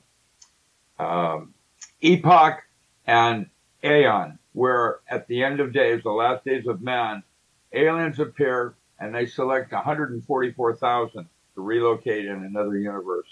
um, 0.99 1.53
Epoch 2.01 2.63
and 3.05 3.49
Aeon, 3.83 4.39
where 4.57 5.01
at 5.07 5.27
the 5.27 5.43
end 5.43 5.59
of 5.59 5.71
days, 5.71 6.01
the 6.01 6.09
last 6.09 6.43
days 6.43 6.65
of 6.65 6.81
man, 6.81 7.21
aliens 7.73 8.19
appear 8.19 8.73
and 8.99 9.13
they 9.13 9.27
select 9.27 9.71
144,000 9.71 11.29
to 11.53 11.61
relocate 11.61 12.25
in 12.25 12.43
another 12.43 12.75
universe. 12.75 13.27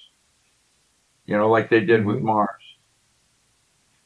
You 1.26 1.36
know, 1.36 1.50
like 1.50 1.68
they 1.70 1.80
did 1.80 2.06
with 2.06 2.18
Mhm. 2.18 2.26
Mars. 2.26 2.62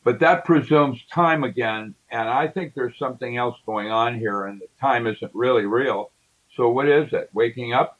But 0.05 0.19
that 0.19 0.45
presumes 0.45 1.05
time 1.07 1.43
again, 1.43 1.93
and 2.09 2.29
I 2.29 2.47
think 2.47 2.73
there's 2.73 2.97
something 2.97 3.35
else 3.35 3.59
going 3.65 3.91
on 3.91 4.17
here, 4.17 4.45
and 4.45 4.61
the 4.61 4.69
time 4.79 5.05
isn't 5.05 5.35
really 5.35 5.65
real. 5.65 6.11
So 6.55 6.69
what 6.71 6.87
is 6.87 7.11
it? 7.11 7.29
Waking 7.33 7.73
up? 7.73 7.99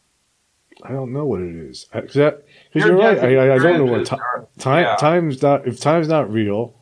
I 0.82 0.94
don't 0.94 1.12
know 1.12 1.26
what 1.26 1.42
it 1.42 1.56
is 1.56 1.90
because 1.92 2.42
you're 2.74 2.96
right. 2.96 3.20
I, 3.20 3.36
I, 3.36 3.56
I 3.56 3.60
don't 3.60 3.86
know 3.86 3.92
what 3.92 4.06
time 4.06 4.84
yeah. 4.84 4.96
time's 4.96 5.42
not. 5.42 5.68
If 5.68 5.82
time's 5.82 6.08
not 6.08 6.32
real, 6.32 6.79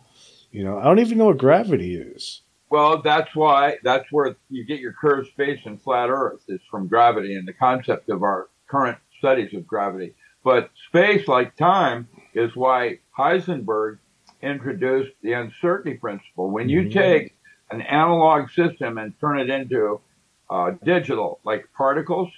you 0.57 0.63
know, 0.63 0.79
I 0.79 0.85
don't 0.85 0.97
even 0.97 1.19
know 1.19 1.25
what 1.25 1.37
gravity 1.37 1.95
is. 1.95 2.41
Well, 2.71 3.03
that's 3.03 3.35
why 3.35 3.77
that's 3.83 4.11
where 4.11 4.35
you 4.49 4.65
get 4.65 4.79
your 4.79 4.91
curved 4.91 5.27
space 5.27 5.59
and 5.65 5.79
flat 5.79 6.09
Earth 6.09 6.41
is 6.47 6.59
from 6.71 6.87
gravity 6.87 7.35
and 7.35 7.47
the 7.47 7.53
concept 7.53 8.09
of 8.09 8.23
our 8.23 8.49
current 8.65 8.97
studies 9.19 9.53
of 9.53 9.67
gravity. 9.67 10.15
But 10.43 10.71
space, 10.87 11.27
like 11.27 11.55
time, 11.57 12.07
is 12.33 12.55
why 12.55 12.99
Heisenberg 13.15 13.99
introduced 14.41 15.11
the 15.21 15.33
uncertainty 15.33 15.95
principle. 15.95 16.49
When 16.49 16.69
you 16.69 16.85
Mhm. 16.85 16.91
take 16.91 17.35
an 17.69 17.81
analog 17.81 18.49
system 18.49 18.97
and 18.97 19.13
turn 19.19 19.39
it 19.39 19.51
into 19.51 20.01
uh, 20.49 20.71
digital, 20.83 21.39
like 21.43 21.71
particles, 21.73 22.31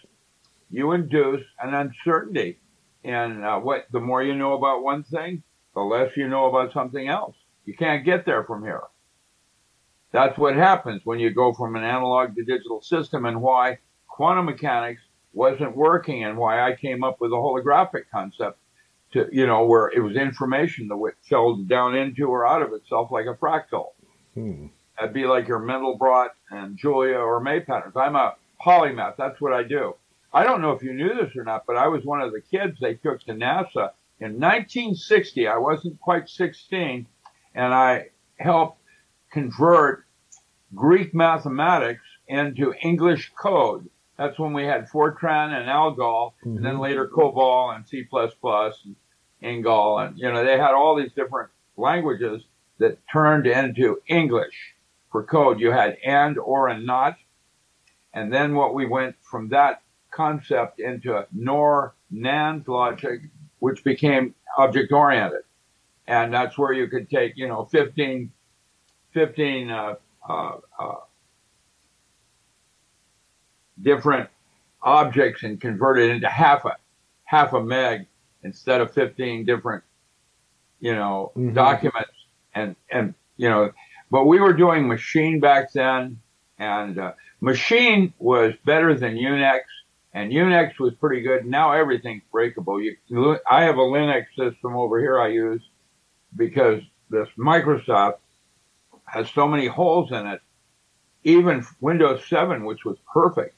you 0.69 0.91
induce 0.91 1.45
an 1.61 1.73
uncertainty. 1.73 2.59
And 3.05 3.45
uh, 3.45 3.59
what 3.61 3.85
the 3.91 4.01
more 4.01 4.21
you 4.23 4.35
know 4.35 4.55
about 4.55 4.83
one 4.83 5.03
thing, 5.03 5.41
the 5.73 5.79
less 5.81 6.17
you 6.17 6.27
know 6.27 6.47
about 6.47 6.73
something 6.73 7.07
else. 7.07 7.35
You 7.69 7.75
can't 7.75 8.03
get 8.03 8.25
there 8.25 8.43
from 8.45 8.63
here. 8.63 8.81
That's 10.11 10.35
what 10.39 10.55
happens 10.55 11.01
when 11.03 11.19
you 11.19 11.29
go 11.29 11.53
from 11.53 11.75
an 11.75 11.83
analog 11.83 12.35
to 12.35 12.43
digital 12.43 12.81
system 12.81 13.25
and 13.25 13.43
why 13.43 13.77
quantum 14.07 14.45
mechanics 14.45 15.03
wasn't 15.33 15.77
working 15.77 16.23
and 16.23 16.35
why 16.35 16.67
I 16.67 16.75
came 16.75 17.03
up 17.03 17.21
with 17.21 17.31
a 17.31 17.35
holographic 17.35 18.05
concept 18.11 18.57
to, 19.11 19.29
you 19.31 19.45
know, 19.45 19.65
where 19.65 19.89
it 19.89 19.99
was 19.99 20.15
information 20.15 20.87
that 20.87 21.13
fell 21.21 21.57
down 21.57 21.95
into 21.95 22.25
or 22.25 22.47
out 22.47 22.63
of 22.63 22.73
itself 22.73 23.11
like 23.11 23.27
a 23.27 23.35
fractal. 23.35 23.89
Hmm. 24.33 24.65
That'd 24.97 25.13
be 25.13 25.27
like 25.27 25.47
your 25.47 25.59
Mandelbrot 25.59 26.29
and 26.49 26.75
Julia 26.75 27.19
or 27.19 27.39
May 27.39 27.59
patterns. 27.59 27.95
I'm 27.95 28.15
a 28.15 28.33
polymath. 28.59 29.15
That's 29.15 29.39
what 29.39 29.53
I 29.53 29.61
do. 29.61 29.95
I 30.33 30.43
don't 30.43 30.61
know 30.61 30.71
if 30.71 30.81
you 30.81 30.93
knew 30.93 31.13
this 31.13 31.35
or 31.35 31.43
not, 31.43 31.67
but 31.67 31.77
I 31.77 31.87
was 31.87 32.03
one 32.03 32.21
of 32.21 32.31
the 32.31 32.41
kids 32.41 32.79
they 32.81 32.95
took 32.95 33.19
to 33.25 33.33
NASA 33.33 33.91
in 34.19 34.39
1960. 34.39 35.47
I 35.47 35.57
wasn't 35.57 36.01
quite 36.01 36.27
16, 36.27 37.05
and 37.59 37.73
I 37.73 38.07
helped 38.37 38.79
convert 39.31 40.05
Greek 40.73 41.13
mathematics 41.13 42.05
into 42.29 42.73
English 42.81 43.33
code. 43.35 43.89
That's 44.17 44.39
when 44.39 44.53
we 44.53 44.63
had 44.63 44.89
Fortran 44.89 45.51
and 45.59 45.69
Algol, 45.69 46.35
and 46.43 46.63
then 46.65 46.75
Mhm. 46.75 46.79
later 46.87 47.05
COBOL 47.07 47.75
and 47.75 47.85
C++ 47.87 48.07
and 48.11 48.95
Ingol, 49.41 50.05
and 50.05 50.17
you 50.17 50.31
know 50.31 50.43
they 50.43 50.57
had 50.57 50.73
all 50.73 50.95
these 50.95 51.11
different 51.13 51.49
languages 51.75 52.45
that 52.77 52.97
turned 53.11 53.45
into 53.45 54.01
English 54.07 54.75
for 55.11 55.23
code. 55.23 55.59
You 55.59 55.71
had 55.71 55.97
and, 56.05 56.37
or, 56.37 56.69
and 56.69 56.85
not, 56.85 57.17
and 58.13 58.31
then 58.31 58.55
what 58.55 58.73
we 58.73 58.85
went 58.85 59.15
from 59.21 59.49
that 59.49 59.81
concept 60.11 60.79
into 60.79 61.25
nor 61.33 61.93
NAND 62.11 62.67
logic, 62.69 63.21
which 63.59 63.83
became 63.83 64.33
object 64.57 64.91
oriented, 64.93 65.43
and 66.09 66.33
that's 66.33 66.57
where 66.57 66.73
you 66.73 66.87
could 66.89 67.09
take 67.09 67.37
you 67.37 67.47
know 67.47 67.65
15, 67.65 68.31
15 69.13 69.69
uh, 69.71 69.95
uh, 70.29 70.57
uh, 70.79 70.95
different 73.81 74.29
objects 74.83 75.43
and 75.43 75.61
convert 75.61 75.99
it 75.99 76.09
into 76.11 76.27
half 76.29 76.65
a 76.65 76.75
half 77.25 77.53
a 77.53 77.61
meg 77.63 78.07
instead 78.43 78.81
of 78.81 78.93
15 78.93 79.45
different 79.45 79.83
you 80.79 80.95
know 80.95 81.31
Mhm. 81.37 81.53
documents 81.53 82.11
and 82.55 82.75
and 82.91 83.15
you 83.37 83.49
know 83.49 83.71
but 84.11 84.25
we 84.25 84.39
were 84.39 84.53
doing 84.53 84.87
machine 84.87 85.39
back 85.41 85.73
then 85.73 86.19
and 86.59 86.99
uh, 86.99 87.13
machine 87.41 88.13
was 88.19 88.53
better 88.65 88.95
than 88.95 89.15
unix 89.15 89.61
And 90.13 90.31
Unix 90.33 90.79
was 90.79 90.93
pretty 90.95 91.21
good. 91.21 91.45
Now 91.45 91.73
everything's 91.73 92.23
breakable. 92.31 92.81
You, 92.81 92.97
I 93.49 93.63
have 93.65 93.77
a 93.77 93.87
Linux 93.95 94.25
system 94.37 94.75
over 94.75 94.99
here 94.99 95.19
I 95.19 95.29
use 95.29 95.61
because 96.35 96.81
this 97.09 97.27
Microsoft 97.37 98.17
has 99.05 99.29
so 99.31 99.47
many 99.47 99.67
holes 99.67 100.11
in 100.11 100.27
it. 100.27 100.41
Even 101.23 101.65
Windows 101.81 102.23
7, 102.27 102.63
which 102.65 102.85
was 102.85 102.97
perfect, 103.11 103.55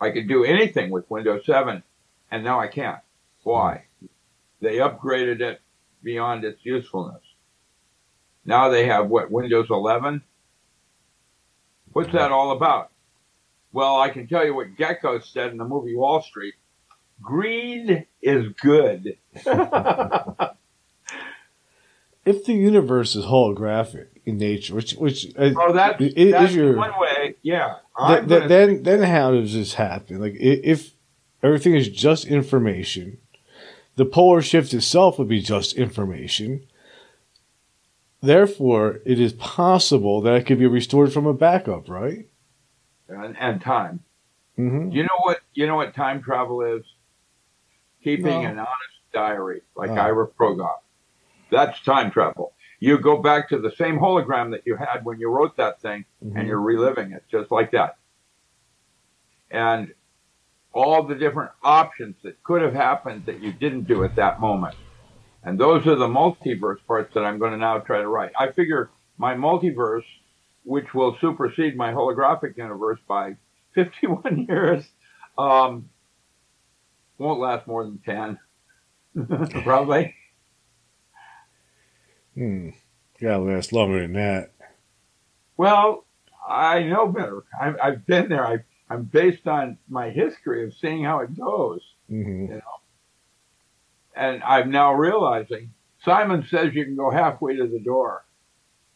I 0.00 0.10
could 0.10 0.28
do 0.28 0.44
anything 0.44 0.90
with 0.90 1.10
Windows 1.10 1.44
7, 1.44 1.82
and 2.30 2.44
now 2.44 2.60
I 2.60 2.68
can't. 2.68 3.00
Why? 3.42 3.84
They 4.60 4.76
upgraded 4.76 5.40
it 5.40 5.60
beyond 6.02 6.44
its 6.44 6.64
usefulness. 6.64 7.22
Now 8.44 8.70
they 8.70 8.86
have 8.86 9.08
what, 9.08 9.30
Windows 9.30 9.66
11? 9.70 10.22
What's 11.92 12.12
that 12.12 12.32
all 12.32 12.52
about? 12.52 12.90
Well, 13.72 14.00
I 14.00 14.08
can 14.08 14.26
tell 14.26 14.44
you 14.44 14.54
what 14.54 14.76
Gekko 14.76 15.22
said 15.22 15.50
in 15.50 15.58
the 15.58 15.64
movie 15.64 15.96
Wall 15.96 16.22
Street. 16.22 16.54
Greed 17.20 18.06
is 18.22 18.46
good. 18.62 19.18
if 22.28 22.44
the 22.44 22.52
universe 22.54 23.16
is 23.16 23.24
holographic 23.24 24.06
in 24.24 24.38
nature, 24.38 24.74
which 24.74 24.92
which 24.94 25.26
uh, 25.36 25.50
oh, 25.56 25.72
that's, 25.72 26.00
is, 26.00 26.32
that's 26.32 26.54
your 26.54 26.76
one 26.76 26.92
way, 26.98 27.34
yeah. 27.42 27.76
th- 28.06 28.28
th- 28.28 28.48
then 28.48 28.82
then 28.82 29.02
how 29.02 29.30
does 29.32 29.54
this 29.54 29.74
happen? 29.74 30.20
Like 30.20 30.34
if 30.38 30.92
everything 31.42 31.74
is 31.74 31.88
just 31.88 32.26
information, 32.26 33.18
the 33.96 34.04
polar 34.04 34.42
shift 34.42 34.74
itself 34.74 35.18
would 35.18 35.28
be 35.28 35.40
just 35.40 35.74
information. 35.76 36.64
Therefore, 38.20 38.98
it 39.06 39.20
is 39.20 39.32
possible 39.34 40.20
that 40.22 40.34
it 40.34 40.46
could 40.46 40.58
be 40.58 40.66
restored 40.66 41.12
from 41.12 41.26
a 41.26 41.34
backup, 41.34 41.88
right? 41.88 42.26
and, 43.08 43.36
and 43.38 43.60
time. 43.60 44.00
Mm-hmm. 44.58 44.90
You 44.90 45.04
know 45.04 45.18
what? 45.22 45.38
You 45.54 45.66
know 45.66 45.76
what 45.76 45.94
time 45.94 46.22
travel 46.22 46.62
is? 46.62 46.82
Keeping 48.02 48.26
No. 48.26 48.40
an 48.40 48.58
honest 48.58 48.98
diary, 49.12 49.62
like 49.76 49.90
Oh. 49.90 49.94
Ira 49.94 50.26
Progoff. 50.26 50.78
That's 51.50 51.80
time 51.82 52.10
travel. 52.10 52.52
You 52.80 52.98
go 52.98 53.20
back 53.20 53.48
to 53.48 53.58
the 53.58 53.72
same 53.72 53.98
hologram 53.98 54.52
that 54.52 54.62
you 54.64 54.76
had 54.76 55.04
when 55.04 55.18
you 55.18 55.28
wrote 55.30 55.56
that 55.56 55.80
thing, 55.82 56.04
and 56.20 56.46
you're 56.46 56.60
reliving 56.60 57.12
it 57.12 57.24
just 57.30 57.50
like 57.50 57.72
that. 57.72 57.96
And 59.50 59.92
all 60.72 61.02
the 61.02 61.14
different 61.14 61.50
options 61.62 62.16
that 62.22 62.42
could 62.44 62.62
have 62.62 62.74
happened 62.74 63.26
that 63.26 63.40
you 63.40 63.52
didn't 63.52 63.88
do 63.88 64.04
at 64.04 64.14
that 64.16 64.40
moment. 64.40 64.76
And 65.42 65.58
those 65.58 65.86
are 65.86 65.96
the 65.96 66.06
multiverse 66.06 66.78
parts 66.86 67.14
that 67.14 67.24
I'm 67.24 67.38
going 67.38 67.52
to 67.52 67.58
now 67.58 67.78
try 67.78 68.00
to 68.00 68.08
write. 68.08 68.32
I 68.38 68.52
figure 68.52 68.90
my 69.16 69.34
multiverse, 69.34 70.04
which 70.64 70.94
will 70.94 71.16
supersede 71.20 71.76
my 71.76 71.92
holographic 71.92 72.56
universe 72.56 73.00
by 73.08 73.36
51 73.74 74.46
years, 74.48 74.84
um, 75.36 75.88
won't 77.18 77.40
last 77.40 77.66
more 77.66 77.84
than 77.84 77.98
10. 78.04 78.38
Probably. 79.62 80.14
Hmm. 82.38 82.70
Gotta 83.20 83.42
last 83.42 83.72
longer 83.72 84.00
than 84.00 84.12
that. 84.12 84.52
Well, 85.56 86.06
I 86.48 86.84
know 86.84 87.08
better. 87.08 87.42
I've, 87.60 87.76
I've 87.82 88.06
been 88.06 88.28
there. 88.28 88.46
I, 88.46 88.58
I'm 88.88 89.02
based 89.02 89.48
on 89.48 89.76
my 89.88 90.10
history 90.10 90.64
of 90.64 90.72
seeing 90.74 91.02
how 91.02 91.18
it 91.18 91.36
goes. 91.36 91.80
hmm 92.08 92.46
And 94.14 94.42
I'm 94.44 94.70
now 94.70 94.94
realizing 94.94 95.72
Simon 96.04 96.46
says 96.48 96.74
you 96.74 96.84
can 96.84 96.96
go 96.96 97.10
halfway 97.10 97.56
to 97.56 97.66
the 97.66 97.80
door. 97.80 98.24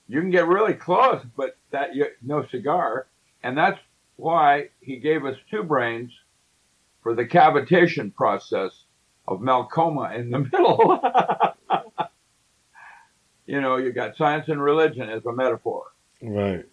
You 0.07 0.21
can 0.21 0.31
get 0.31 0.47
really 0.47 0.75
close, 0.75 1.25
but 1.37 1.57
that 1.73 1.97
you, 1.97 2.07
no 2.23 2.47
cigar. 2.47 3.09
And 3.43 3.59
that's 3.59 3.81
why 4.17 4.69
he 4.81 4.97
gave 4.99 5.25
us 5.25 5.37
two 5.51 5.65
brains 5.65 6.13
for 7.03 7.15
the 7.17 7.25
cavitation 7.25 8.15
process 8.15 8.71
of 9.27 9.41
Malcoma 9.41 10.17
in 10.17 10.31
the 10.31 10.39
middle. 10.53 11.01
You 13.53 13.61
know, 13.61 13.77
you 13.77 13.93
got 13.93 14.17
science 14.17 14.49
and 14.49 14.63
religion 14.63 15.11
as 15.11 15.27
a 15.27 15.33
metaphor. 15.33 15.85
Right. 16.23 16.65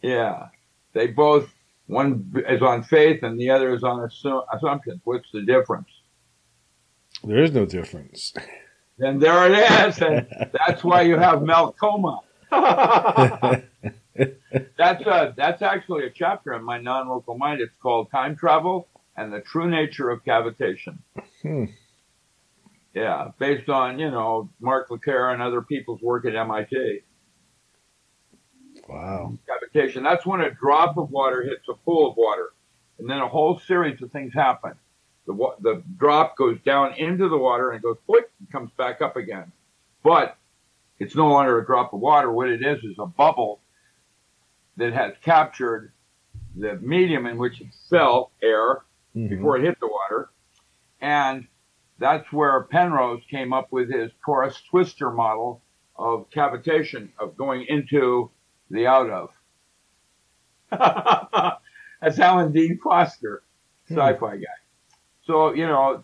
Yeah. 0.00 0.46
They 0.94 1.08
both, 1.08 1.52
one 1.86 2.32
is 2.48 2.62
on 2.62 2.82
faith 2.82 3.22
and 3.22 3.38
the 3.38 3.50
other 3.50 3.74
is 3.74 3.84
on 3.84 4.08
assu- 4.08 4.46
assumptions. 4.50 5.02
What's 5.04 5.30
the 5.34 5.42
difference? 5.42 5.88
There 7.22 7.42
is 7.42 7.52
no 7.52 7.66
difference. 7.66 8.32
Then 8.96 9.18
there 9.18 9.52
it 9.52 9.86
is. 9.86 10.00
And 10.00 10.26
that's 10.52 10.82
why 10.82 11.02
you 11.02 11.18
have 11.18 11.40
Malcoma. 11.40 12.20
that's 14.78 15.06
a, 15.06 15.34
that's 15.36 15.60
actually 15.60 16.06
a 16.06 16.10
chapter 16.10 16.54
in 16.54 16.64
my 16.64 16.78
non-local 16.78 17.36
mind. 17.36 17.60
It's 17.60 17.76
called 17.76 18.10
Time 18.10 18.34
Travel 18.34 18.88
and 19.18 19.30
the 19.30 19.40
True 19.40 19.68
Nature 19.68 20.08
of 20.08 20.24
Cavitation. 20.24 21.00
Hmm. 21.42 21.66
Yeah, 22.94 23.30
based 23.38 23.70
on, 23.70 23.98
you 23.98 24.10
know, 24.10 24.50
Marc 24.60 24.90
LeClair 24.90 25.30
and 25.30 25.40
other 25.42 25.62
people's 25.62 26.02
work 26.02 26.26
at 26.26 26.36
MIT. 26.36 27.00
Wow. 28.88 29.38
Cavitation. 29.48 30.02
That's 30.02 30.26
when 30.26 30.40
a 30.42 30.50
drop 30.50 30.98
of 30.98 31.10
water 31.10 31.42
hits 31.42 31.68
a 31.68 31.74
pool 31.74 32.10
of 32.10 32.16
water. 32.16 32.52
And 32.98 33.08
then 33.08 33.18
a 33.18 33.28
whole 33.28 33.58
series 33.60 34.00
of 34.02 34.12
things 34.12 34.34
happen. 34.34 34.72
The, 35.26 35.32
the 35.60 35.82
drop 35.96 36.36
goes 36.36 36.58
down 36.64 36.94
into 36.94 37.28
the 37.28 37.38
water 37.38 37.70
and 37.70 37.78
it 37.78 37.82
goes, 37.82 37.96
quick, 38.06 38.30
and 38.40 38.50
comes 38.50 38.70
back 38.76 39.00
up 39.00 39.16
again. 39.16 39.50
But 40.02 40.36
it's 40.98 41.14
no 41.14 41.28
longer 41.28 41.58
a 41.58 41.64
drop 41.66 41.92
of 41.94 42.00
water. 42.00 42.30
What 42.30 42.48
it 42.48 42.62
is 42.62 42.82
is 42.84 42.96
a 42.98 43.06
bubble 43.06 43.60
that 44.76 44.92
has 44.92 45.14
captured 45.22 45.92
the 46.56 46.74
medium 46.76 47.26
in 47.26 47.38
which 47.38 47.60
it 47.60 47.68
fell, 47.88 48.32
air, 48.42 48.82
Mhm. 49.16 49.28
before 49.30 49.56
it 49.58 49.62
hit 49.64 49.78
the 49.80 49.86
water. 49.88 50.30
And 51.00 51.46
that's 51.98 52.30
where 52.32 52.64
Penrose 52.64 53.22
came 53.30 53.52
up 53.52 53.70
with 53.70 53.90
his 53.90 54.10
torus 54.26 54.56
twistor 54.72 55.14
model 55.14 55.62
of 55.96 56.28
cavitation, 56.30 57.10
of 57.18 57.36
going 57.36 57.66
into 57.68 58.30
the 58.70 58.86
out 58.86 59.10
of. 59.10 59.30
that's 62.00 62.18
Alan 62.18 62.52
Dean 62.52 62.78
Foster, 62.82 63.42
hmm. 63.88 63.94
sci-fi 63.94 64.36
guy. 64.36 64.46
So, 65.26 65.54
you 65.54 65.66
know, 65.66 66.02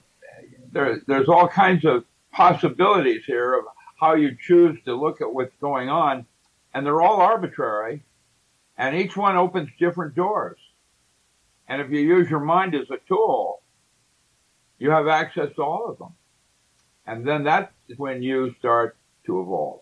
there, 0.72 1.00
there's 1.06 1.28
all 1.28 1.48
kinds 1.48 1.84
of 1.84 2.04
possibilities 2.32 3.24
here 3.26 3.54
of 3.58 3.64
how 3.98 4.14
you 4.14 4.36
choose 4.40 4.78
to 4.84 4.94
look 4.94 5.20
at 5.20 5.32
what's 5.32 5.54
going 5.60 5.88
on. 5.88 6.24
And 6.74 6.86
they're 6.86 7.00
all 7.00 7.20
arbitrary. 7.20 8.04
And 8.76 8.94
each 8.94 9.16
one 9.16 9.36
opens 9.36 9.70
different 9.78 10.14
doors. 10.14 10.58
And 11.66 11.82
if 11.82 11.90
you 11.90 12.00
use 12.00 12.30
your 12.30 12.40
mind 12.40 12.74
as 12.74 12.90
a 12.90 12.98
tool, 13.08 13.60
you 14.78 14.90
have 14.90 15.08
access 15.08 15.54
to 15.56 15.62
all 15.62 15.88
of 15.90 15.98
them. 15.98 16.14
And 17.06 17.26
then 17.26 17.44
that's 17.44 17.72
when 17.96 18.22
you 18.22 18.54
start 18.58 18.96
to 19.26 19.40
evolve. 19.40 19.80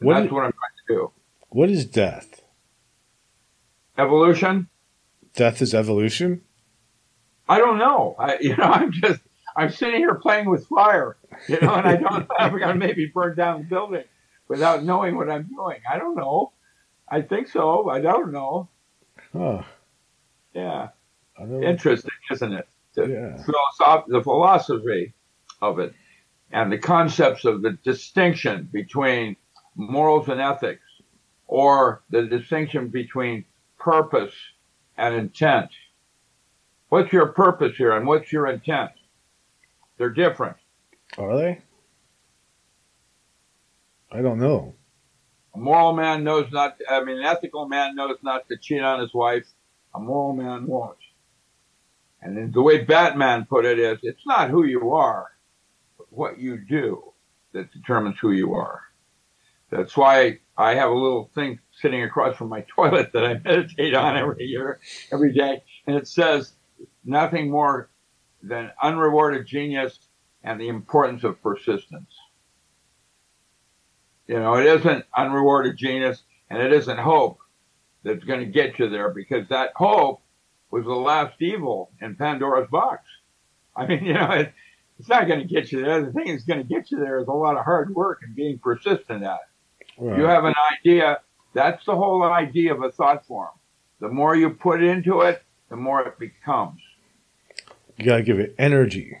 What 0.00 0.14
that's 0.14 0.26
is- 0.26 0.32
what 0.32 0.44
I'm 0.44 0.52
trying 0.52 0.86
to 0.86 0.94
do. 0.94 1.10
What 1.50 1.70
is 1.70 1.86
death? 1.86 2.42
Evolution? 3.96 4.68
Death 5.34 5.60
is 5.62 5.74
evolution? 5.74 6.42
I 7.48 7.58
don't 7.58 7.78
know. 7.78 8.14
I, 8.18 8.38
you 8.40 8.56
know, 8.56 8.64
I'm 8.64 8.92
just, 8.92 9.20
I'm 9.56 9.70
sitting 9.70 9.96
here 10.00 10.14
playing 10.14 10.48
with 10.50 10.66
fire, 10.66 11.16
you 11.48 11.60
know, 11.60 11.74
and 11.74 11.86
I 11.86 11.96
don't, 11.96 12.28
I'm 12.38 12.50
going 12.50 12.68
to 12.68 12.74
maybe 12.74 13.06
burn 13.06 13.34
down 13.36 13.60
the 13.60 13.64
building 13.64 14.04
without 14.46 14.84
knowing 14.84 15.16
what 15.16 15.30
I'm 15.30 15.44
doing. 15.48 15.78
I 15.90 15.98
don't 15.98 16.16
know. 16.16 16.52
I 17.08 17.22
think 17.22 17.48
so. 17.48 17.88
I 17.88 18.00
don't 18.00 18.30
know. 18.32 18.68
Huh. 19.32 19.62
Yeah. 20.54 20.88
Interesting, 21.40 22.10
isn't 22.30 22.52
it? 22.52 22.68
The, 22.98 23.08
Yeah. 23.08 23.44
philosoph- 23.44 24.06
the 24.08 24.22
philosophy 24.22 25.14
of 25.62 25.78
it 25.78 25.94
and 26.50 26.72
the 26.72 26.78
concepts 26.78 27.44
of 27.44 27.62
the 27.62 27.72
distinction 27.84 28.68
between 28.72 29.36
morals 29.76 30.28
and 30.28 30.40
ethics 30.40 30.82
or 31.46 32.02
the 32.10 32.22
distinction 32.26 32.88
between 32.88 33.44
purpose 33.78 34.34
and 34.96 35.14
intent. 35.14 35.70
What's 36.88 37.12
your 37.12 37.26
purpose 37.28 37.76
here 37.76 37.92
and 37.96 38.06
what's 38.06 38.32
your 38.32 38.46
intent? 38.48 38.90
They're 39.96 40.10
different. 40.10 40.56
Are 41.18 41.36
they? 41.36 41.60
I 44.10 44.22
don't 44.22 44.38
know. 44.40 44.74
A 45.54 45.58
moral 45.58 45.92
man 45.92 46.24
knows 46.24 46.50
not, 46.50 46.76
I 46.88 47.04
mean, 47.04 47.18
an 47.18 47.24
ethical 47.24 47.68
man 47.68 47.94
knows 47.94 48.16
not 48.22 48.48
to 48.48 48.56
cheat 48.56 48.82
on 48.82 49.00
his 49.00 49.12
wife. 49.14 49.46
A 49.94 50.00
moral 50.00 50.32
man 50.32 50.66
won't. 50.66 50.96
And 52.20 52.52
the 52.52 52.62
way 52.62 52.84
Batman 52.84 53.46
put 53.46 53.64
it 53.64 53.78
is, 53.78 53.98
it's 54.02 54.26
not 54.26 54.50
who 54.50 54.64
you 54.64 54.92
are, 54.92 55.28
but 55.96 56.06
what 56.10 56.38
you 56.38 56.58
do 56.58 57.12
that 57.52 57.72
determines 57.72 58.18
who 58.18 58.32
you 58.32 58.54
are. 58.54 58.82
That's 59.70 59.96
why 59.96 60.40
I 60.56 60.74
have 60.74 60.90
a 60.90 60.94
little 60.94 61.30
thing 61.34 61.60
sitting 61.80 62.02
across 62.02 62.36
from 62.36 62.48
my 62.48 62.64
toilet 62.74 63.12
that 63.12 63.24
I 63.24 63.34
meditate 63.44 63.94
on 63.94 64.16
every 64.16 64.44
year, 64.44 64.80
every 65.12 65.32
day. 65.32 65.62
And 65.86 65.96
it 65.96 66.08
says 66.08 66.52
nothing 67.04 67.50
more 67.50 67.90
than 68.42 68.70
unrewarded 68.82 69.46
genius 69.46 69.98
and 70.42 70.60
the 70.60 70.68
importance 70.68 71.24
of 71.24 71.42
persistence. 71.42 72.12
You 74.26 74.38
know, 74.38 74.54
it 74.54 74.66
isn't 74.66 75.04
unrewarded 75.16 75.76
genius 75.76 76.22
and 76.50 76.60
it 76.60 76.72
isn't 76.72 76.98
hope 76.98 77.38
that's 78.02 78.24
going 78.24 78.40
to 78.40 78.46
get 78.46 78.78
you 78.78 78.88
there 78.88 79.10
because 79.10 79.48
that 79.48 79.72
hope 79.74 80.22
was 80.70 80.84
the 80.84 80.90
last 80.94 81.34
evil 81.40 81.90
in 82.00 82.14
Pandora's 82.16 82.68
box. 82.70 83.02
I 83.76 83.86
mean, 83.86 84.04
you 84.06 84.14
know, 84.14 84.30
it, 84.32 84.52
it's 84.98 85.08
not 85.08 85.26
going 85.28 85.40
to 85.40 85.46
get 85.46 85.70
you 85.72 85.82
there. 85.82 86.04
The 86.04 86.12
thing 86.12 86.28
that's 86.28 86.44
going 86.44 86.58
to 86.60 86.64
get 86.68 86.90
you 86.90 86.98
there 86.98 87.18
is 87.20 87.28
a 87.28 87.32
lot 87.32 87.56
of 87.56 87.64
hard 87.64 87.94
work 87.94 88.20
and 88.24 88.34
being 88.34 88.58
persistent 88.58 89.22
at 89.22 89.38
it. 89.40 90.02
Right. 90.02 90.18
You 90.18 90.24
have 90.24 90.44
an 90.44 90.54
idea. 90.80 91.20
That's 91.54 91.84
the 91.86 91.94
whole 91.96 92.22
idea 92.24 92.74
of 92.74 92.82
a 92.82 92.90
thought 92.90 93.26
form. 93.26 93.50
The 94.00 94.08
more 94.08 94.36
you 94.36 94.50
put 94.50 94.82
into 94.82 95.22
it, 95.22 95.42
the 95.70 95.76
more 95.76 96.02
it 96.02 96.18
becomes. 96.18 96.80
You 97.96 98.04
gotta 98.04 98.22
give 98.22 98.38
it 98.38 98.54
energy. 98.58 99.16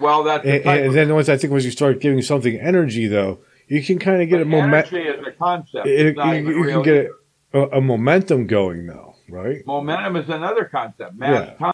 Well, 0.00 0.22
that's 0.24 0.44
the 0.44 0.54
And, 0.56 0.64
type 0.64 0.78
and 0.78 0.86
of- 0.88 0.94
then 0.94 1.14
once 1.14 1.28
I 1.28 1.36
think 1.36 1.52
once 1.52 1.64
you 1.64 1.70
start 1.70 2.00
giving 2.00 2.22
something 2.22 2.56
energy, 2.58 3.06
though, 3.06 3.38
you 3.68 3.82
can 3.82 3.98
kind 3.98 4.22
of 4.22 4.28
get 4.28 4.40
a 4.40 4.44
momentum. 4.44 4.70
moment, 4.70 4.92
energy 4.92 5.08
is 5.20 5.26
a 5.26 5.32
concept. 5.32 5.86
It- 5.86 6.16
you- 6.16 6.64
you 6.64 6.64
can 6.64 6.82
get 6.82 7.10
a, 7.52 7.60
a 7.78 7.80
momentum 7.80 8.46
going, 8.46 8.86
though, 8.86 9.07
right? 9.28 9.64
Momentum 9.66 10.16
is 10.16 10.28
another 10.28 10.64
concept. 10.64 11.14
Mass 11.16 11.50
Yeah. 11.60 11.72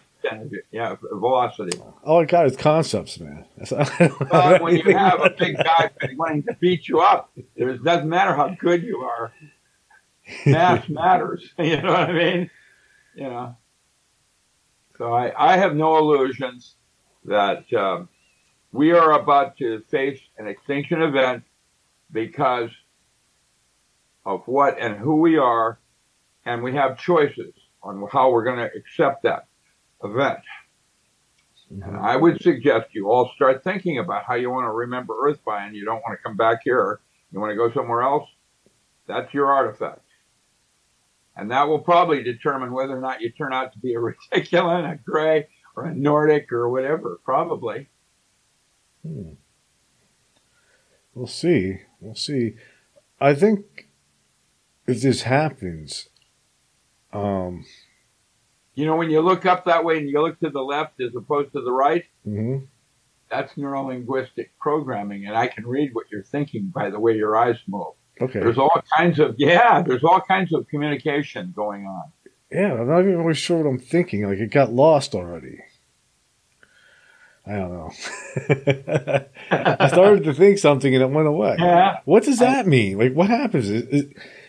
yeah, 0.71 0.95
velocity. 1.13 1.77
All 2.03 2.21
I 2.21 2.25
got 2.25 2.47
is 2.47 2.55
concepts, 2.57 3.19
man. 3.19 3.45
That's, 3.57 3.71
I 3.71 4.07
don't 4.07 4.29
Well, 4.31 4.63
when 4.63 4.75
you 4.77 4.97
have 4.97 5.21
a 5.21 5.29
big 5.29 5.55
guy 5.57 5.91
wanting 6.15 6.43
to 6.43 6.53
beat 6.59 6.87
you 6.87 6.99
up, 6.99 7.31
it 7.55 7.83
doesn't 7.83 8.09
matter 8.09 8.33
how 8.35 8.55
good 8.59 8.83
you 8.83 8.99
are. 9.01 9.31
Mass 10.45 10.87
matters. 10.89 11.47
You 11.59 11.81
know 11.81 11.91
what 11.91 12.09
I 12.09 12.13
mean? 12.13 12.49
You 13.15 13.23
know. 13.29 13.57
So 14.97 15.13
I, 15.13 15.53
I 15.53 15.57
have 15.57 15.75
no 15.75 15.97
illusions 15.97 16.75
that 17.25 17.71
um, 17.73 18.09
we 18.71 18.91
are 18.91 19.11
about 19.19 19.57
to 19.57 19.81
face 19.91 20.19
an 20.37 20.47
extinction 20.47 21.01
event 21.01 21.43
because 22.11 22.69
of 24.25 24.41
what 24.47 24.79
and 24.79 24.95
who 24.97 25.17
we 25.17 25.37
are, 25.37 25.79
and 26.45 26.63
we 26.63 26.73
have 26.73 26.97
choices 26.97 27.53
on 27.81 28.07
how 28.11 28.31
we're 28.31 28.43
going 28.43 28.57
to 28.57 28.69
accept 28.75 29.23
that 29.23 29.47
event. 30.03 30.39
And 31.69 31.97
I 31.97 32.15
would 32.15 32.41
suggest 32.41 32.93
you 32.93 33.09
all 33.09 33.31
start 33.35 33.63
thinking 33.63 33.97
about 33.97 34.23
how 34.23 34.35
you 34.35 34.51
want 34.51 34.65
to 34.65 34.71
remember 34.71 35.15
Earth 35.23 35.39
by, 35.43 35.65
and 35.65 35.75
you 35.75 35.83
don't 35.83 36.01
want 36.01 36.17
to 36.17 36.23
come 36.23 36.37
back 36.37 36.59
here. 36.63 36.99
You 37.31 37.39
want 37.39 37.51
to 37.51 37.55
go 37.55 37.71
somewhere 37.73 38.03
else. 38.03 38.29
That's 39.07 39.33
your 39.33 39.51
artifact. 39.51 40.01
And 41.35 41.51
that 41.51 41.67
will 41.67 41.79
probably 41.79 42.23
determine 42.23 42.71
whether 42.71 42.95
or 42.95 43.01
not 43.01 43.21
you 43.21 43.31
turn 43.31 43.51
out 43.51 43.73
to 43.73 43.79
be 43.79 43.93
a 43.93 43.97
reticulan, 43.99 44.91
a 44.91 44.97
gray, 44.97 45.47
or 45.75 45.85
a 45.85 45.93
Nordic, 45.93 46.51
or 46.51 46.69
whatever. 46.69 47.19
Probably. 47.25 47.89
Hmm. 49.05 49.33
We'll 51.13 51.27
see. 51.27 51.79
We'll 51.99 52.15
see. 52.15 52.55
I 53.19 53.33
think 53.33 53.87
if 54.85 55.01
this 55.01 55.23
happens, 55.23 56.09
um, 57.15 57.65
You 58.75 58.85
know, 58.85 58.95
when 58.95 59.09
you 59.09 59.21
look 59.21 59.45
up 59.45 59.65
that 59.65 59.83
way 59.85 59.97
and 59.97 60.09
you 60.09 60.21
look 60.21 60.39
to 60.41 60.49
the 60.49 60.61
left 60.61 60.99
as 61.01 61.15
opposed 61.15 61.53
to 61.53 61.61
the 61.61 61.71
right, 61.71 62.03
mhm. 62.27 62.67
that's 63.29 63.53
neurolinguistic 63.53 64.49
programming, 64.59 65.25
and 65.25 65.35
I 65.35 65.47
can 65.47 65.65
read 65.65 65.93
what 65.93 66.07
you're 66.11 66.23
thinking 66.23 66.67
by 66.73 66.89
the 66.89 66.99
way 66.99 67.13
your 67.13 67.37
eyes 67.37 67.57
move. 67.67 67.93
okay. 68.21 68.39
There's 68.39 68.57
all 68.57 68.81
kinds 68.97 69.19
of 69.19 69.35
yeah, 69.37 69.81
there's 69.81 70.03
all 70.03 70.21
kinds 70.21 70.53
of 70.53 70.67
communication 70.67 71.53
going 71.55 71.85
on. 71.85 72.11
Yeah, 72.51 72.73
I'm 72.73 72.87
not 72.87 73.01
even 73.01 73.19
really 73.19 73.33
sure 73.33 73.57
what 73.57 73.69
I'm 73.69 73.79
thinking. 73.79 74.23
Like 74.27 74.39
it 74.39 74.51
got 74.51 74.71
lost 74.71 75.15
already. 75.15 75.59
I 77.47 77.51
don't 77.57 77.73
know. 77.73 77.91
I 79.51 79.87
started 79.87 80.23
to 80.23 80.33
think 80.33 80.57
something 80.57 80.93
and 80.93 81.03
it 81.03 81.09
went 81.09 81.27
away. 81.27 81.57
Yeah. 81.65 81.99
What 82.05 82.23
does 82.23 82.39
that 82.39 82.65
mean? 82.65 82.97
Like, 82.97 83.13
what 83.13 83.29
happens? 83.29 83.69
Is, 83.69 83.83
is, 83.87 84.05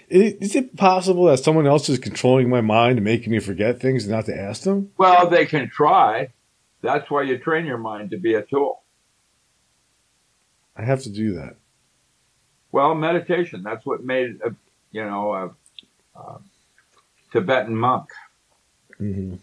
is 0.08 0.54
it 0.54 0.76
possible 0.76 1.24
that 1.24 1.38
someone 1.38 1.66
else 1.66 1.88
is 1.88 1.98
controlling 1.98 2.48
my 2.48 2.60
mind 2.60 2.98
and 2.98 3.04
making 3.04 3.32
me 3.32 3.38
forget 3.38 3.80
things 3.80 4.04
and 4.04 4.12
not 4.12 4.26
to 4.26 4.38
ask 4.38 4.62
them? 4.62 4.90
Well, 4.98 5.28
they 5.28 5.46
can 5.46 5.68
try. 5.68 6.28
That's 6.82 7.10
why 7.10 7.22
you 7.22 7.38
train 7.38 7.66
your 7.66 7.78
mind 7.78 8.10
to 8.10 8.18
be 8.18 8.34
a 8.34 8.42
tool. 8.42 8.82
I 10.76 10.84
have 10.84 11.02
to 11.02 11.10
do 11.10 11.34
that. 11.34 11.56
Well, 12.70 12.94
meditation. 12.94 13.62
That's 13.62 13.84
what 13.86 14.04
made 14.04 14.40
a, 14.44 14.54
you 14.92 15.04
know 15.04 15.32
a, 15.32 16.18
a 16.18 16.38
Tibetan 17.32 17.76
monk 17.76 18.08
hmm 18.98 19.36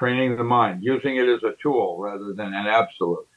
training 0.00 0.34
the 0.38 0.42
mind, 0.42 0.82
using 0.82 1.16
it 1.16 1.28
as 1.28 1.42
a 1.42 1.52
tool 1.62 1.98
rather 2.00 2.32
than 2.32 2.54
an 2.54 2.66
absolute. 2.66 3.28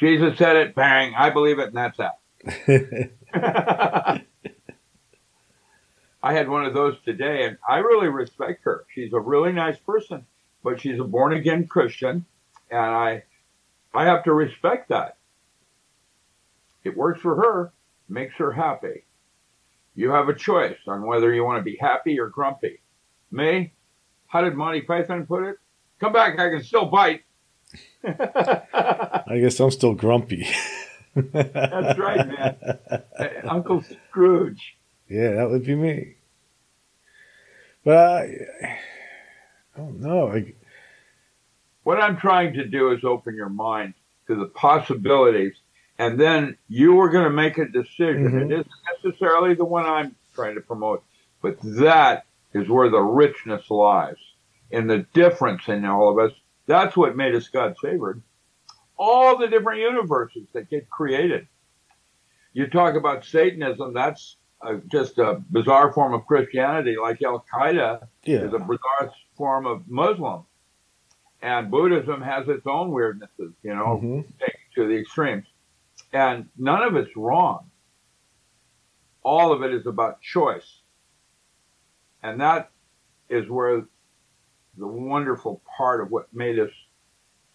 Jesus 0.00 0.36
said 0.36 0.56
it. 0.56 0.74
Bang! 0.74 1.14
I 1.16 1.30
believe 1.30 1.60
it, 1.60 1.68
and 1.68 1.76
that's 1.76 1.98
that. 1.98 2.18
I 6.22 6.32
had 6.32 6.48
one 6.48 6.64
of 6.64 6.74
those 6.74 6.96
today, 7.04 7.46
and 7.46 7.58
I 7.68 7.78
really 7.78 8.08
respect 8.08 8.64
her. 8.64 8.84
She's 8.94 9.12
a 9.12 9.18
really 9.18 9.52
nice 9.52 9.78
person, 9.78 10.24
but 10.62 10.80
she's 10.80 11.00
a 11.00 11.04
born 11.04 11.32
again 11.32 11.66
Christian, 11.66 12.24
and 12.70 12.80
I, 12.80 13.24
I 13.92 14.04
have 14.04 14.24
to 14.24 14.32
respect 14.32 14.90
that. 14.90 15.16
It 16.84 16.96
works 16.96 17.20
for 17.20 17.36
her, 17.36 17.72
makes 18.08 18.34
her 18.36 18.52
happy. 18.52 19.04
You 19.94 20.10
have 20.10 20.28
a 20.28 20.34
choice 20.34 20.78
on 20.86 21.04
whether 21.04 21.32
you 21.32 21.44
want 21.44 21.58
to 21.58 21.64
be 21.64 21.76
happy 21.80 22.18
or 22.18 22.28
grumpy. 22.28 22.80
Me, 23.30 23.72
how 24.26 24.42
did 24.42 24.54
Monty 24.54 24.82
Python 24.82 25.26
put 25.26 25.44
it? 25.44 25.56
Come 26.00 26.12
back, 26.12 26.38
I 26.38 26.50
can 26.50 26.62
still 26.62 26.86
bite. 26.86 27.22
I 28.04 29.38
guess 29.40 29.60
I'm 29.60 29.70
still 29.70 29.94
grumpy. 29.94 30.46
That's 31.14 31.98
right, 31.98 32.26
man. 32.26 32.56
Uncle 33.48 33.82
Scrooge. 34.08 34.76
Yeah, 35.08 35.32
that 35.32 35.50
would 35.50 35.64
be 35.66 35.74
me. 35.74 36.14
But 37.84 37.96
I, 37.98 38.22
I 39.74 39.78
don't 39.78 40.00
know. 40.00 40.26
Like, 40.26 40.56
What 41.82 42.00
I'm 42.00 42.16
trying 42.16 42.54
to 42.54 42.64
do 42.66 42.92
is 42.92 43.04
open 43.04 43.34
your 43.34 43.48
mind 43.48 43.94
to 44.28 44.36
the 44.36 44.46
possibilities, 44.46 45.54
and 45.98 46.18
then 46.18 46.56
you 46.68 46.98
are 47.00 47.10
going 47.10 47.24
to 47.24 47.30
make 47.30 47.58
a 47.58 47.66
decision. 47.66 48.30
Mhm. 48.32 48.42
It 48.46 48.52
isn't 48.60 48.70
necessarily 49.04 49.54
the 49.54 49.64
one 49.64 49.84
I'm 49.84 50.14
trying 50.34 50.54
to 50.54 50.60
promote, 50.60 51.02
but 51.42 51.58
that 51.62 52.24
is 52.54 52.68
where 52.68 52.88
the 52.88 53.00
richness 53.00 53.68
lies 53.70 54.16
in 54.70 54.86
the 54.86 54.98
difference 55.12 55.68
in 55.68 55.84
all 55.84 56.08
of 56.10 56.18
us. 56.18 56.36
That's 56.66 56.96
what 56.96 57.16
made 57.16 57.34
us 57.34 57.48
God 57.48 57.74
favored. 57.82 58.22
All 58.98 59.36
the 59.38 59.48
different 59.48 59.80
universes 59.80 60.46
that 60.52 60.70
get 60.70 60.88
created. 60.90 61.48
You 62.52 62.66
talk 62.68 62.94
about 62.94 63.24
Satanism, 63.24 63.94
that's 63.94 64.36
uh, 64.60 64.76
just 64.90 65.18
a 65.18 65.42
bizarre 65.50 65.92
form 65.92 66.14
of 66.14 66.26
Christianity, 66.26 66.96
like 67.00 67.22
Al 67.22 67.44
Qaeda 67.52 68.06
yeah, 68.24 68.36
is 68.42 68.52
a 68.52 68.58
bizarre 68.58 69.10
form 69.36 69.66
of 69.66 69.88
Muslim. 69.88 70.44
And 71.40 71.70
Buddhism 71.70 72.22
has 72.22 72.46
its 72.48 72.66
own 72.66 72.90
weirdnesses, 72.92 73.52
you 73.64 73.74
know, 73.74 73.98
Mhm. 74.02 74.24
taken 74.38 74.60
to 74.76 74.86
the 74.86 74.96
extremes. 74.96 75.46
And 76.12 76.48
none 76.56 76.82
of 76.82 76.94
it's 76.94 77.16
wrong. 77.16 77.70
All 79.24 79.52
of 79.52 79.62
it 79.62 79.72
is 79.72 79.86
about 79.86 80.20
choice. 80.20 80.82
And 82.22 82.40
that 82.40 82.70
is 83.28 83.48
where 83.48 83.86
the 84.76 84.86
wonderful 84.86 85.60
part 85.76 86.00
of 86.00 86.10
what 86.10 86.32
made 86.32 86.58
us 86.58 86.70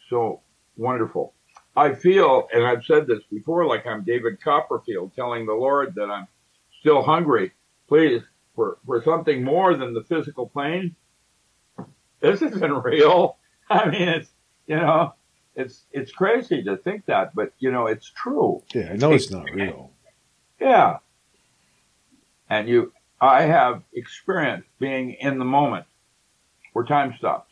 so 0.10 0.42
wonderful. 0.78 1.34
I 1.76 1.94
feel, 1.94 2.48
and 2.54 2.66
I've 2.66 2.84
said 2.86 3.06
this 3.08 3.24
before, 3.32 3.66
like 3.66 3.86
I'm 3.86 4.04
David 4.04 4.42
Copperfield 4.42 5.14
telling 5.16 5.46
the 5.46 5.54
Lord 5.54 5.94
that 5.96 6.10
I'm 6.10 6.28
still 6.80 7.04
hungry. 7.04 7.52
Please, 7.88 8.24
for, 8.56 8.80
for 8.86 9.02
something 9.04 9.44
more 9.44 9.76
than 9.76 9.94
the 9.94 10.04
physical 10.04 10.48
plane. 10.48 10.96
This 12.20 12.42
isn't 12.42 12.72
real. 12.84 13.38
I 13.70 13.90
mean, 13.90 14.10
it's, 14.10 14.30
you 14.66 14.78
know, 14.78 15.14
it's, 15.56 15.84
it's 15.92 16.12
crazy 16.12 16.64
to 16.64 16.78
think 16.78 17.06
that, 17.06 17.36
but 17.36 17.54
you 17.60 17.72
know, 17.72 17.86
it's 17.86 18.10
true. 18.10 18.64
yeah. 18.74 18.90
I 18.92 18.96
know 18.96 19.14
it's 19.14 19.32
not 19.32 19.50
real. 19.52 19.92
Yeah. 20.60 20.98
And 22.50 22.68
you, 22.68 22.94
I 23.22 23.44
have 23.44 23.84
experience 23.94 24.66
being 24.80 25.12
in 25.14 25.38
the 25.38 25.46
moment 25.46 25.86
where 26.74 26.86
time 26.86 27.14
stopped. 27.18 27.47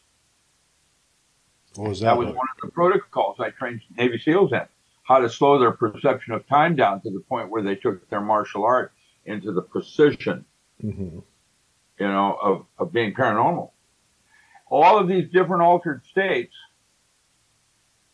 What 1.77 1.89
was 1.89 1.99
that? 1.99 2.07
That 2.07 2.17
was 2.17 2.27
like? 2.27 2.35
one 2.37 2.47
of 2.55 2.61
the 2.61 2.71
protocols 2.71 3.37
I 3.39 3.49
trained 3.51 3.81
Navy 3.97 4.17
SEALs 4.17 4.53
in, 4.53 4.61
how 5.03 5.19
to 5.19 5.29
slow 5.29 5.59
their 5.59 5.71
perception 5.71 6.33
of 6.33 6.47
time 6.47 6.75
down 6.75 7.01
to 7.01 7.11
the 7.11 7.19
point 7.19 7.49
where 7.49 7.61
they 7.61 7.75
took 7.75 8.09
their 8.09 8.21
martial 8.21 8.63
art 8.63 8.93
into 9.25 9.51
the 9.51 9.61
precision, 9.61 10.45
Mhm. 10.83 11.23
you 11.99 12.07
know, 12.07 12.37
of, 12.41 12.65
of 12.77 12.91
being 12.91 13.13
paranormal. 13.13 13.71
All 14.67 14.97
of 14.97 15.07
these 15.07 15.29
different 15.29 15.61
altered 15.61 16.03
states 16.05 16.55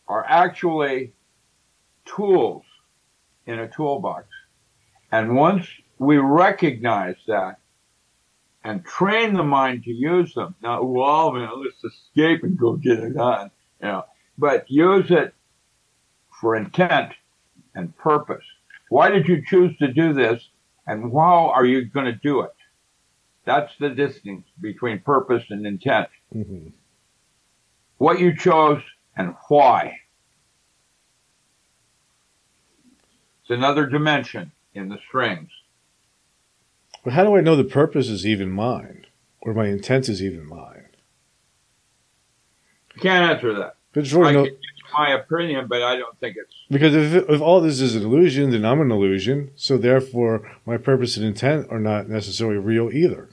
are 0.07 0.25
actually 0.27 1.13
tools 2.05 2.63
in 3.45 3.59
a 3.59 3.67
toolbox. 3.69 4.27
And 5.11 5.35
once 5.35 5.65
we 5.97 6.17
recognize 6.17 7.15
that 7.27 7.59
and 8.63 8.85
train 8.85 9.33
the 9.33 9.43
mind 9.43 9.83
to 9.83 9.91
use 9.91 10.33
them, 10.33 10.55
not, 10.61 10.87
well, 10.87 11.31
man, 11.31 11.49
let's 11.63 11.83
escape 11.83 12.43
and 12.43 12.57
go 12.57 12.73
get 12.73 12.99
it 12.99 13.15
done, 13.15 13.49
you 13.81 13.87
know, 13.87 14.05
but 14.37 14.69
use 14.69 15.09
it 15.09 15.33
for 16.39 16.55
intent 16.55 17.13
and 17.75 17.95
purpose. 17.97 18.45
Why 18.89 19.09
did 19.09 19.27
you 19.27 19.43
choose 19.45 19.75
to 19.77 19.87
do 19.87 20.13
this? 20.13 20.47
And 20.87 21.11
how 21.13 21.51
are 21.55 21.65
you 21.65 21.85
going 21.85 22.07
to 22.07 22.11
do 22.13 22.41
it? 22.41 22.53
That's 23.45 23.73
the 23.79 23.89
distance 23.89 24.45
between 24.59 24.99
purpose 24.99 25.43
and 25.49 25.65
intent. 25.65 26.09
hmm 26.31 26.67
What 27.97 28.19
you 28.19 28.35
chose 28.35 28.81
and 29.15 29.35
why. 29.47 29.99
It's 33.41 33.49
another 33.51 33.85
dimension 33.87 34.51
in 34.73 34.89
the 34.89 34.99
strings. 35.07 35.49
But 37.03 37.13
how 37.13 37.23
do 37.23 37.35
I 37.35 37.41
know 37.41 37.55
the 37.55 37.63
purpose 37.63 38.09
is 38.09 38.25
even 38.25 38.51
mine, 38.51 39.05
or 39.41 39.53
my 39.53 39.67
intent 39.67 40.07
is 40.07 40.21
even 40.21 40.45
mine? 40.45 40.87
You 42.95 43.01
can't 43.01 43.31
answer 43.31 43.53
that. 43.55 43.77
But 43.93 44.01
it's 44.01 44.13
really 44.13 44.29
I 44.29 44.33
no, 44.33 44.47
my 44.93 45.09
opinion, 45.13 45.67
but 45.67 45.81
I 45.81 45.95
don't 45.95 46.17
think 46.19 46.37
it's 46.37 46.53
because 46.69 46.95
if 46.95 47.29
if 47.29 47.41
all 47.41 47.61
this 47.61 47.81
is 47.81 47.95
an 47.95 48.03
illusion, 48.03 48.51
then 48.51 48.65
I'm 48.65 48.81
an 48.81 48.91
illusion. 48.91 49.51
So 49.55 49.77
therefore, 49.77 50.49
my 50.65 50.77
purpose 50.77 51.17
and 51.17 51.25
intent 51.25 51.67
are 51.69 51.79
not 51.79 52.09
necessarily 52.09 52.57
real 52.57 52.89
either. 52.91 53.29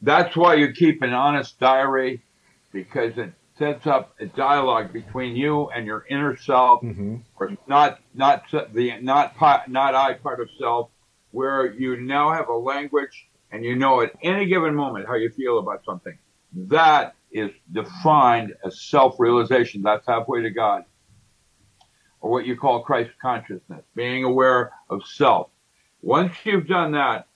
That's 0.00 0.36
why 0.36 0.54
you 0.54 0.72
keep 0.72 1.02
an 1.02 1.12
honest 1.12 1.58
diary 1.58 2.22
because 2.72 3.16
it 3.18 3.32
sets 3.58 3.86
up 3.86 4.14
a 4.20 4.26
dialogue 4.26 4.92
between 4.92 5.34
you 5.34 5.68
and 5.70 5.84
your 5.84 6.06
inner 6.08 6.36
self, 6.36 6.80
hmm 6.80 7.16
or 7.38 7.56
not 7.66 8.00
not 8.14 8.44
the 8.50 9.00
not 9.00 9.34
not 9.68 9.94
I 9.94 10.14
part 10.14 10.40
of 10.40 10.48
self, 10.58 10.90
where 11.30 11.72
you 11.72 11.96
now 12.00 12.32
have 12.32 12.48
a 12.48 12.56
language 12.56 13.28
and 13.50 13.64
you 13.64 13.76
know 13.76 14.00
at 14.00 14.12
any 14.22 14.46
given 14.46 14.74
moment 14.74 15.06
how 15.06 15.14
you 15.14 15.30
feel 15.30 15.58
about 15.58 15.84
something. 15.84 16.16
That 16.52 17.14
is 17.30 17.50
defined 17.72 18.54
as 18.64 18.80
self-realization. 18.80 19.82
That's 19.82 20.06
halfway 20.06 20.42
to 20.42 20.50
God, 20.50 20.84
or 22.20 22.30
what 22.30 22.46
you 22.46 22.56
call 22.56 22.82
Christ 22.82 23.10
consciousness, 23.20 23.84
being 23.94 24.24
aware 24.24 24.72
of 24.88 25.04
self. 25.06 25.48
Once 26.00 26.32
you've 26.44 26.66
done 26.66 26.92
that, 26.92 27.26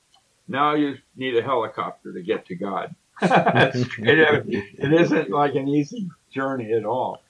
now 0.48 0.74
you 0.74 0.96
need 1.16 1.36
a 1.36 1.42
helicopter 1.42 2.12
to 2.12 2.22
get 2.22 2.46
to 2.46 2.54
God. 2.54 2.94
it, 3.22 3.30
uh, 3.30 4.42
it 4.46 4.92
isn't 4.92 5.30
like 5.30 5.54
an 5.54 5.68
easy 5.68 6.08
journey 6.32 6.72
at 6.72 6.84
all. 6.84 7.22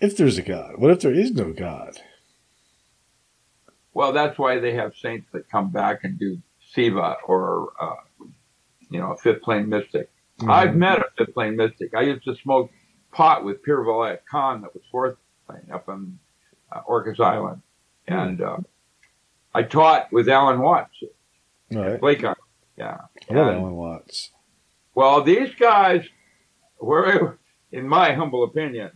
If 0.00 0.16
there's 0.16 0.38
a 0.38 0.42
God, 0.42 0.78
what 0.78 0.90
if 0.90 1.00
there 1.00 1.12
is 1.12 1.32
no 1.32 1.52
God? 1.52 2.00
Well, 3.94 4.12
that's 4.12 4.38
why 4.38 4.58
they 4.58 4.74
have 4.74 4.94
saints 4.96 5.26
that 5.32 5.48
come 5.50 5.70
back 5.70 6.04
and 6.04 6.18
do 6.18 6.38
Siva 6.72 7.16
or, 7.26 7.72
uh, 7.80 8.24
you 8.90 9.00
know, 9.00 9.12
a 9.12 9.16
fifth 9.16 9.42
plane 9.42 9.68
mystic. 9.68 10.10
Mhm. 10.38 10.50
I've 10.50 10.76
met 10.76 11.00
a 11.00 11.06
fifth 11.18 11.34
plane 11.34 11.56
mystic. 11.56 11.94
I 11.94 12.02
used 12.02 12.24
to 12.24 12.34
smoke 12.36 12.70
pot 13.12 13.44
with 13.44 13.62
Pir 13.62 13.84
Vilayat 13.84 14.20
Khan 14.30 14.62
that 14.62 14.72
was 14.74 14.82
fourth 14.90 15.16
plane 15.46 15.68
up 15.72 15.88
on 15.88 16.18
uh, 16.72 16.82
Orcas 16.88 17.18
Island. 17.20 17.62
And 18.06 18.40
uh, 18.40 18.58
I 19.54 19.64
taught 19.64 20.12
with 20.12 20.28
Alan 20.28 20.60
Watts 20.60 21.02
All 21.74 21.82
right. 21.82 22.00
Blake 22.00 22.22
Island. 22.22 22.36
Yeah. 22.76 22.98
I 23.28 23.34
love 23.34 23.48
And- 23.48 23.56
Alan 23.58 23.74
Watts. 23.74 24.30
Well, 24.94 25.22
these 25.22 25.54
guys 25.54 26.04
were, 26.80 27.38
in 27.72 27.86
my 27.88 28.12
humble 28.12 28.44
opinion, 28.44 28.90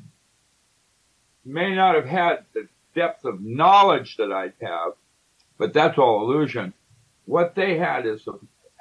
may 1.45 1.74
not 1.74 1.95
have 1.95 2.07
had 2.07 2.45
the 2.55 2.68
depth 2.95 3.24
of 3.24 3.40
knowledge 3.42 4.16
that 4.16 4.32
I'd 4.32 4.55
have, 4.62 4.92
but 5.59 5.72
that's 5.72 5.99
all 5.99 6.22
illusion. 6.22 6.72
What 7.26 7.55
they 7.55 7.78
had 7.78 8.07
is 8.07 8.26
a, 8.26 8.32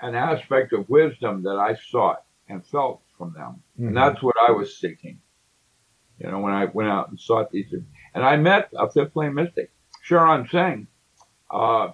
an 0.05 0.15
aspect 0.15 0.73
of 0.73 0.89
wisdom 0.89 1.43
that 1.43 1.57
I 1.57 1.75
sought 1.75 2.23
and 2.49 2.65
felt 2.65 3.01
from 3.17 3.33
them. 3.33 3.63
Mhm. 3.79 3.87
And 3.87 3.97
that's 3.97 4.21
what 4.21 4.35
I 4.47 4.51
was 4.51 4.77
seeking. 4.77 5.19
You 6.19 6.29
know, 6.31 6.39
when 6.39 6.53
I 6.53 6.65
went 6.65 6.89
out 6.89 7.09
and 7.09 7.19
sought 7.19 7.51
these, 7.51 7.73
and 8.13 8.23
I 8.23 8.37
met 8.37 8.69
a 8.77 8.89
fifth 8.89 9.13
plane 9.13 9.33
mystic, 9.33 9.71
Charan 10.03 10.47
Singh. 10.47 10.87
Uh, 11.49 11.91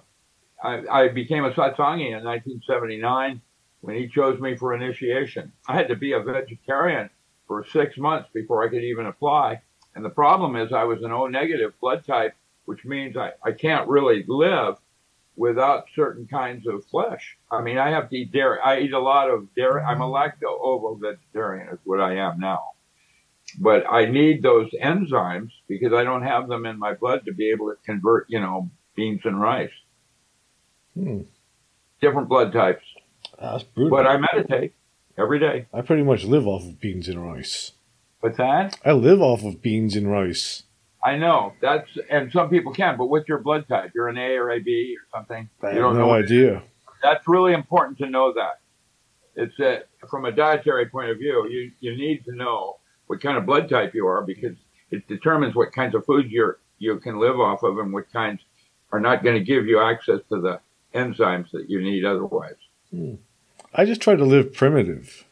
I, 0.62 0.82
I 0.90 1.08
became 1.08 1.44
a 1.44 1.50
satsangi 1.52 2.06
in 2.08 2.24
1979 2.24 3.40
when 3.80 3.96
he 3.96 4.08
chose 4.08 4.38
me 4.40 4.56
for 4.56 4.74
initiation. 4.74 5.52
I 5.68 5.74
had 5.74 5.88
to 5.88 5.96
be 5.96 6.12
a 6.12 6.20
vegetarian 6.20 7.08
for 7.46 7.64
six 7.66 7.96
months 7.96 8.28
before 8.32 8.64
I 8.64 8.68
could 8.68 8.84
even 8.84 9.06
apply. 9.06 9.62
And 9.94 10.04
the 10.04 10.10
problem 10.10 10.56
is 10.56 10.72
I 10.72 10.84
was 10.84 11.02
an 11.02 11.12
O 11.12 11.26
negative 11.26 11.72
blood 11.80 12.04
type, 12.06 12.34
which 12.64 12.84
means 12.84 13.16
I, 13.16 13.32
I 13.44 13.52
can't 13.52 13.88
really 13.88 14.24
live 14.28 14.76
without 15.36 15.86
certain 15.94 16.26
kinds 16.26 16.66
of 16.66 16.84
flesh. 16.86 17.36
I 17.50 17.62
mean, 17.62 17.78
I 17.78 17.90
have 17.90 18.10
to 18.10 18.16
eat 18.16 18.32
dairy. 18.32 18.58
I 18.62 18.80
eat 18.80 18.92
a 18.92 19.00
lot 19.00 19.30
of 19.30 19.52
dairy. 19.54 19.82
I'm 19.82 20.02
a 20.02 20.06
lacto 20.06 20.60
ovo 20.60 20.94
vegetarian 20.94 21.68
is 21.72 21.78
what 21.84 22.00
I 22.00 22.16
am 22.16 22.38
now. 22.38 22.60
But 23.58 23.84
I 23.90 24.04
need 24.04 24.42
those 24.42 24.70
enzymes 24.72 25.50
because 25.66 25.92
I 25.92 26.04
don't 26.04 26.22
have 26.22 26.48
them 26.48 26.66
in 26.66 26.78
my 26.78 26.94
blood 26.94 27.24
to 27.24 27.32
be 27.32 27.50
able 27.50 27.70
to 27.70 27.76
convert, 27.84 28.26
you 28.28 28.38
know, 28.38 28.70
beans 28.94 29.22
and 29.24 29.40
rice. 29.40 29.72
Hmm. 30.94 31.22
Different 32.00 32.28
blood 32.28 32.52
types. 32.52 32.84
That's 33.40 33.64
brutal. 33.64 33.96
But 33.96 34.06
I 34.06 34.18
meditate 34.18 34.74
every 35.18 35.38
day. 35.38 35.66
I 35.72 35.80
pretty 35.80 36.02
much 36.02 36.24
live 36.24 36.46
off 36.46 36.62
of 36.62 36.80
beans 36.80 37.08
and 37.08 37.24
rice. 37.24 37.72
What's 38.20 38.36
that? 38.36 38.78
I 38.84 38.92
live 38.92 39.20
off 39.20 39.44
of 39.44 39.62
beans 39.62 39.96
and 39.96 40.10
rice. 40.10 40.64
I 41.02 41.16
know 41.16 41.54
that's, 41.62 41.88
and 42.10 42.30
some 42.30 42.50
people 42.50 42.72
can. 42.72 42.98
But 42.98 43.06
what's 43.06 43.28
your 43.28 43.38
blood 43.38 43.66
type? 43.68 43.92
You're 43.94 44.08
an 44.08 44.18
A 44.18 44.36
or 44.36 44.50
AB 44.50 44.96
or 44.96 45.18
something. 45.18 45.48
I 45.62 45.68
you 45.68 45.72
have 45.76 45.94
don't 45.94 45.96
no 45.96 46.12
idea. 46.12 46.62
That's 47.02 47.26
really 47.26 47.54
important 47.54 47.96
to 47.98 48.10
know 48.10 48.34
that. 48.34 48.60
It's 49.36 49.58
a, 49.58 49.84
from 50.10 50.26
a 50.26 50.32
dietary 50.32 50.86
point 50.86 51.08
of 51.10 51.16
view. 51.18 51.48
You 51.48 51.72
you 51.80 51.96
need 51.96 52.24
to 52.26 52.32
know 52.34 52.76
what 53.06 53.22
kind 53.22 53.38
of 53.38 53.46
blood 53.46 53.70
type 53.70 53.94
you 53.94 54.06
are 54.06 54.22
because 54.22 54.56
it 54.90 55.08
determines 55.08 55.54
what 55.54 55.72
kinds 55.72 55.94
of 55.94 56.04
foods 56.04 56.28
you're 56.30 56.58
you 56.78 56.98
can 56.98 57.18
live 57.18 57.40
off 57.40 57.62
of 57.62 57.78
and 57.78 57.92
what 57.92 58.12
kinds 58.12 58.40
are 58.92 59.00
not 59.00 59.22
going 59.24 59.36
to 59.38 59.44
give 59.44 59.66
you 59.66 59.80
access 59.80 60.20
to 60.28 60.40
the 60.40 60.60
enzymes 60.94 61.50
that 61.52 61.70
you 61.70 61.80
need 61.80 62.04
otherwise. 62.04 62.56
Hmm. 62.90 63.14
I 63.72 63.84
just 63.84 64.00
try 64.02 64.16
to 64.16 64.24
live 64.24 64.52
primitive. 64.52 65.24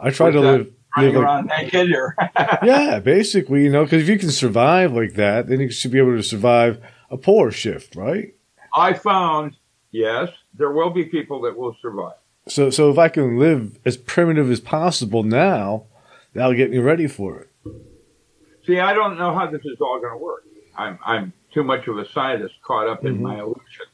I 0.00 0.10
try 0.10 0.26
What's 0.26 0.36
to 0.36 0.42
that? 0.42 0.52
live, 0.58 0.72
Running 0.96 1.16
around 1.16 1.46
naked 1.46 1.92
or 1.92 2.14
yeah, 2.62 3.00
basically, 3.00 3.64
you 3.64 3.70
know, 3.70 3.84
because 3.84 4.02
if 4.02 4.08
you 4.08 4.18
can 4.18 4.30
survive 4.30 4.92
like 4.92 5.14
that, 5.14 5.48
then 5.48 5.60
you 5.60 5.70
should 5.70 5.90
be 5.90 5.98
able 5.98 6.16
to 6.16 6.22
survive 6.22 6.80
a 7.10 7.16
polar 7.16 7.50
shift, 7.50 7.96
right? 7.96 8.34
I 8.76 8.92
found 8.94 9.56
yes, 9.90 10.30
there 10.54 10.70
will 10.70 10.90
be 10.90 11.04
people 11.04 11.40
that 11.42 11.56
will 11.56 11.76
survive. 11.82 12.14
So, 12.48 12.70
so 12.70 12.90
if 12.90 12.98
I 12.98 13.08
can 13.08 13.38
live 13.38 13.78
as 13.84 13.96
primitive 13.96 14.50
as 14.50 14.60
possible 14.60 15.22
now, 15.22 15.86
that'll 16.34 16.54
get 16.54 16.70
me 16.70 16.78
ready 16.78 17.06
for 17.06 17.40
it. 17.40 17.50
See, 18.66 18.78
I 18.80 18.92
don't 18.94 19.18
know 19.18 19.34
how 19.34 19.46
this 19.50 19.64
is 19.64 19.78
all 19.80 19.98
going 20.00 20.12
to 20.12 20.18
work. 20.18 20.44
I'm 20.76 20.98
I'm 21.04 21.32
too 21.52 21.62
much 21.64 21.86
of 21.88 21.98
a 21.98 22.08
scientist 22.10 22.54
caught 22.62 22.88
up 22.88 23.04
in 23.04 23.18
Mhm. 23.18 23.20
my 23.20 23.38
illusions. 23.38 23.88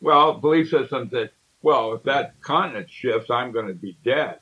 Well, 0.00 0.34
belief 0.34 0.70
systems 0.70 1.10
that 1.12 1.30
well, 1.62 1.94
if 1.94 2.04
that 2.04 2.40
continent 2.40 2.88
shifts, 2.90 3.30
I'm 3.30 3.50
going 3.52 3.66
to 3.66 3.74
be 3.74 3.96
dead, 4.04 4.38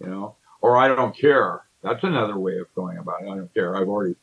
you 0.00 0.08
know, 0.08 0.36
or 0.60 0.76
I 0.76 0.88
don't 0.88 1.16
care. 1.16 1.62
That's 1.82 2.02
another 2.02 2.38
way 2.38 2.58
of 2.58 2.72
going 2.74 2.98
about 2.98 3.22
it. 3.22 3.28
I 3.28 3.36
don't 3.36 3.52
care. 3.54 3.76
I've 3.76 3.88
already, 3.88 4.16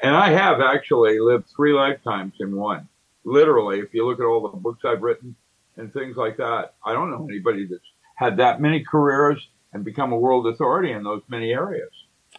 and 0.00 0.14
I 0.14 0.30
have 0.30 0.60
actually 0.60 1.18
lived 1.20 1.48
three 1.54 1.72
lifetimes 1.72 2.34
in 2.40 2.54
one. 2.54 2.88
Literally, 3.24 3.80
if 3.80 3.92
you 3.94 4.06
look 4.06 4.20
at 4.20 4.24
all 4.24 4.48
the 4.48 4.56
books 4.56 4.84
I've 4.84 5.02
written 5.02 5.34
and 5.76 5.92
things 5.92 6.16
like 6.16 6.36
that, 6.36 6.74
I 6.84 6.92
don't 6.92 7.10
know 7.10 7.26
anybody 7.28 7.66
that's 7.66 7.82
had 8.14 8.36
that 8.38 8.60
many 8.60 8.84
careers 8.84 9.48
and 9.72 9.84
become 9.84 10.12
a 10.12 10.18
world 10.18 10.46
authority 10.46 10.92
in 10.92 11.02
those 11.02 11.22
many 11.28 11.52
areas. 11.52 11.90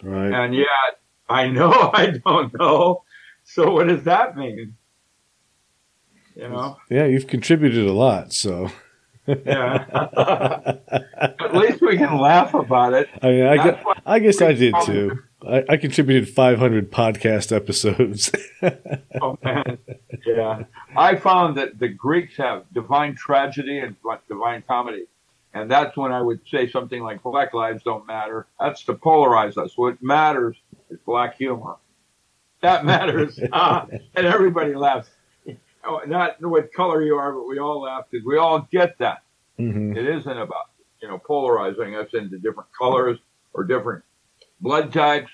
Right. 0.02 0.32
And 0.32 0.56
yet, 0.56 1.00
I 1.28 1.48
know 1.48 1.72
I 1.94 2.20
don't 2.26 2.58
know. 2.58 3.04
So 3.44 3.72
what 3.72 3.88
does 3.88 4.04
that 4.04 4.38
mean? 4.38 4.76
You 6.36 6.50
know? 6.50 6.78
Yeah, 6.90 7.06
you've 7.06 7.28
contributed 7.28 7.86
a 7.86 7.94
lot, 7.94 8.32
so. 8.34 8.72
Yeah. 9.46 10.76
At 11.40 11.54
least 11.56 11.82
we 11.82 11.98
can 11.98 12.18
laugh 12.18 12.54
about 12.54 12.94
it. 12.94 13.10
I 13.22 13.28
mean, 13.30 13.46
I, 13.46 13.64
gu- 13.72 13.94
I 14.06 14.20
guess 14.20 14.42
I 14.42 14.54
did 14.54 14.74
too. 14.86 15.20
I, 15.48 15.64
I 15.70 15.78
contributed 15.78 16.30
500 16.30 16.92
podcast 16.92 17.56
episodes. 17.56 18.32
Oh 19.22 19.38
man, 19.44 19.78
yeah. 20.26 20.64
I 20.98 21.16
found 21.16 21.58
that 21.58 21.80
the 21.80 21.88
Greeks 21.88 22.36
have 22.38 22.64
divine 22.74 23.16
tragedy 23.16 23.80
and 23.80 23.96
divine 24.28 24.64
comedy, 24.68 25.06
and 25.54 25.72
that's 25.72 25.96
when 25.98 26.12
I 26.12 26.22
would 26.22 26.42
say 26.50 26.70
something 26.70 27.02
like 27.02 27.24
"Black 27.24 27.54
lives 27.54 27.84
don't 27.84 28.06
matter." 28.06 28.48
That's 28.60 28.84
to 28.86 28.94
polarize 28.96 29.58
us. 29.58 29.78
What 29.78 30.02
matters 30.04 30.58
is 30.90 31.00
black 31.06 31.38
humor. 31.38 31.76
That 32.62 32.84
matters, 32.86 33.40
Ah, 33.54 33.88
and 34.16 34.26
everybody 34.28 34.76
laughs. 34.76 35.10
Oh, 35.86 36.02
Not 36.06 36.42
what 36.42 36.74
color 36.74 37.02
you 37.02 37.16
are, 37.16 37.32
but 37.34 37.48
we 37.48 37.60
all 37.60 37.82
laugh 37.82 38.06
because 38.10 38.26
we 38.26 38.38
all 38.38 38.68
get 38.72 38.98
that. 39.00 39.24
hmm 39.58 39.96
It 39.96 40.06
isn't 40.06 40.38
about 40.38 40.66
you 41.02 41.08
know 41.08 41.18
polarizing 41.20 41.96
us 41.96 42.10
into 42.14 42.38
different 42.38 42.70
colors 42.78 43.18
or 43.54 43.64
different 43.64 44.04
blood 44.62 44.92
types 44.94 45.32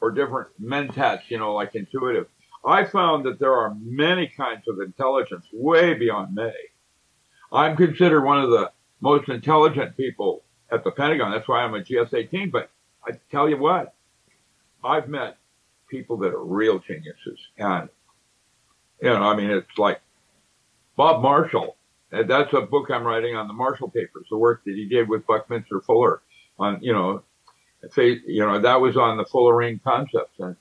or 0.00 0.10
different 0.10 0.48
mentats. 0.60 1.22
You 1.28 1.38
know, 1.38 1.54
like 1.54 1.74
intuitive. 1.74 2.26
I 2.64 2.84
found 2.84 3.24
that 3.24 3.38
there 3.38 3.54
are 3.54 3.74
many 3.80 4.26
kinds 4.26 4.68
of 4.68 4.80
intelligence 4.80 5.46
way 5.52 5.94
beyond 5.94 6.34
me. 6.34 6.52
I'm 7.52 7.76
considered 7.76 8.22
one 8.22 8.40
of 8.40 8.50
the 8.50 8.70
most 9.00 9.28
intelligent 9.28 9.96
people 9.96 10.42
at 10.70 10.84
the 10.84 10.90
Pentagon. 10.90 11.30
That's 11.32 11.48
why 11.48 11.62
I'm 11.62 11.74
a 11.74 11.80
GS-18. 11.80 12.52
But 12.52 12.70
I 13.06 13.12
tell 13.30 13.48
you 13.48 13.56
what, 13.56 13.94
I've 14.84 15.08
met 15.08 15.38
people 15.88 16.16
that 16.18 16.34
are 16.34 16.44
real 16.44 16.78
geniuses, 16.78 17.38
and 17.58 17.88
you 19.02 19.10
know, 19.10 19.22
I 19.22 19.36
mean, 19.36 19.50
it's 19.50 19.78
like 19.78 20.00
Bob 20.96 21.22
Marshall. 21.22 21.76
uh, 22.12 22.22
That's 22.24 22.52
a 22.52 22.60
book 22.62 22.90
I'm 22.90 23.04
writing 23.04 23.36
on 23.36 23.48
the 23.48 23.54
Marshall 23.54 23.90
Papers, 23.90 24.26
the 24.30 24.38
work 24.38 24.62
that 24.64 24.74
he 24.74 24.88
did 24.88 25.08
with 25.08 25.26
Buckminster 25.26 25.80
Fuller 25.80 26.22
on, 26.58 26.78
you 26.82 26.92
know, 26.92 27.22
you 27.96 28.46
know, 28.46 28.60
that 28.60 28.80
was 28.80 28.96
on 28.96 29.16
the 29.16 29.24
Fullerene 29.24 29.82
concepts 29.82 30.38
and 30.38 30.54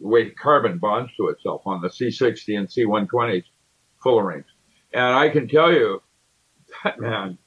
the 0.00 0.08
way 0.08 0.30
carbon 0.30 0.78
bonds 0.78 1.12
to 1.16 1.28
itself 1.28 1.62
on 1.66 1.80
the 1.80 1.88
C60 1.88 2.58
and 2.58 2.68
C120s 2.68 3.44
Fullerenes. 4.04 4.44
And 4.92 5.04
I 5.04 5.28
can 5.28 5.48
tell 5.48 5.72
you, 5.72 6.02
that 6.84 7.00
man, 7.00 7.38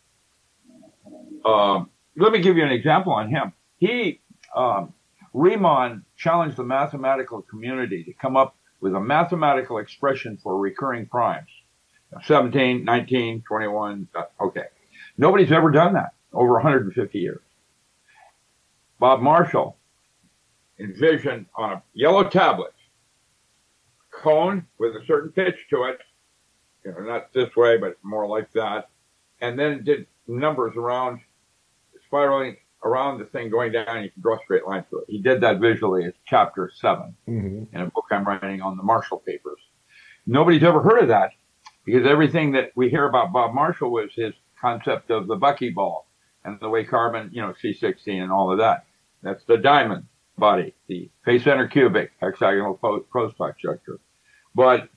um, 1.45 1.89
let 2.17 2.31
me 2.31 2.39
give 2.39 2.57
you 2.57 2.63
an 2.63 2.71
example 2.71 3.13
on 3.13 3.29
him. 3.29 3.53
He, 3.77 4.21
um, 4.55 4.93
Riemann 5.33 6.03
challenged 6.17 6.57
the 6.57 6.63
mathematical 6.63 7.41
community 7.43 8.03
to 8.03 8.13
come 8.13 8.35
up 8.35 8.55
with 8.81 8.95
a 8.95 8.99
mathematical 8.99 9.77
expression 9.77 10.37
for 10.41 10.57
recurring 10.57 11.05
primes. 11.05 11.49
17, 12.25 12.83
19, 12.83 13.41
21, 13.47 14.07
uh, 14.15 14.23
okay. 14.41 14.65
Nobody's 15.17 15.51
ever 15.51 15.71
done 15.71 15.93
that 15.93 16.13
over 16.33 16.53
150 16.53 17.19
years. 17.19 17.39
Bob 18.99 19.21
Marshall 19.21 19.77
envisioned 20.79 21.45
on 21.55 21.73
a 21.73 21.83
yellow 21.93 22.23
tablet, 22.23 22.73
cone 24.11 24.65
with 24.77 24.95
a 24.95 25.05
certain 25.05 25.31
pitch 25.31 25.55
to 25.69 25.83
it, 25.83 25.99
you 26.83 26.91
know, 26.91 26.99
not 26.99 27.31
this 27.33 27.55
way, 27.55 27.77
but 27.77 27.97
more 28.03 28.27
like 28.27 28.51
that, 28.53 28.89
and 29.39 29.57
then 29.57 29.83
did 29.83 30.05
numbers 30.27 30.75
around, 30.75 31.19
spiraling 32.07 32.57
around 32.83 33.19
the 33.19 33.25
thing 33.25 33.49
going 33.49 33.71
down, 33.71 33.87
and 33.87 34.05
you 34.05 34.11
can 34.11 34.21
draw 34.21 34.35
a 34.35 34.39
straight 34.43 34.65
line 34.65 34.83
through 34.89 35.01
it. 35.01 35.05
He 35.09 35.21
did 35.21 35.41
that 35.41 35.59
visually. 35.59 36.05
It's 36.05 36.17
chapter 36.25 36.71
seven 36.75 37.15
hmm 37.25 37.63
in 37.73 37.81
a 37.81 37.85
book 37.87 38.05
I'm 38.11 38.25
writing 38.25 38.61
on 38.61 38.77
the 38.77 38.83
Marshall 38.83 39.19
Papers. 39.19 39.59
Nobody's 40.25 40.63
ever 40.63 40.81
heard 40.81 41.01
of 41.03 41.07
that 41.09 41.31
because 41.85 42.05
everything 42.05 42.51
that 42.53 42.71
we 42.75 42.89
hear 42.89 43.05
about 43.07 43.31
Bob 43.31 43.53
Marshall 43.53 43.91
was 43.91 44.11
his 44.15 44.33
concept 44.59 45.09
of 45.09 45.27
the 45.27 45.37
buckyball 45.37 46.03
and 46.43 46.59
the 46.59 46.69
way 46.69 46.83
carbon, 46.83 47.29
you 47.33 47.41
know, 47.41 47.53
C16 47.63 48.21
and 48.21 48.31
all 48.31 48.51
of 48.51 48.59
that. 48.59 48.85
That's 49.23 49.43
the 49.45 49.57
diamond 49.57 50.05
body, 50.37 50.73
the 50.87 51.09
face 51.25 51.43
center 51.43 51.67
cubic 51.67 52.11
hexagonal 52.19 52.77
prostock 53.13 53.57
structure. 53.57 53.99
But 54.55 54.89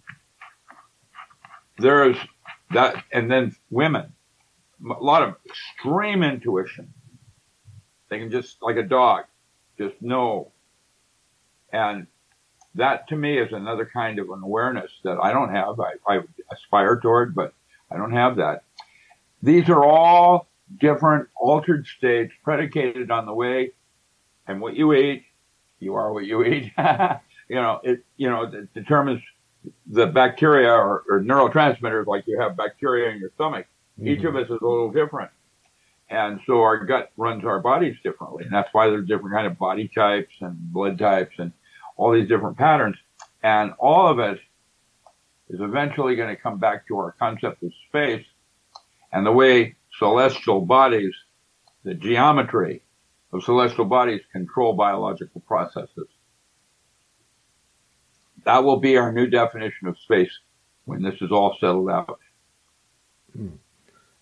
there's 1.78 2.16
that, 2.72 3.04
and 3.12 3.30
then 3.30 3.54
women, 3.70 4.12
a 4.84 5.02
lot 5.02 5.22
of 5.22 5.36
extreme 5.46 6.22
intuition. 6.22 6.92
They 8.14 8.20
can 8.20 8.30
just, 8.30 8.62
like 8.62 8.76
a 8.76 8.84
dog, 8.84 9.24
just 9.76 10.00
know. 10.00 10.52
And 11.72 12.06
that 12.76 13.08
to 13.08 13.16
me 13.16 13.38
is 13.38 13.52
another 13.52 13.90
kind 13.92 14.20
of 14.20 14.30
an 14.30 14.40
awareness 14.40 14.92
that 15.02 15.18
I 15.20 15.32
don't 15.32 15.52
have. 15.52 15.80
I, 15.80 15.94
I 16.06 16.20
aspire 16.52 17.00
toward, 17.00 17.34
but 17.34 17.54
I 17.90 17.96
don't 17.96 18.12
have 18.12 18.36
that. 18.36 18.62
These 19.42 19.68
are 19.68 19.82
all 19.82 20.46
different 20.78 21.28
altered 21.34 21.88
states 21.88 22.32
predicated 22.44 23.10
on 23.10 23.26
the 23.26 23.34
way 23.34 23.72
and 24.46 24.60
what 24.60 24.76
you 24.76 24.94
eat. 24.94 25.24
You 25.80 25.96
are 25.96 26.12
what 26.12 26.24
you 26.24 26.44
eat. 26.44 26.72
you 27.48 27.56
know, 27.56 27.80
it, 27.82 28.04
you 28.16 28.30
know, 28.30 28.44
it 28.44 28.72
determines 28.74 29.22
the 29.88 30.06
bacteria 30.06 30.70
or, 30.70 31.02
or 31.10 31.20
neurotransmitters, 31.20 32.06
like 32.06 32.28
you 32.28 32.38
have 32.38 32.56
bacteria 32.56 33.10
in 33.10 33.18
your 33.18 33.30
stomach. 33.34 33.66
Each 34.00 34.20
mm-hmm. 34.20 34.28
of 34.28 34.36
us 34.36 34.44
is 34.44 34.60
a 34.62 34.64
little 34.64 34.92
different. 34.92 35.32
And 36.10 36.40
so 36.46 36.60
our 36.60 36.84
gut 36.84 37.10
runs 37.16 37.44
our 37.44 37.60
bodies 37.60 37.96
differently. 38.02 38.44
And 38.44 38.52
that's 38.52 38.68
why 38.72 38.88
there's 38.88 39.06
different 39.06 39.34
kind 39.34 39.46
of 39.46 39.58
body 39.58 39.88
types 39.88 40.34
and 40.40 40.56
blood 40.72 40.98
types 40.98 41.34
and 41.38 41.52
all 41.96 42.12
these 42.12 42.28
different 42.28 42.58
patterns. 42.58 42.96
And 43.42 43.72
all 43.78 44.08
of 44.08 44.18
it 44.18 44.38
is 45.48 45.60
eventually 45.60 46.16
going 46.16 46.34
to 46.34 46.40
come 46.40 46.58
back 46.58 46.86
to 46.88 46.98
our 46.98 47.12
concept 47.18 47.62
of 47.62 47.72
space 47.88 48.24
and 49.12 49.24
the 49.24 49.32
way 49.32 49.76
celestial 49.98 50.60
bodies, 50.60 51.14
the 51.84 51.94
geometry 51.94 52.82
of 53.32 53.44
celestial 53.44 53.84
bodies 53.84 54.20
control 54.32 54.74
biological 54.74 55.40
processes. 55.42 56.08
That 58.44 58.64
will 58.64 58.78
be 58.78 58.96
our 58.96 59.12
new 59.12 59.26
definition 59.26 59.88
of 59.88 59.98
space 59.98 60.30
when 60.84 61.02
this 61.02 61.20
is 61.20 61.30
all 61.30 61.56
settled 61.60 61.88
out. 61.88 62.20
Hmm. 63.34 63.56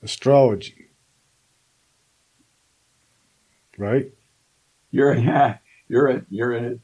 Astrology. 0.03 0.92
Right? 3.79 4.13
You're 4.91 5.15
yeah, 5.15 5.59
you're 5.89 6.09
a, 6.09 6.25
you're 6.31 6.55
in 6.55 6.65
it. 6.65 6.81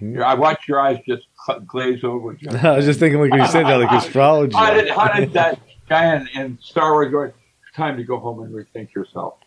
You're, 0.00 0.22
hmm? 0.22 0.22
I 0.22 0.34
watched 0.34 0.68
your 0.68 0.80
eyes 0.80 0.98
just 1.06 1.26
glaze 1.66 2.04
over. 2.04 2.36
I 2.62 2.76
was 2.76 2.84
just 2.84 3.00
thinking, 3.00 3.20
like 3.20 3.32
you 3.32 3.46
said, 3.46 3.66
that, 3.66 3.76
like 3.76 3.90
astrology. 3.90 4.56
How 4.56 4.74
did, 4.74 4.88
how 4.88 5.08
did 5.08 5.32
that 5.32 5.58
guy 5.88 6.16
in, 6.16 6.28
in 6.28 6.58
Star 6.60 6.92
Wars 6.92 7.10
go? 7.10 7.22
It's 7.22 7.34
time 7.74 7.96
to 7.96 8.04
go 8.04 8.18
home 8.18 8.42
and 8.42 8.54
rethink 8.54 8.94
yourself. 8.94 9.38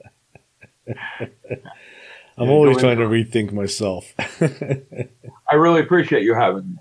I'm 2.37 2.49
always 2.49 2.77
trying 2.77 2.97
to 2.97 3.05
rethink 3.05 3.51
myself. 3.51 4.13
I 4.39 5.55
really 5.55 5.81
appreciate 5.81 6.23
you 6.23 6.33
having 6.33 6.71
me. 6.71 6.77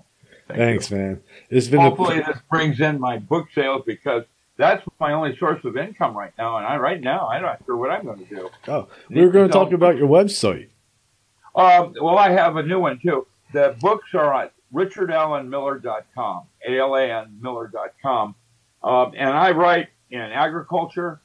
Thank 0.47 0.59
you. 0.59 0.65
Thanks, 0.65 0.91
man. 0.91 1.21
It's 1.49 1.67
been 1.67 1.81
Hopefully, 1.81 2.19
a, 2.19 2.25
this 2.25 2.37
brings 2.49 2.79
in 2.79 2.99
my 2.99 3.19
book 3.19 3.47
sales 3.53 3.83
because 3.85 4.23
that's 4.57 4.83
my 4.99 5.13
only 5.13 5.35
source 5.37 5.63
of 5.63 5.77
income 5.77 6.15
right 6.15 6.33
now. 6.37 6.57
And 6.57 6.65
I 6.65 6.77
right 6.77 7.01
now 7.01 7.27
I'm 7.27 7.41
not 7.41 7.61
sure 7.65 7.77
what 7.77 7.89
I'm 7.89 8.05
going 8.05 8.25
to 8.25 8.35
do. 8.35 8.49
oh, 8.67 8.87
we 9.09 9.21
were 9.21 9.31
going 9.31 9.47
to 9.47 9.53
talk 9.53 9.71
about 9.71 9.97
your 9.97 10.07
website. 10.07 10.69
Um, 11.55 11.93
well, 12.01 12.17
I 12.17 12.31
have 12.31 12.55
a 12.55 12.63
new 12.63 12.79
one 12.79 12.99
too. 12.99 13.27
The 13.53 13.75
books 13.81 14.13
are 14.13 14.33
at 14.33 14.53
richardalanmiller.com, 14.73 16.43
A-L-A-N 16.67 17.39
Miller.com. 17.41 18.35
Um, 18.83 19.11
and 19.17 19.29
I 19.29 19.51
write 19.51 19.89
in 20.09 20.21
agriculture 20.21 21.21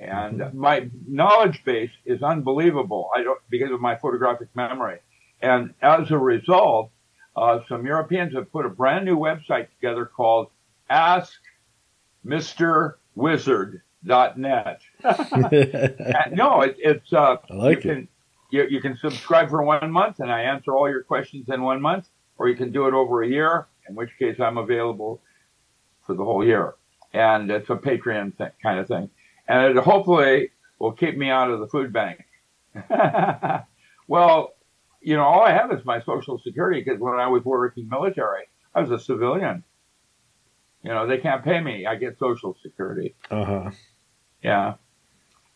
and 0.00 0.52
my 0.54 0.88
knowledge 1.06 1.62
base 1.64 1.90
is 2.06 2.22
unbelievable. 2.22 3.10
I 3.14 3.22
don't, 3.22 3.38
because 3.50 3.70
of 3.70 3.80
my 3.80 3.96
photographic 3.96 4.48
memory. 4.54 4.98
And 5.42 5.74
as 5.82 6.10
a 6.10 6.18
result, 6.18 6.90
uh, 7.36 7.60
some 7.68 7.84
Europeans 7.84 8.34
have 8.34 8.50
put 8.50 8.64
a 8.64 8.70
brand 8.70 9.04
new 9.04 9.16
website 9.18 9.68
together 9.74 10.06
called 10.06 10.48
AskMrWizard.net. 10.90 11.28
And 15.04 16.36
no, 16.36 16.62
it, 16.62 16.76
it's 16.78 17.12
uh, 17.12 17.36
I 17.50 17.54
like 17.54 17.84
you 17.84 17.90
it. 17.90 17.94
can 17.94 18.08
you, 18.50 18.66
you 18.68 18.80
can 18.80 18.96
subscribe 18.96 19.48
for 19.50 19.62
one 19.62 19.90
month, 19.90 20.20
and 20.20 20.30
I 20.30 20.42
answer 20.42 20.74
all 20.74 20.88
your 20.88 21.02
questions 21.02 21.48
in 21.48 21.62
one 21.62 21.80
month, 21.80 22.08
or 22.38 22.48
you 22.48 22.56
can 22.56 22.72
do 22.72 22.86
it 22.86 22.94
over 22.94 23.22
a 23.22 23.28
year, 23.28 23.68
in 23.88 23.94
which 23.94 24.10
case 24.18 24.40
I'm 24.40 24.58
available 24.58 25.22
for 26.06 26.14
the 26.14 26.24
whole 26.24 26.44
year. 26.44 26.74
And 27.12 27.50
it's 27.50 27.70
a 27.70 27.76
Patreon 27.76 28.32
kind 28.62 28.78
of 28.78 28.88
thing, 28.88 29.10
and 29.48 29.76
it 29.76 29.82
hopefully 29.82 30.50
will 30.78 30.92
keep 30.92 31.16
me 31.16 31.30
out 31.30 31.50
of 31.50 31.60
the 31.60 31.66
food 31.68 31.92
bank. 31.92 32.24
well, 34.08 34.54
you 35.00 35.16
know, 35.16 35.24
all 35.24 35.42
I 35.42 35.52
have 35.52 35.72
is 35.72 35.84
my 35.84 36.00
Social 36.02 36.38
Security 36.38 36.82
because 36.82 37.00
when 37.00 37.14
I 37.14 37.26
was 37.26 37.44
working 37.44 37.88
military, 37.88 38.44
I 38.74 38.80
was 38.80 38.90
a 38.90 38.98
civilian. 38.98 39.64
You 40.82 40.90
know, 40.90 41.06
they 41.06 41.18
can't 41.18 41.44
pay 41.44 41.60
me. 41.60 41.86
I 41.86 41.96
get 41.96 42.18
Social 42.18 42.56
Security. 42.62 43.14
Uh 43.30 43.44
huh. 43.44 43.70
Yeah. 44.42 44.74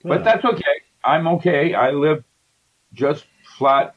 But 0.02 0.22
that's 0.22 0.44
okay. 0.44 0.62
I'm 1.02 1.26
okay. 1.28 1.74
I 1.74 1.90
live 1.90 2.24
just 2.92 3.24
flat 3.58 3.94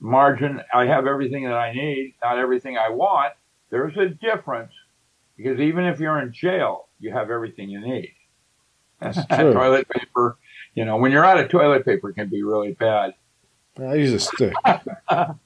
margin. 0.00 0.60
I 0.72 0.86
have 0.86 1.06
everything 1.06 1.44
that 1.44 1.54
I 1.54 1.72
need, 1.72 2.14
not 2.22 2.38
everything 2.38 2.76
I 2.76 2.88
want. 2.88 3.34
There's 3.70 3.96
a 3.96 4.08
difference 4.08 4.72
because 5.36 5.60
even 5.60 5.84
if 5.84 6.00
you're 6.00 6.20
in 6.20 6.32
jail, 6.32 6.88
you 6.98 7.12
have 7.12 7.30
everything 7.30 7.70
you 7.70 7.80
need. 7.80 8.12
That's 9.00 9.24
true. 9.32 9.52
toilet 9.52 9.88
paper, 9.88 10.38
you 10.74 10.84
know, 10.84 10.96
when 10.96 11.12
you're 11.12 11.24
out 11.24 11.38
of 11.38 11.48
toilet 11.48 11.84
paper, 11.84 12.10
it 12.10 12.14
can 12.14 12.28
be 12.28 12.42
really 12.42 12.72
bad. 12.72 13.14
I 13.78 13.94
use 13.94 14.12
a 14.12 14.20
stick. 14.20 14.54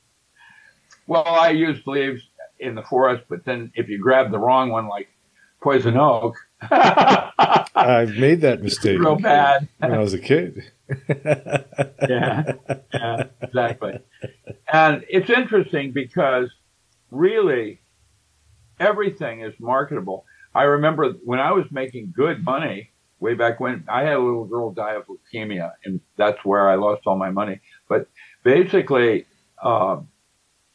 Well, 1.09 1.25
I 1.25 1.49
use 1.51 1.81
leaves 1.87 2.21
in 2.61 2.75
the 2.75 2.83
forest, 2.83 3.25
but 3.31 3.43
then 3.47 3.73
if 3.75 3.89
you 3.89 3.99
grab 3.99 4.31
the 4.31 4.39
wrong 4.39 4.69
one, 4.69 4.89
like 4.89 5.09
poison 5.61 5.97
oak, 5.97 6.37
I've 6.71 8.17
made 8.17 8.41
that 8.43 8.63
mistake 8.63 8.99
real 8.99 9.17
bad. 9.17 9.69
when 9.79 9.93
I 9.93 9.99
was 9.99 10.15
a 10.15 10.19
kid. 10.19 10.63
yeah, 12.09 12.53
yeah, 12.93 13.25
exactly. 13.43 14.01
And 14.73 15.05
it's 15.09 15.31
interesting 15.31 15.93
because 15.93 16.51
really 17.11 17.81
everything 18.81 19.41
is 19.43 19.55
marketable. 19.59 20.25
I 20.55 20.65
remember 20.65 21.13
when 21.25 21.41
I 21.41 21.53
was 21.53 21.67
making 21.71 22.13
good 22.17 22.45
money 22.45 22.91
way 23.21 23.35
back 23.35 23.61
when 23.61 23.85
I 23.89 24.03
had 24.03 24.15
a 24.15 24.21
little 24.21 24.45
girl 24.45 24.73
die 24.73 24.95
of 24.95 25.05
leukemia, 25.07 25.73
and 25.85 26.01
that's 26.17 26.45
where 26.45 26.69
I 26.69 26.77
lost 26.77 27.03
all 27.07 27.17
my 27.17 27.31
money. 27.31 27.61
But 27.89 28.09
basically, 28.45 29.27
um, 29.63 30.09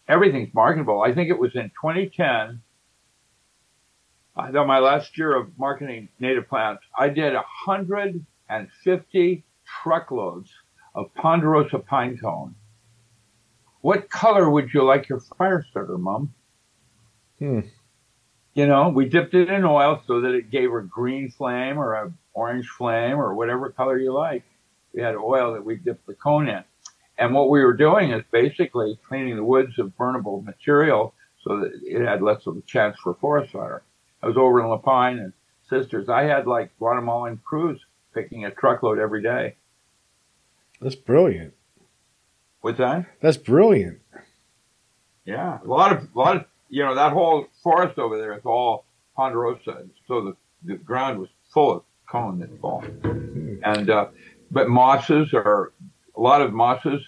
everything's 0.07 0.53
marketable. 0.53 1.01
I 1.01 1.13
think 1.13 1.29
it 1.29 1.39
was 1.39 1.55
in 1.55 1.71
2010. 1.81 2.61
I 4.35 4.51
thought 4.51 4.65
my 4.65 4.79
last 4.79 5.17
year 5.17 5.35
of 5.35 5.57
marketing 5.59 6.09
native 6.19 6.49
plants, 6.49 6.83
I 6.97 7.09
did 7.09 7.33
150 7.33 9.43
truckloads 9.65 10.51
of 10.95 11.13
ponderosa 11.13 11.79
pine 11.79 12.17
cone. 12.17 12.55
What 13.81 14.09
color 14.09 14.49
would 14.49 14.73
you 14.73 14.83
like 14.83 15.09
your 15.09 15.19
fire 15.19 15.65
starter, 15.69 15.97
Mom? 15.97 16.33
Hmm. 17.39 17.61
you 18.53 18.67
know, 18.67 18.89
we 18.89 19.09
dipped 19.09 19.33
it 19.33 19.49
in 19.49 19.65
oil 19.65 20.01
so 20.07 20.21
that 20.21 20.33
it 20.33 20.51
gave 20.51 20.71
a 20.71 20.81
green 20.81 21.29
flame 21.29 21.77
or 21.77 21.93
a 21.93 22.13
orange 22.33 22.67
flame 22.67 23.19
or 23.19 23.33
whatever 23.33 23.71
color 23.71 23.97
you 23.97 24.13
like. 24.13 24.43
We 24.93 25.01
had 25.01 25.15
oil 25.15 25.53
that 25.53 25.65
we 25.65 25.75
dipped 25.75 26.07
the 26.07 26.13
cone 26.13 26.47
in. 26.47 26.63
And 27.17 27.33
what 27.33 27.49
we 27.49 27.63
were 27.63 27.73
doing 27.73 28.11
is 28.11 28.23
basically 28.31 28.97
cleaning 29.07 29.35
the 29.35 29.43
woods 29.43 29.77
of 29.79 29.97
burnable 29.97 30.43
material 30.43 31.13
so 31.43 31.59
that 31.59 31.71
it 31.83 32.05
had 32.05 32.21
less 32.21 32.45
of 32.47 32.57
a 32.57 32.61
chance 32.61 32.97
for 32.99 33.15
forest 33.15 33.51
fire. 33.51 33.83
I 34.23 34.27
was 34.27 34.37
over 34.37 34.61
in 34.61 34.69
La 34.69 34.77
Pine 34.77 35.19
and 35.19 35.33
Sisters. 35.69 36.07
I 36.07 36.23
had 36.23 36.47
like 36.47 36.71
Guatemalan 36.79 37.41
crews 37.43 37.79
picking 38.13 38.45
a 38.45 38.51
truckload 38.51 38.97
every 38.97 39.21
day. 39.21 39.57
That's 40.79 40.95
brilliant. 40.95 41.53
What's 42.61 42.77
that? 42.77 43.05
That's 43.19 43.35
brilliant. 43.35 43.99
Yeah, 45.25 45.59
a 45.61 45.67
lot 45.67 45.91
of, 45.91 46.07
a 46.15 46.19
lot 46.19 46.37
of, 46.37 46.45
you 46.69 46.83
know, 46.83 46.95
that 46.95 47.11
whole 47.11 47.47
forest 47.61 47.99
over 47.99 48.17
there 48.17 48.33
is 48.37 48.45
all 48.45 48.85
ponderosa, 49.15 49.85
so 50.07 50.21
the, 50.21 50.35
the 50.63 50.75
ground 50.75 51.19
was 51.19 51.29
full 51.53 51.71
of 51.71 51.83
cone 52.09 52.39
that 52.39 52.61
fall. 52.61 52.83
And 53.63 53.89
uh, 53.89 54.07
but 54.51 54.69
mosses 54.69 55.33
are 55.33 55.73
a 56.15 56.21
lot 56.21 56.41
of 56.41 56.53
mosses 56.53 57.01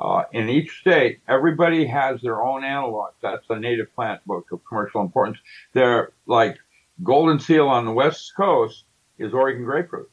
uh, 0.00 0.24
in 0.32 0.48
each 0.48 0.80
state. 0.80 1.20
Everybody 1.28 1.86
has 1.86 2.20
their 2.22 2.42
own 2.42 2.64
analog. 2.64 3.10
That's 3.22 3.46
the 3.48 3.58
native 3.58 3.94
plant 3.94 4.24
book 4.26 4.46
of 4.50 4.64
commercial 4.64 5.02
importance. 5.02 5.38
They're 5.74 6.12
like 6.26 6.58
golden 7.02 7.38
seal 7.38 7.68
on 7.68 7.84
the 7.84 7.92
west 7.92 8.32
coast 8.36 8.84
is 9.18 9.34
Oregon 9.34 9.64
grape 9.64 9.92
root. 9.92 10.10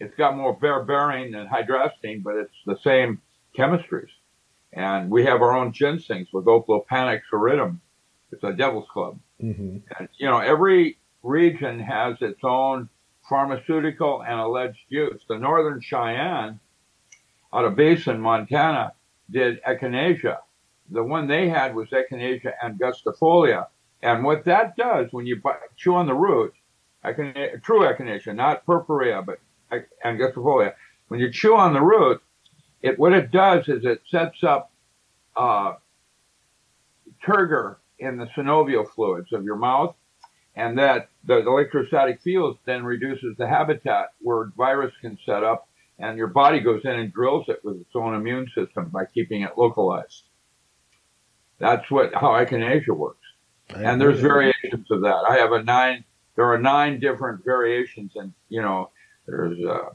It's 0.00 0.14
got 0.16 0.36
more 0.36 0.58
berberine 0.58 1.32
than 1.32 1.46
hydrastine, 1.46 2.22
but 2.22 2.36
it's 2.36 2.54
the 2.66 2.78
same 2.82 3.20
chemistries. 3.56 4.08
And 4.72 5.10
we 5.10 5.24
have 5.24 5.42
our 5.42 5.56
own 5.56 5.72
ginsengs 5.72 6.28
with 6.32 6.46
Oplopanax 6.46 7.22
horridum. 7.32 7.78
It's 8.32 8.42
a 8.42 8.52
devil's 8.52 8.88
club. 8.92 9.18
Mm-hmm. 9.42 9.78
And, 9.98 10.08
you 10.16 10.26
know, 10.26 10.38
every 10.38 10.98
region 11.22 11.80
has 11.80 12.16
its 12.20 12.40
own 12.42 12.88
pharmaceutical 13.28 14.22
and 14.22 14.40
alleged 14.40 14.78
use. 14.88 15.22
The 15.28 15.38
Northern 15.38 15.80
Cheyenne 15.80 16.60
out 17.52 17.64
of 17.64 17.76
Basin, 17.76 18.20
Montana, 18.20 18.92
did 19.30 19.62
echinacea. 19.62 20.38
The 20.90 21.02
one 21.02 21.28
they 21.28 21.48
had 21.48 21.74
was 21.74 21.88
echinacea 21.90 22.52
angustifolia. 22.62 23.66
And 24.02 24.24
what 24.24 24.44
that 24.46 24.76
does 24.76 25.08
when 25.12 25.26
you 25.26 25.40
chew 25.76 25.94
on 25.94 26.06
the 26.06 26.14
root, 26.14 26.54
echinacea, 27.04 27.62
true 27.62 27.80
echinacea, 27.80 28.34
not 28.34 28.66
purpurea, 28.66 29.22
but 29.22 29.38
angustifolia, 30.04 30.74
when 31.08 31.20
you 31.20 31.30
chew 31.32 31.56
on 31.56 31.72
the 31.72 31.82
root, 31.82 32.22
it 32.82 32.98
what 32.98 33.12
it 33.12 33.30
does 33.30 33.68
is 33.68 33.84
it 33.84 34.00
sets 34.08 34.42
up 34.42 34.72
uh, 35.36 35.74
turgor 37.26 37.76
in 37.98 38.16
the 38.16 38.26
synovial 38.36 38.88
fluids 38.88 39.32
of 39.32 39.44
your 39.44 39.56
mouth, 39.56 39.94
and 40.56 40.78
that 40.78 41.08
the 41.24 41.38
electrostatic 41.38 42.20
fields 42.22 42.58
then 42.64 42.84
reduces 42.84 43.36
the 43.36 43.46
habitat 43.46 44.08
where 44.20 44.50
virus 44.56 44.92
can 45.00 45.18
set 45.26 45.44
up, 45.44 45.68
and 46.00 46.16
your 46.16 46.28
body 46.28 46.60
goes 46.60 46.82
in 46.84 46.92
and 46.92 47.12
drills 47.12 47.46
it 47.48 47.60
with 47.64 47.76
its 47.76 47.94
own 47.94 48.14
immune 48.14 48.48
system 48.54 48.88
by 48.88 49.04
keeping 49.04 49.42
it 49.42 49.56
localized. 49.56 50.24
That's 51.58 51.90
what 51.90 52.14
how 52.14 52.30
echinacea 52.30 52.96
works. 52.96 53.26
And 53.74 54.00
there's 54.00 54.20
variations 54.20 54.90
of 54.90 55.02
that. 55.02 55.24
I 55.28 55.36
have 55.36 55.52
a 55.52 55.62
nine. 55.62 56.04
There 56.36 56.50
are 56.50 56.58
nine 56.58 57.00
different 57.00 57.44
variations, 57.44 58.12
and 58.16 58.32
you 58.48 58.62
know, 58.62 58.90
there's 59.26 59.62
uh, 59.64 59.90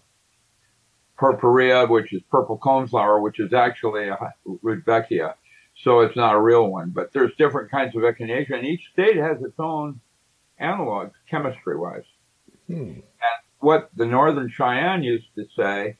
purpurea, 1.17 1.87
which 1.87 2.13
is 2.13 2.21
purple 2.29 2.57
coneflower, 2.57 3.21
which 3.21 3.39
is 3.39 3.53
actually 3.53 4.07
a 4.07 4.33
rudbeckia. 4.63 5.35
So 5.83 6.01
it's 6.01 6.15
not 6.15 6.35
a 6.35 6.39
real 6.39 6.67
one, 6.67 6.91
but 6.91 7.11
there's 7.11 7.35
different 7.35 7.69
kinds 7.69 7.95
of 7.95 8.03
echinacea, 8.03 8.53
and 8.53 8.65
each 8.65 8.87
state 8.93 9.17
has 9.17 9.41
its 9.41 9.59
own 9.59 9.99
analogs 10.61 11.11
chemistry-wise. 11.29 12.05
Hmm. 12.67 12.99
What 13.59 13.89
the 13.95 14.05
Northern 14.05 14.49
Cheyenne 14.49 15.03
used 15.03 15.27
to 15.35 15.45
say 15.57 15.97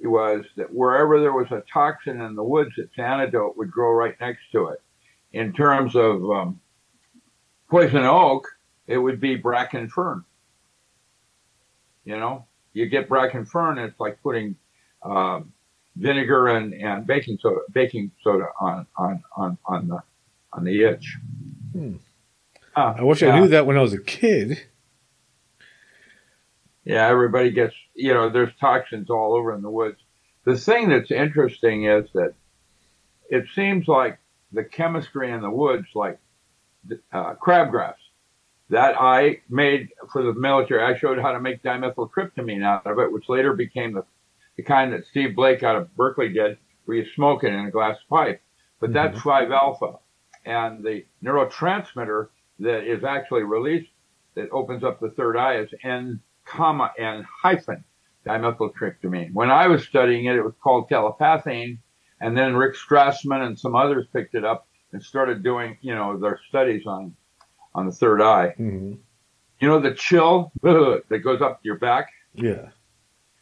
was 0.00 0.44
that 0.56 0.72
wherever 0.72 1.20
there 1.20 1.32
was 1.32 1.50
a 1.50 1.62
toxin 1.72 2.20
in 2.20 2.34
the 2.34 2.44
woods, 2.44 2.72
its 2.76 2.98
antidote 2.98 3.56
would 3.56 3.70
grow 3.70 3.92
right 3.92 4.14
next 4.20 4.42
to 4.52 4.68
it. 4.68 4.80
In 5.32 5.52
terms 5.52 5.96
of 5.96 6.30
um, 6.30 6.60
poison 7.70 8.04
oak, 8.04 8.46
it 8.86 8.98
would 8.98 9.20
be 9.20 9.36
bracken 9.36 9.88
fern. 9.88 10.24
You 12.04 12.18
know, 12.18 12.46
you 12.72 12.86
get 12.86 13.08
bracken 13.08 13.46
fern, 13.46 13.78
it's 13.78 13.98
like 13.98 14.22
putting 14.22 14.56
um, 15.02 15.52
vinegar 15.96 16.48
and, 16.48 16.74
and 16.74 17.06
baking 17.06 17.38
soda 17.40 17.60
baking 17.72 18.12
soda 18.22 18.46
on 18.60 18.86
on 18.96 19.22
on 19.36 19.58
on 19.64 19.88
the 19.88 20.02
on 20.52 20.64
the 20.64 20.84
itch. 20.84 21.16
Hmm. 21.72 21.96
Uh, 22.74 22.94
I 22.98 23.02
wish 23.02 23.22
yeah. 23.22 23.34
I 23.34 23.40
knew 23.40 23.48
that 23.48 23.66
when 23.66 23.76
I 23.76 23.82
was 23.82 23.94
a 23.94 24.00
kid. 24.00 24.66
Yeah, 26.86 27.08
everybody 27.08 27.50
gets 27.50 27.74
you 27.94 28.14
know 28.14 28.30
there's 28.30 28.54
toxins 28.60 29.10
all 29.10 29.34
over 29.34 29.52
in 29.52 29.60
the 29.60 29.70
woods. 29.70 29.98
The 30.44 30.56
thing 30.56 30.88
that's 30.88 31.10
interesting 31.10 31.84
is 31.84 32.08
that 32.14 32.34
it 33.28 33.46
seems 33.56 33.88
like 33.88 34.20
the 34.52 34.62
chemistry 34.62 35.32
in 35.32 35.40
the 35.40 35.50
woods, 35.50 35.88
like 35.96 36.20
uh, 37.12 37.34
crabgrass, 37.34 37.96
that 38.70 38.94
I 39.00 39.40
made 39.48 39.88
for 40.12 40.22
the 40.22 40.32
military. 40.32 40.80
I 40.80 40.96
showed 40.96 41.18
how 41.18 41.32
to 41.32 41.40
make 41.40 41.64
dimethyltryptamine 41.64 42.62
out 42.62 42.86
of 42.86 43.00
it, 43.00 43.12
which 43.12 43.28
later 43.28 43.54
became 43.54 43.92
the, 43.94 44.04
the 44.56 44.62
kind 44.62 44.92
that 44.92 45.06
Steve 45.06 45.34
Blake 45.34 45.64
out 45.64 45.74
of 45.74 45.94
Berkeley 45.96 46.28
did, 46.28 46.56
where 46.84 46.98
you 46.98 47.06
smoke 47.16 47.42
it 47.42 47.52
in 47.52 47.66
a 47.66 47.70
glass 47.72 47.96
pipe. 48.08 48.40
But 48.78 48.92
that's 48.92 49.20
5 49.20 49.50
alpha. 49.50 49.98
And 50.44 50.84
the 50.84 51.04
neurotransmitter 51.24 52.28
that 52.60 52.84
is 52.84 53.02
actually 53.02 53.42
released 53.42 53.90
that 54.36 54.50
opens 54.52 54.84
up 54.84 55.00
the 55.00 55.10
third 55.10 55.36
eye 55.36 55.58
is 55.58 55.70
N 55.82 56.20
comma 56.46 56.92
and 56.98 57.24
hyphen 57.42 57.84
dimethyltryptamine. 58.26 59.32
When 59.32 59.50
I 59.50 59.68
was 59.68 59.84
studying 59.84 60.26
it, 60.26 60.36
it 60.36 60.42
was 60.42 60.54
called 60.62 60.88
telepathine. 60.88 61.78
And 62.20 62.36
then 62.36 62.56
Rick 62.56 62.76
Strassman 62.76 63.46
and 63.46 63.58
some 63.58 63.76
others 63.76 64.06
picked 64.12 64.34
it 64.34 64.44
up 64.44 64.66
and 64.92 65.02
started 65.02 65.42
doing, 65.42 65.76
you 65.82 65.94
know, 65.94 66.18
their 66.18 66.40
studies 66.48 66.86
on 66.86 67.14
on 67.74 67.86
the 67.86 67.92
third 67.92 68.22
eye. 68.22 68.54
Mm-hmm. 68.58 68.94
You 69.60 69.68
know 69.68 69.80
the 69.80 69.94
chill 69.94 70.50
that 70.62 71.20
goes 71.22 71.42
up 71.42 71.60
your 71.62 71.78
back? 71.78 72.08
Yeah. 72.34 72.70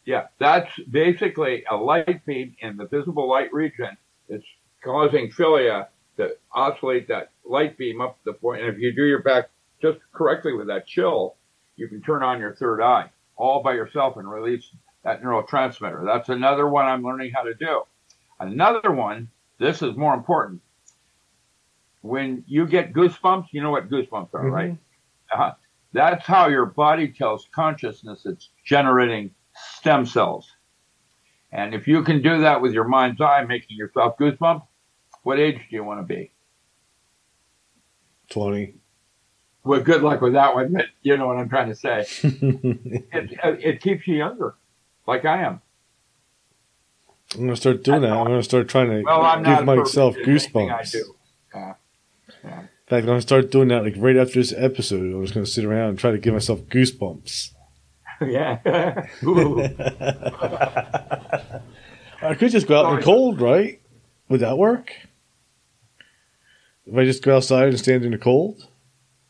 Yeah, 0.05 0.27
that's 0.39 0.71
basically 0.91 1.65
a 1.71 1.77
light 1.77 2.25
beam 2.27 2.55
in 2.61 2.77
the 2.77 2.87
visible 2.87 3.29
light 3.29 3.53
region. 3.53 3.97
It's 4.29 4.45
causing 4.83 5.31
philia 5.31 5.87
to 6.19 6.37
oscillate 6.53 7.09
that 7.09 7.31
light 7.45 7.79
beam 7.79 8.01
up 8.01 8.19
to 8.19 8.33
the 8.33 8.35
point. 8.35 8.63
And 8.63 8.71
if 8.71 8.79
you 8.79 8.95
do 8.95 9.05
your 9.05 9.23
back 9.23 9.49
just 9.81 9.99
correctly 10.13 10.53
with 10.53 10.67
that 10.67 10.87
chill, 10.87 11.37
you 11.77 11.89
can 11.89 12.01
turn 12.03 12.23
on 12.23 12.41
your 12.41 12.55
third 12.55 12.81
eye 12.81 13.11
all 13.37 13.63
by 13.63 13.73
yourself 13.73 14.17
and 14.17 14.31
release 14.31 14.71
that 15.03 15.23
neurotransmitter. 15.23 16.05
That's 16.05 16.29
another 16.29 16.69
one 16.69 16.87
I'm 16.87 17.03
learning 17.03 17.33
how 17.35 17.43
to 17.43 17.55
do. 17.55 17.83
Another 18.41 18.93
one, 18.93 19.29
this 19.59 19.83
is 19.83 19.97
more 19.97 20.15
important. 20.15 20.61
When 22.03 22.45
you 22.47 22.67
get 22.67 22.93
goosebumps, 22.93 23.49
you 23.53 23.63
know 23.63 23.71
what 23.71 23.91
goosebumps 23.91 24.35
are, 24.35 24.45
Mhm. 24.45 24.53
right? 24.53 24.79
Uh, 25.33 25.53
that's 25.93 26.27
how 26.27 26.49
your 26.49 26.67
body 26.67 27.09
tells 27.09 27.49
consciousness 27.49 28.27
it's 28.27 28.51
generating 28.65 29.35
stem 29.55 30.05
cells. 30.07 30.51
And 31.53 31.75
if 31.75 31.87
you 31.87 32.03
can 32.03 32.21
do 32.21 32.41
that 32.41 32.61
with 32.61 32.73
your 32.73 32.85
mind's 32.85 33.21
eye, 33.21 33.45
making 33.45 33.77
yourself 33.77 34.19
goosebumps, 34.19 34.67
what 35.23 35.39
age 35.39 35.57
do 35.71 35.77
you 35.77 35.85
want 35.85 36.01
to 36.01 36.15
be? 36.15 36.33
20. 38.31 38.75
Well, 39.65 39.81
good 39.81 40.03
luck 40.03 40.21
with 40.21 40.35
that 40.35 40.55
one, 40.55 40.73
but 40.75 40.87
you 41.03 41.17
know 41.17 41.27
what 41.27 41.39
I'm 41.39 41.49
trying 41.49 41.69
to 41.69 41.75
say. 41.75 42.07
It, 42.23 43.39
it 43.43 43.81
keeps 43.81 44.07
you 44.07 44.17
younger, 44.17 44.55
like 45.07 45.25
I 45.25 45.43
am. 45.43 45.61
I'm 47.35 47.41
going 47.41 47.51
to 47.51 47.57
start 47.57 47.83
doing 47.83 48.03
that. 48.03 48.13
I'm 48.13 48.27
going 48.27 48.39
to 48.39 48.43
start 48.45 48.69
trying 48.69 48.91
to 48.91 49.03
Well, 49.03 49.43
give 49.43 49.65
myself 49.65 50.15
anything 50.17 50.71
I 50.71 50.83
goosebumps. 50.83 50.93
do. 50.93 51.15
Uh, 51.55 51.73
yeah. 52.45 52.61
In 52.61 52.89
fact, 52.89 53.01
I'm 53.01 53.07
going 53.07 53.19
to 53.19 53.23
start 53.23 53.51
doing 53.51 53.69
that 53.69 53.83
like 53.83 53.95
right 53.97 54.17
after 54.17 54.35
this 54.35 54.53
episode. 54.57 55.15
I'm 55.15 55.23
just 55.23 55.33
going 55.35 55.47
to 55.47 55.51
sit 55.51 55.65
around 55.65 55.89
and 55.91 55.99
try 55.99 56.11
to 56.11 56.19
give 56.19 56.35
myself 56.35 56.61
goosebumps. 56.67 57.51
yeah. 58.27 58.59
I 62.23 62.35
could 62.35 62.51
just 62.51 62.67
go 62.67 62.77
out 62.85 62.93
in 62.93 62.99
the 63.01 63.05
cold, 63.05 63.41
right? 63.41 63.81
Would 64.29 64.41
that 64.41 64.59
work? 64.59 64.93
If 66.87 66.97
I 66.97 67.05
just 67.05 67.23
go 67.23 67.37
outside 67.37 67.69
and 67.69 67.79
stand 67.79 68.05
in 68.05 68.13
the 68.13 68.19
cold? 68.19 68.67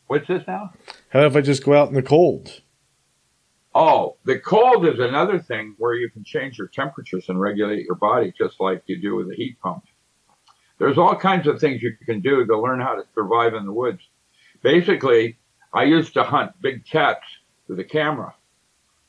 What's 0.07 0.27
this 0.27 0.43
now? 0.47 0.71
How 1.09 1.25
if 1.25 1.35
I 1.35 1.41
just 1.41 1.63
go 1.63 1.73
out 1.73 1.89
in 1.89 1.95
the 1.95 2.03
cold? 2.03 2.61
Oh, 3.73 4.17
the 4.23 4.39
cold 4.39 4.87
is 4.87 4.99
another 4.99 5.39
thing 5.39 5.75
where 5.77 5.95
you 5.95 6.09
can 6.09 6.23
change 6.23 6.57
your 6.57 6.67
temperatures 6.67 7.25
and 7.27 7.39
regulate 7.39 7.85
your 7.85 7.95
body 7.95 8.33
just 8.37 8.59
like 8.59 8.83
you 8.85 9.01
do 9.01 9.15
with 9.15 9.29
a 9.31 9.35
heat 9.35 9.59
pump. 9.59 9.83
There's 10.77 10.97
all 10.97 11.15
kinds 11.15 11.47
of 11.47 11.59
things 11.59 11.81
you 11.81 11.93
can 12.05 12.21
do 12.21 12.45
to 12.45 12.59
learn 12.59 12.79
how 12.79 12.95
to 12.95 13.03
survive 13.13 13.53
in 13.53 13.65
the 13.65 13.73
woods. 13.73 14.01
Basically, 14.61 15.37
I 15.73 15.83
used 15.83 16.13
to 16.13 16.23
hunt 16.23 16.53
big 16.61 16.85
cats 16.85 17.25
with 17.67 17.79
a 17.79 17.83
camera 17.83 18.33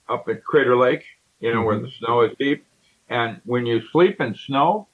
up 0.09 0.29
at 0.29 0.45
Crater 0.45 0.77
Lake, 0.77 1.05
you 1.41 1.53
know, 1.53 1.63
where 1.63 1.77
the 1.79 1.87
mm-hmm. 1.87 2.05
snow 2.05 2.23
is 2.23 2.33
deep. 2.39 2.67
And 3.09 3.41
when 3.45 3.67
you 3.67 3.83
sleep 3.93 4.21
in 4.21 4.35
snow, 4.35 4.89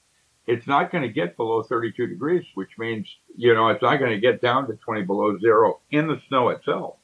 it's 0.46 0.66
not 0.66 0.90
going 0.90 1.02
to 1.02 1.08
get 1.08 1.36
below 1.36 1.62
32 1.62 2.08
degrees, 2.08 2.44
which 2.54 2.76
means, 2.78 3.08
you 3.36 3.54
know, 3.54 3.68
it's 3.68 3.82
not 3.82 3.98
going 3.98 4.12
to 4.12 4.20
get 4.20 4.40
down 4.40 4.66
to 4.68 4.74
20 4.74 5.02
below 5.02 5.38
zero 5.38 5.80
in 5.90 6.06
the 6.06 6.20
snow 6.28 6.50
itself. 6.50 6.96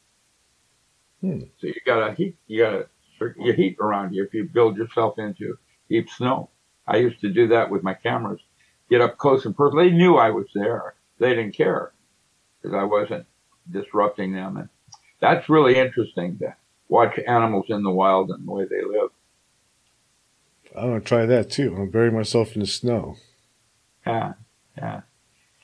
Hmm. 1.20 1.40
So 1.60 1.66
you 1.66 1.74
got 1.84 2.06
to 2.06 2.14
heat, 2.14 2.36
you 2.46 2.62
got 2.62 2.70
to 2.70 3.34
you 3.38 3.52
heat 3.52 3.76
around 3.80 4.14
you 4.14 4.24
if 4.24 4.32
you 4.34 4.44
build 4.44 4.76
yourself 4.76 5.18
into 5.18 5.58
deep 5.88 6.08
snow. 6.10 6.50
I 6.86 6.98
used 6.98 7.20
to 7.20 7.32
do 7.32 7.48
that 7.48 7.70
with 7.70 7.82
my 7.82 7.94
cameras, 7.94 8.40
get 8.88 9.00
up 9.00 9.18
close 9.18 9.44
and 9.44 9.56
personal. 9.56 9.84
They 9.84 9.90
knew 9.90 10.16
I 10.16 10.30
was 10.30 10.46
there. 10.54 10.94
They 11.18 11.30
didn't 11.30 11.56
care 11.56 11.92
because 12.62 12.76
I 12.76 12.84
wasn't 12.84 13.26
disrupting 13.70 14.32
them. 14.32 14.56
And 14.56 14.68
that's 15.20 15.48
really 15.48 15.76
interesting 15.76 16.38
to 16.38 16.54
watch 16.88 17.18
animals 17.26 17.66
in 17.68 17.82
the 17.82 17.90
wild 17.90 18.30
and 18.30 18.46
the 18.46 18.52
way 18.52 18.64
they 18.64 18.82
live. 18.82 19.10
I 20.76 20.84
want 20.84 21.04
to 21.04 21.08
try 21.08 21.26
that 21.26 21.50
too. 21.50 21.70
I'm 21.70 21.76
gonna 21.76 21.90
bury 21.90 22.10
myself 22.10 22.54
in 22.54 22.60
the 22.60 22.66
snow. 22.66 23.16
Yeah, 24.06 24.34
yeah. 24.76 25.00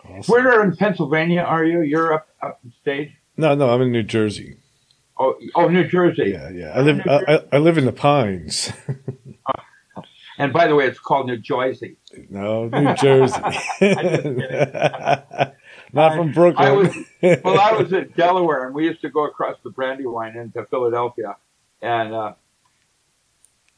Awesome. 0.08 0.32
Where 0.32 0.62
in 0.62 0.76
Pennsylvania 0.76 1.42
are 1.42 1.64
you? 1.64 1.82
You're 1.82 2.14
up 2.14 2.28
up 2.42 2.60
in 2.64 2.72
stage. 2.82 3.12
No, 3.36 3.54
no, 3.54 3.70
I'm 3.70 3.82
in 3.82 3.92
New 3.92 4.02
Jersey. 4.02 4.56
Oh, 5.18 5.36
oh, 5.54 5.68
New 5.68 5.86
Jersey. 5.86 6.30
Yeah, 6.32 6.50
yeah. 6.50 6.72
I 6.74 6.80
live. 6.80 7.00
I, 7.06 7.40
I- 7.52 7.58
live 7.58 7.78
in 7.78 7.84
the 7.84 7.92
Pines. 7.92 8.72
And 10.36 10.52
by 10.52 10.66
the 10.66 10.74
way, 10.74 10.86
it's 10.86 10.98
called 10.98 11.28
New 11.28 11.36
Jersey. 11.36 11.96
no, 12.28 12.66
New 12.66 12.92
Jersey. 12.94 13.40
Not 15.92 16.16
from 16.16 16.32
Brooklyn. 16.32 16.66
I 16.66 16.72
was 16.72 16.92
well, 17.44 17.60
I 17.60 17.72
was 17.72 17.92
in 17.92 18.12
Delaware, 18.16 18.66
and 18.66 18.74
we 18.74 18.84
used 18.84 19.00
to 19.02 19.10
go 19.10 19.26
across 19.26 19.56
the 19.62 19.70
Brandywine 19.70 20.36
into 20.36 20.64
Philadelphia, 20.66 21.36
and 21.80 22.12
uh, 22.12 22.32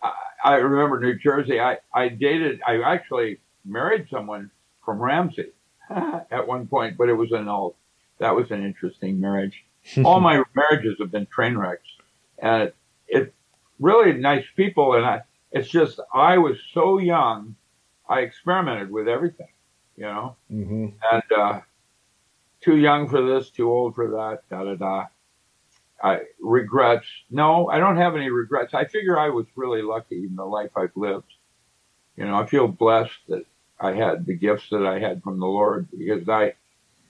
I, 0.03 0.13
I 0.45 0.55
remember 0.55 0.99
New 0.99 1.19
Jersey. 1.19 1.61
I 1.61 1.77
I 1.93 2.09
dated. 2.09 2.63
I 2.67 2.81
actually 2.81 3.39
married 3.67 4.07
someone 4.11 4.51
from 4.83 4.99
Ramsey 4.99 5.51
at 6.31 6.47
one 6.47 6.67
point, 6.67 6.97
but 6.97 7.09
it 7.09 7.15
was 7.15 7.33
an 7.33 7.49
old. 7.49 7.75
That 8.19 8.35
was 8.35 8.51
an 8.51 8.65
interesting 8.65 9.21
marriage. 9.21 9.65
All 10.05 10.21
my 10.21 10.43
marriages 10.55 10.97
have 10.99 11.11
been 11.11 11.27
train 11.27 11.57
wrecks, 11.57 11.89
and 12.39 12.65
it, 12.65 12.77
it 13.09 13.35
really 13.79 14.13
nice 14.13 14.45
people. 14.57 14.95
And 14.95 15.05
I, 15.05 15.23
it's 15.53 15.69
just 15.69 16.01
I 16.13 16.39
was 16.39 16.57
so 16.73 16.99
young, 16.99 17.57
I 18.09 18.21
experimented 18.21 18.91
with 18.91 19.09
everything, 19.09 19.49
you 19.97 20.05
know 20.05 20.37
hmm 20.49 20.89
and 21.11 21.23
uh, 21.37 21.61
too 22.61 22.77
young 22.77 23.09
for 23.09 23.23
this, 23.23 23.51
too 23.51 23.71
old 23.71 23.95
for 23.95 24.11
that, 24.11 24.43
da 24.51 24.65
da 24.65 24.75
da. 24.75 25.07
I 26.03 26.21
regrets. 26.41 27.07
No, 27.31 27.69
I 27.69 27.79
don't 27.79 27.97
have 27.97 28.17
any 28.17 28.29
regrets. 28.29 28.75
I 28.75 28.85
figure 28.85 29.19
I 29.19 29.31
was 29.31 29.47
really 29.57 29.83
lucky 29.83 30.25
in 30.25 30.37
the 30.37 30.45
life 30.45 30.71
I've 30.77 30.97
lived. 30.97 31.33
You 32.17 32.27
know, 32.27 32.37
I 32.37 32.47
feel 32.47 32.69
blessed 32.69 33.19
that 33.29 33.47
I 33.81 33.93
had 33.93 34.27
the 34.27 34.35
gifts 34.35 34.69
that 34.71 34.87
I 34.87 34.99
had 34.99 35.23
from 35.23 35.39
the 35.39 35.47
Lord 35.47 35.89
because 35.97 36.29
I 36.29 36.55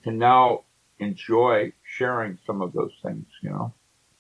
can 0.03 0.19
now 0.19 0.64
enjoy 0.99 1.73
sharing 1.85 2.39
some 2.47 2.61
of 2.62 2.73
those 2.73 2.93
things. 3.03 3.27
You 3.43 3.51
know, 3.51 3.73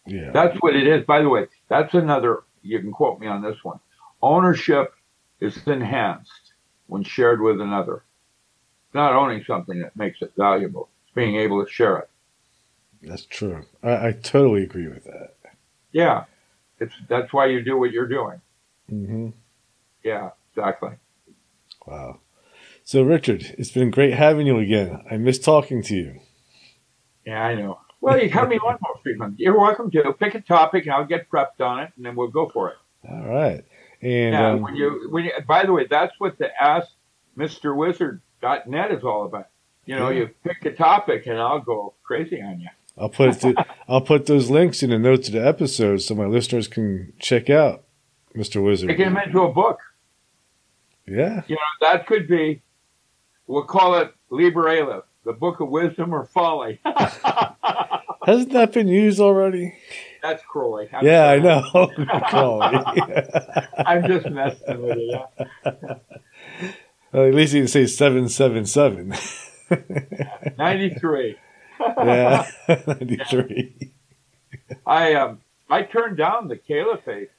Yeah. 0.06 0.30
that's 0.32 0.56
what 0.58 0.76
it 0.76 0.86
is. 0.86 1.04
By 1.04 1.22
the 1.22 1.28
way, 1.28 1.48
that's 1.68 1.94
another. 1.94 2.44
You 2.62 2.80
can 2.80 2.92
quote 2.92 3.20
me 3.20 3.26
on 3.26 3.42
this 3.42 3.62
one. 3.64 3.80
Ownership 4.22 4.94
is 5.40 5.66
enhanced 5.66 6.52
when 6.86 7.02
shared 7.02 7.40
with 7.40 7.60
another. 7.60 8.02
It's 8.86 8.94
not 8.94 9.12
owning 9.12 9.44
something 9.44 9.80
that 9.80 9.96
makes 9.96 10.22
it 10.22 10.32
valuable. 10.36 10.88
It's 11.04 11.14
being 11.14 11.36
able 11.36 11.64
to 11.64 11.70
share 11.70 11.98
it. 11.98 12.10
That's 13.02 13.26
true. 13.26 13.64
I, 13.82 14.08
I 14.08 14.12
totally 14.12 14.62
agree 14.62 14.88
with 14.88 15.04
that. 15.04 15.34
Yeah, 15.92 16.24
it's 16.80 16.94
that's 17.08 17.32
why 17.32 17.46
you 17.46 17.62
do 17.62 17.78
what 17.78 17.92
you're 17.92 18.08
doing. 18.08 18.40
Mm-hmm. 18.90 19.28
Yeah, 20.02 20.30
exactly. 20.50 20.90
Wow. 21.86 22.20
So, 22.86 23.02
Richard, 23.02 23.52
it's 23.58 23.72
been 23.72 23.90
great 23.90 24.14
having 24.14 24.46
you 24.46 24.58
again. 24.58 25.02
I 25.10 25.16
miss 25.16 25.40
talking 25.40 25.82
to 25.82 25.94
you. 25.96 26.20
Yeah, 27.26 27.42
I 27.42 27.56
know. 27.56 27.80
Well, 28.00 28.16
you 28.22 28.30
have 28.30 28.48
me 28.48 28.58
on 28.58 28.78
more 28.80 28.94
frequently. 29.02 29.42
You're 29.44 29.58
welcome 29.58 29.90
to 29.90 30.12
pick 30.12 30.36
a 30.36 30.40
topic, 30.40 30.84
and 30.84 30.94
I'll 30.94 31.04
get 31.04 31.28
prepped 31.28 31.60
on 31.60 31.80
it, 31.80 31.90
and 31.96 32.06
then 32.06 32.14
we'll 32.14 32.28
go 32.28 32.48
for 32.48 32.68
it. 32.68 32.76
All 33.10 33.26
right. 33.26 33.64
And 34.00 34.34
yeah. 34.34 34.50
um, 34.52 34.60
when 34.62 34.76
you 34.76 35.08
when 35.10 35.24
you, 35.24 35.32
by 35.48 35.66
the 35.66 35.72
way, 35.72 35.88
that's 35.90 36.12
what 36.18 36.38
the 36.38 36.48
Ask 36.62 36.86
Mr. 37.36 37.74
Wizard.net 37.74 38.92
is 38.92 39.02
all 39.02 39.24
about. 39.26 39.48
You 39.84 39.96
know, 39.96 40.10
Yeah. 40.10 40.20
you 40.20 40.30
pick 40.44 40.64
a 40.64 40.76
topic, 40.76 41.26
and 41.26 41.40
I'll 41.40 41.58
go 41.58 41.94
crazy 42.04 42.40
on 42.40 42.60
you. 42.60 42.68
I'll 42.96 43.08
put 43.08 43.44
I'll 43.88 44.00
put 44.00 44.26
those 44.26 44.48
links 44.48 44.84
in 44.84 44.90
the 44.90 44.98
notes 45.00 45.26
of 45.26 45.34
the 45.34 45.44
episode 45.44 46.02
so 46.02 46.14
my 46.14 46.26
listeners 46.26 46.68
can 46.68 47.14
check 47.18 47.50
out 47.50 47.82
Mr. 48.36 48.64
Wizard. 48.64 48.86
Make 48.86 48.98
them 48.98 49.16
into 49.16 49.40
a 49.40 49.52
book. 49.52 49.80
Yeah. 51.04 51.42
You 51.48 51.56
know, 51.56 51.90
that 51.90 52.06
could 52.06 52.28
be. 52.28 52.62
We'll 53.46 53.64
call 53.64 53.94
it 53.96 54.12
Liber 54.30 54.68
Aleph, 54.68 55.04
the 55.24 55.32
Book 55.32 55.60
of 55.60 55.68
Wisdom 55.68 56.12
or 56.14 56.24
Folly. 56.24 56.80
Hasn't 58.26 58.52
that 58.52 58.72
been 58.72 58.88
used 58.88 59.20
already? 59.20 59.74
That's 60.22 60.42
Crowley. 60.42 60.88
I'm 60.92 61.06
yeah, 61.06 61.28
I 61.28 61.38
know. 61.38 61.62
Me. 61.96 62.06
I'm 63.86 64.06
just 64.08 64.28
messing 64.28 64.82
with 64.82 64.98
you. 64.98 65.20
Well, 67.12 67.28
at 67.28 67.34
least 67.34 67.54
you 67.54 67.60
can 67.60 67.68
say 67.68 67.86
777. 67.86 69.14
93. 70.58 71.36
yeah. 71.80 72.46
93. 72.68 73.92
I 74.84 75.14
um 75.14 75.40
I 75.70 75.82
turned 75.82 76.16
down 76.16 76.48
the 76.48 76.56
caliphate 76.56 77.30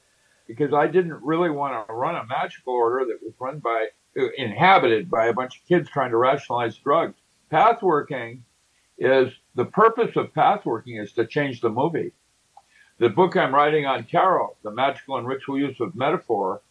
because 0.46 0.72
I 0.72 0.86
didn't 0.86 1.22
really 1.22 1.50
want 1.50 1.86
to 1.86 1.92
run 1.92 2.16
a 2.16 2.24
magical 2.26 2.72
order 2.72 3.04
that 3.06 3.18
was 3.22 3.34
run 3.38 3.58
by 3.58 3.88
inhabited 4.36 5.10
by 5.10 5.26
a 5.26 5.32
bunch 5.32 5.58
of 5.58 5.66
kids 5.66 5.88
trying 5.88 6.10
to 6.10 6.16
rationalize 6.16 6.76
drugs. 6.76 7.14
Pathworking 7.52 8.40
is 8.98 9.32
the 9.54 9.64
purpose 9.64 10.16
of 10.16 10.32
pathworking 10.34 11.02
is 11.02 11.12
to 11.12 11.26
change 11.26 11.60
the 11.60 11.70
movie. 11.70 12.12
The 12.98 13.08
book 13.08 13.36
I'm 13.36 13.54
writing 13.54 13.86
on 13.86 14.04
tarot, 14.04 14.56
the 14.62 14.72
magical 14.72 15.18
and 15.18 15.26
ritual 15.26 15.58
use 15.58 15.78
of 15.80 15.94
metaphor, 15.94 16.62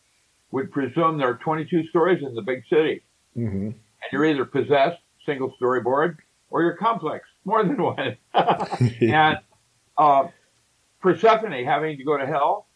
would 0.51 0.71
presume 0.71 1.17
there 1.17 1.29
are 1.29 1.35
22 1.35 1.87
stories 1.87 2.23
in 2.23 2.35
the 2.35 2.41
big 2.41 2.63
city, 2.69 3.03
hmm 3.33 3.71
and 3.99 4.11
you're 4.11 4.25
either 4.25 4.45
possessed, 4.45 4.99
single 5.25 5.53
storyboard, 5.59 6.17
or 6.51 6.61
you're 6.61 6.77
complex, 6.77 7.27
more 7.45 7.63
than 7.63 7.81
one. 7.81 8.15
and 9.01 9.39
uh, 9.97 10.27
Persephone 11.01 11.65
having 11.65 11.97
to 11.97 12.03
go 12.03 12.15
to 12.17 12.25
hell 12.25 12.67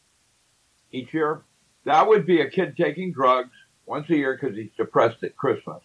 each 0.91 1.13
year, 1.13 1.43
that 1.85 2.07
would 2.07 2.25
be 2.25 2.41
a 2.41 2.49
kid 2.49 2.75
taking 2.75 3.13
drugs 3.13 3.51
once 3.85 4.09
a 4.09 4.15
year 4.15 4.37
because 4.39 4.55
he's 4.55 4.71
depressed 4.77 5.23
at 5.23 5.35
Christmas. 5.35 5.81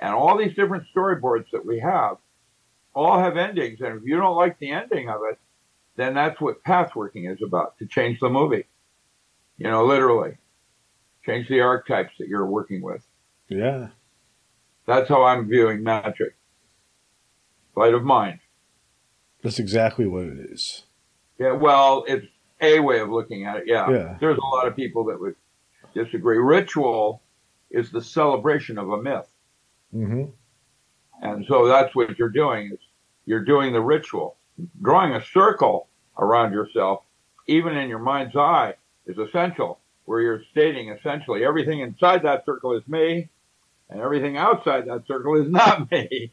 And 0.00 0.14
all 0.14 0.36
these 0.36 0.54
different 0.54 0.84
storyboards 0.94 1.46
that 1.52 1.64
we 1.64 1.78
have 1.80 2.16
all 2.94 3.18
have 3.18 3.36
endings. 3.36 3.80
And 3.80 3.98
if 3.98 4.04
you 4.04 4.16
don't 4.16 4.36
like 4.36 4.58
the 4.58 4.70
ending 4.72 5.08
of 5.08 5.20
it, 5.30 5.38
then 5.96 6.14
that's 6.14 6.40
what 6.40 6.64
pathworking 6.64 7.32
is 7.32 7.42
about 7.42 7.78
to 7.78 7.86
change 7.86 8.20
the 8.20 8.28
movie. 8.28 8.64
You 9.58 9.70
know, 9.70 9.84
literally 9.84 10.36
change 11.24 11.48
the 11.48 11.60
archetypes 11.60 12.12
that 12.18 12.28
you're 12.28 12.46
working 12.46 12.82
with. 12.82 13.06
yeah. 13.48 13.88
That's 14.84 15.08
how 15.08 15.22
I'm 15.22 15.48
viewing 15.48 15.84
magic. 15.84 16.34
Light 17.76 17.94
of 17.94 18.02
mind. 18.02 18.40
That's 19.40 19.60
exactly 19.60 20.08
what 20.08 20.24
it 20.24 20.38
is. 20.50 20.82
Yeah, 21.38 21.52
well, 21.52 22.04
it's 22.08 22.26
a 22.60 22.80
way 22.80 22.98
of 22.98 23.08
looking 23.08 23.46
at 23.46 23.58
it. 23.58 23.64
Yeah. 23.66 23.88
Yeah. 23.88 24.16
There's 24.18 24.38
a 24.38 24.46
lot 24.46 24.66
of 24.66 24.74
people 24.74 25.04
that 25.04 25.20
would 25.20 25.36
disagree. 25.94 26.38
Ritual 26.38 27.22
is 27.70 27.90
the 27.90 28.02
celebration 28.02 28.78
of 28.78 28.90
a 28.90 29.02
myth. 29.02 29.28
hmm 29.92 30.24
And 31.22 31.46
so 31.48 31.66
that's 31.68 31.94
what 31.94 32.18
you're 32.18 32.28
doing 32.30 32.72
is 32.72 32.78
you're 33.26 33.44
doing 33.44 33.72
the 33.72 33.80
ritual. 33.80 34.36
Drawing 34.82 35.14
a 35.14 35.24
circle 35.24 35.88
around 36.18 36.52
yourself, 36.52 37.04
even 37.48 37.76
in 37.76 37.88
your 37.88 37.98
mind's 38.00 38.36
eye, 38.36 38.74
is 39.06 39.18
essential, 39.18 39.80
where 40.06 40.20
you're 40.20 40.42
stating 40.52 40.90
essentially 40.90 41.44
everything 41.44 41.80
inside 41.80 42.22
that 42.24 42.44
circle 42.46 42.74
is 42.76 42.86
me, 42.88 43.28
and 43.90 44.00
everything 44.00 44.36
outside 44.38 44.86
that 44.86 45.06
circle 45.08 45.40
is 45.42 45.50
not 45.50 45.90
me. 45.92 46.32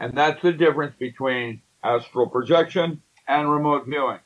And 0.00 0.16
that's 0.16 0.42
the 0.42 0.52
difference 0.52 0.96
between 0.98 1.62
astral 1.84 2.28
projection 2.28 3.02
and 3.28 3.50
remote 3.50 3.86
viewing. 3.86 4.20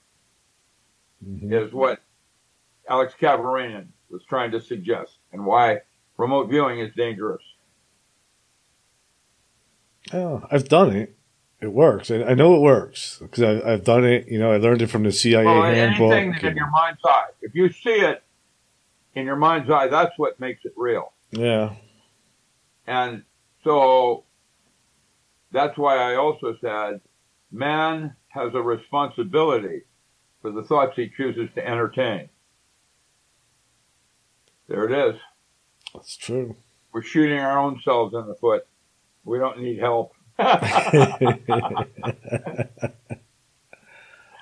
hmm 1.25 1.53
is 1.53 1.73
what 1.73 2.01
Alex 2.89 3.15
Kaivarainen 3.21 3.87
was 4.11 4.23
trying 4.29 4.51
to 4.53 4.61
suggest 4.61 5.19
and 5.33 5.45
why 5.45 5.79
remote 6.17 6.49
viewing 6.49 6.81
is 6.81 6.91
dangerous. 6.97 7.43
Oh, 10.13 10.43
I've 10.51 10.69
done 10.69 10.95
it. 10.97 11.15
It 11.61 11.73
works. 11.73 12.11
I, 12.11 12.23
I 12.23 12.35
know 12.35 12.55
it 12.55 12.61
works 12.61 13.19
because 13.21 13.43
I've, 13.43 13.67
I've 13.67 13.85
done 13.85 14.05
it. 14.05 14.29
You 14.29 14.39
know, 14.39 14.53
I 14.53 14.57
learned 14.59 14.81
it 14.81 14.87
from 14.87 15.03
the 15.03 15.13
CIA 15.13 15.45
Well, 15.45 15.63
handbook. 15.65 16.13
anything 16.13 16.51
in 16.51 16.57
your 16.57 16.71
mind's 16.71 17.01
eye, 17.05 17.27
if 17.43 17.55
you 17.55 17.71
see 17.73 17.91
it 17.91 18.23
in 19.15 19.27
your 19.27 19.37
mind's 19.37 19.69
eye, 19.71 19.89
that's 19.89 20.17
what 20.19 20.39
makes 20.41 20.65
it 20.65 20.73
real. 20.77 21.13
yeah. 21.31 21.75
And 22.87 23.25
so 23.65 24.25
that's 25.53 25.77
why 25.77 25.99
I 25.99 26.15
also 26.17 26.57
said 26.61 27.03
man 27.51 28.15
has 28.29 28.55
a 28.55 28.63
responsibility 28.63 29.83
for 30.41 30.51
the 30.53 30.63
thoughts 30.63 30.93
he 30.97 31.11
chooses 31.15 31.51
to 31.55 31.67
entertain. 31.67 32.31
There 34.69 34.85
it 34.85 35.15
is. 35.15 35.21
That's 35.95 36.17
true. 36.17 36.57
we're 36.93 37.03
shooting 37.03 37.39
our 37.39 37.59
own 37.59 37.81
selves 37.85 38.15
in 38.15 38.27
the 38.27 38.35
foot. 38.35 38.67
We 39.25 39.39
don't 39.39 39.61
need 39.61 39.79
help. 39.79 40.15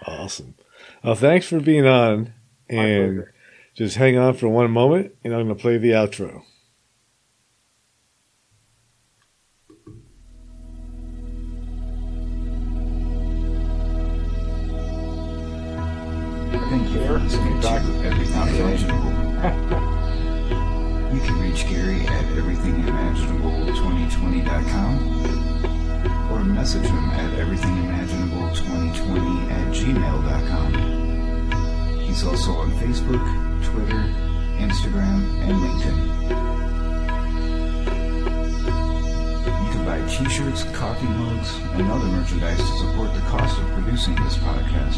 awesome. 0.07 0.55
Well, 1.03 1.15
thanks 1.15 1.47
for 1.47 1.61
being 1.61 1.87
on. 1.87 2.35
And 2.69 3.27
just 3.75 3.97
hang 3.97 4.19
on 4.19 4.35
for 4.35 4.49
one 4.49 4.71
moment, 4.71 5.15
and 5.23 5.33
I'm 5.33 5.47
going 5.47 5.57
to 5.57 5.63
play 5.63 5.79
the 5.79 5.91
outro. 5.91 6.43
everythingimaginable2020.com 24.17 26.33
or 26.33 26.41
message 26.45 26.87
him 26.87 27.11
at 27.11 27.31
everythingimaginable2020 27.39 29.51
at 29.51 29.75
gmail.com. 29.75 30.73
He's 32.01 32.25
also 32.25 32.53
on 32.53 32.71
Facebook, 32.73 33.23
Twitter, 33.65 34.03
Instagram, 34.59 35.23
and 35.43 35.53
LinkedIn. 35.53 35.97
You 39.65 39.71
can 39.73 39.85
buy 39.85 40.01
t-shirts, 40.09 40.65
coffee 40.77 41.07
mugs, 41.07 41.59
and 41.75 41.91
other 41.91 42.07
merchandise 42.07 42.59
to 42.59 42.79
support 42.79 43.13
the 43.15 43.21
cost 43.21 43.59
of 43.59 43.67
producing 43.73 44.15
this 44.17 44.37
podcast. 44.39 44.97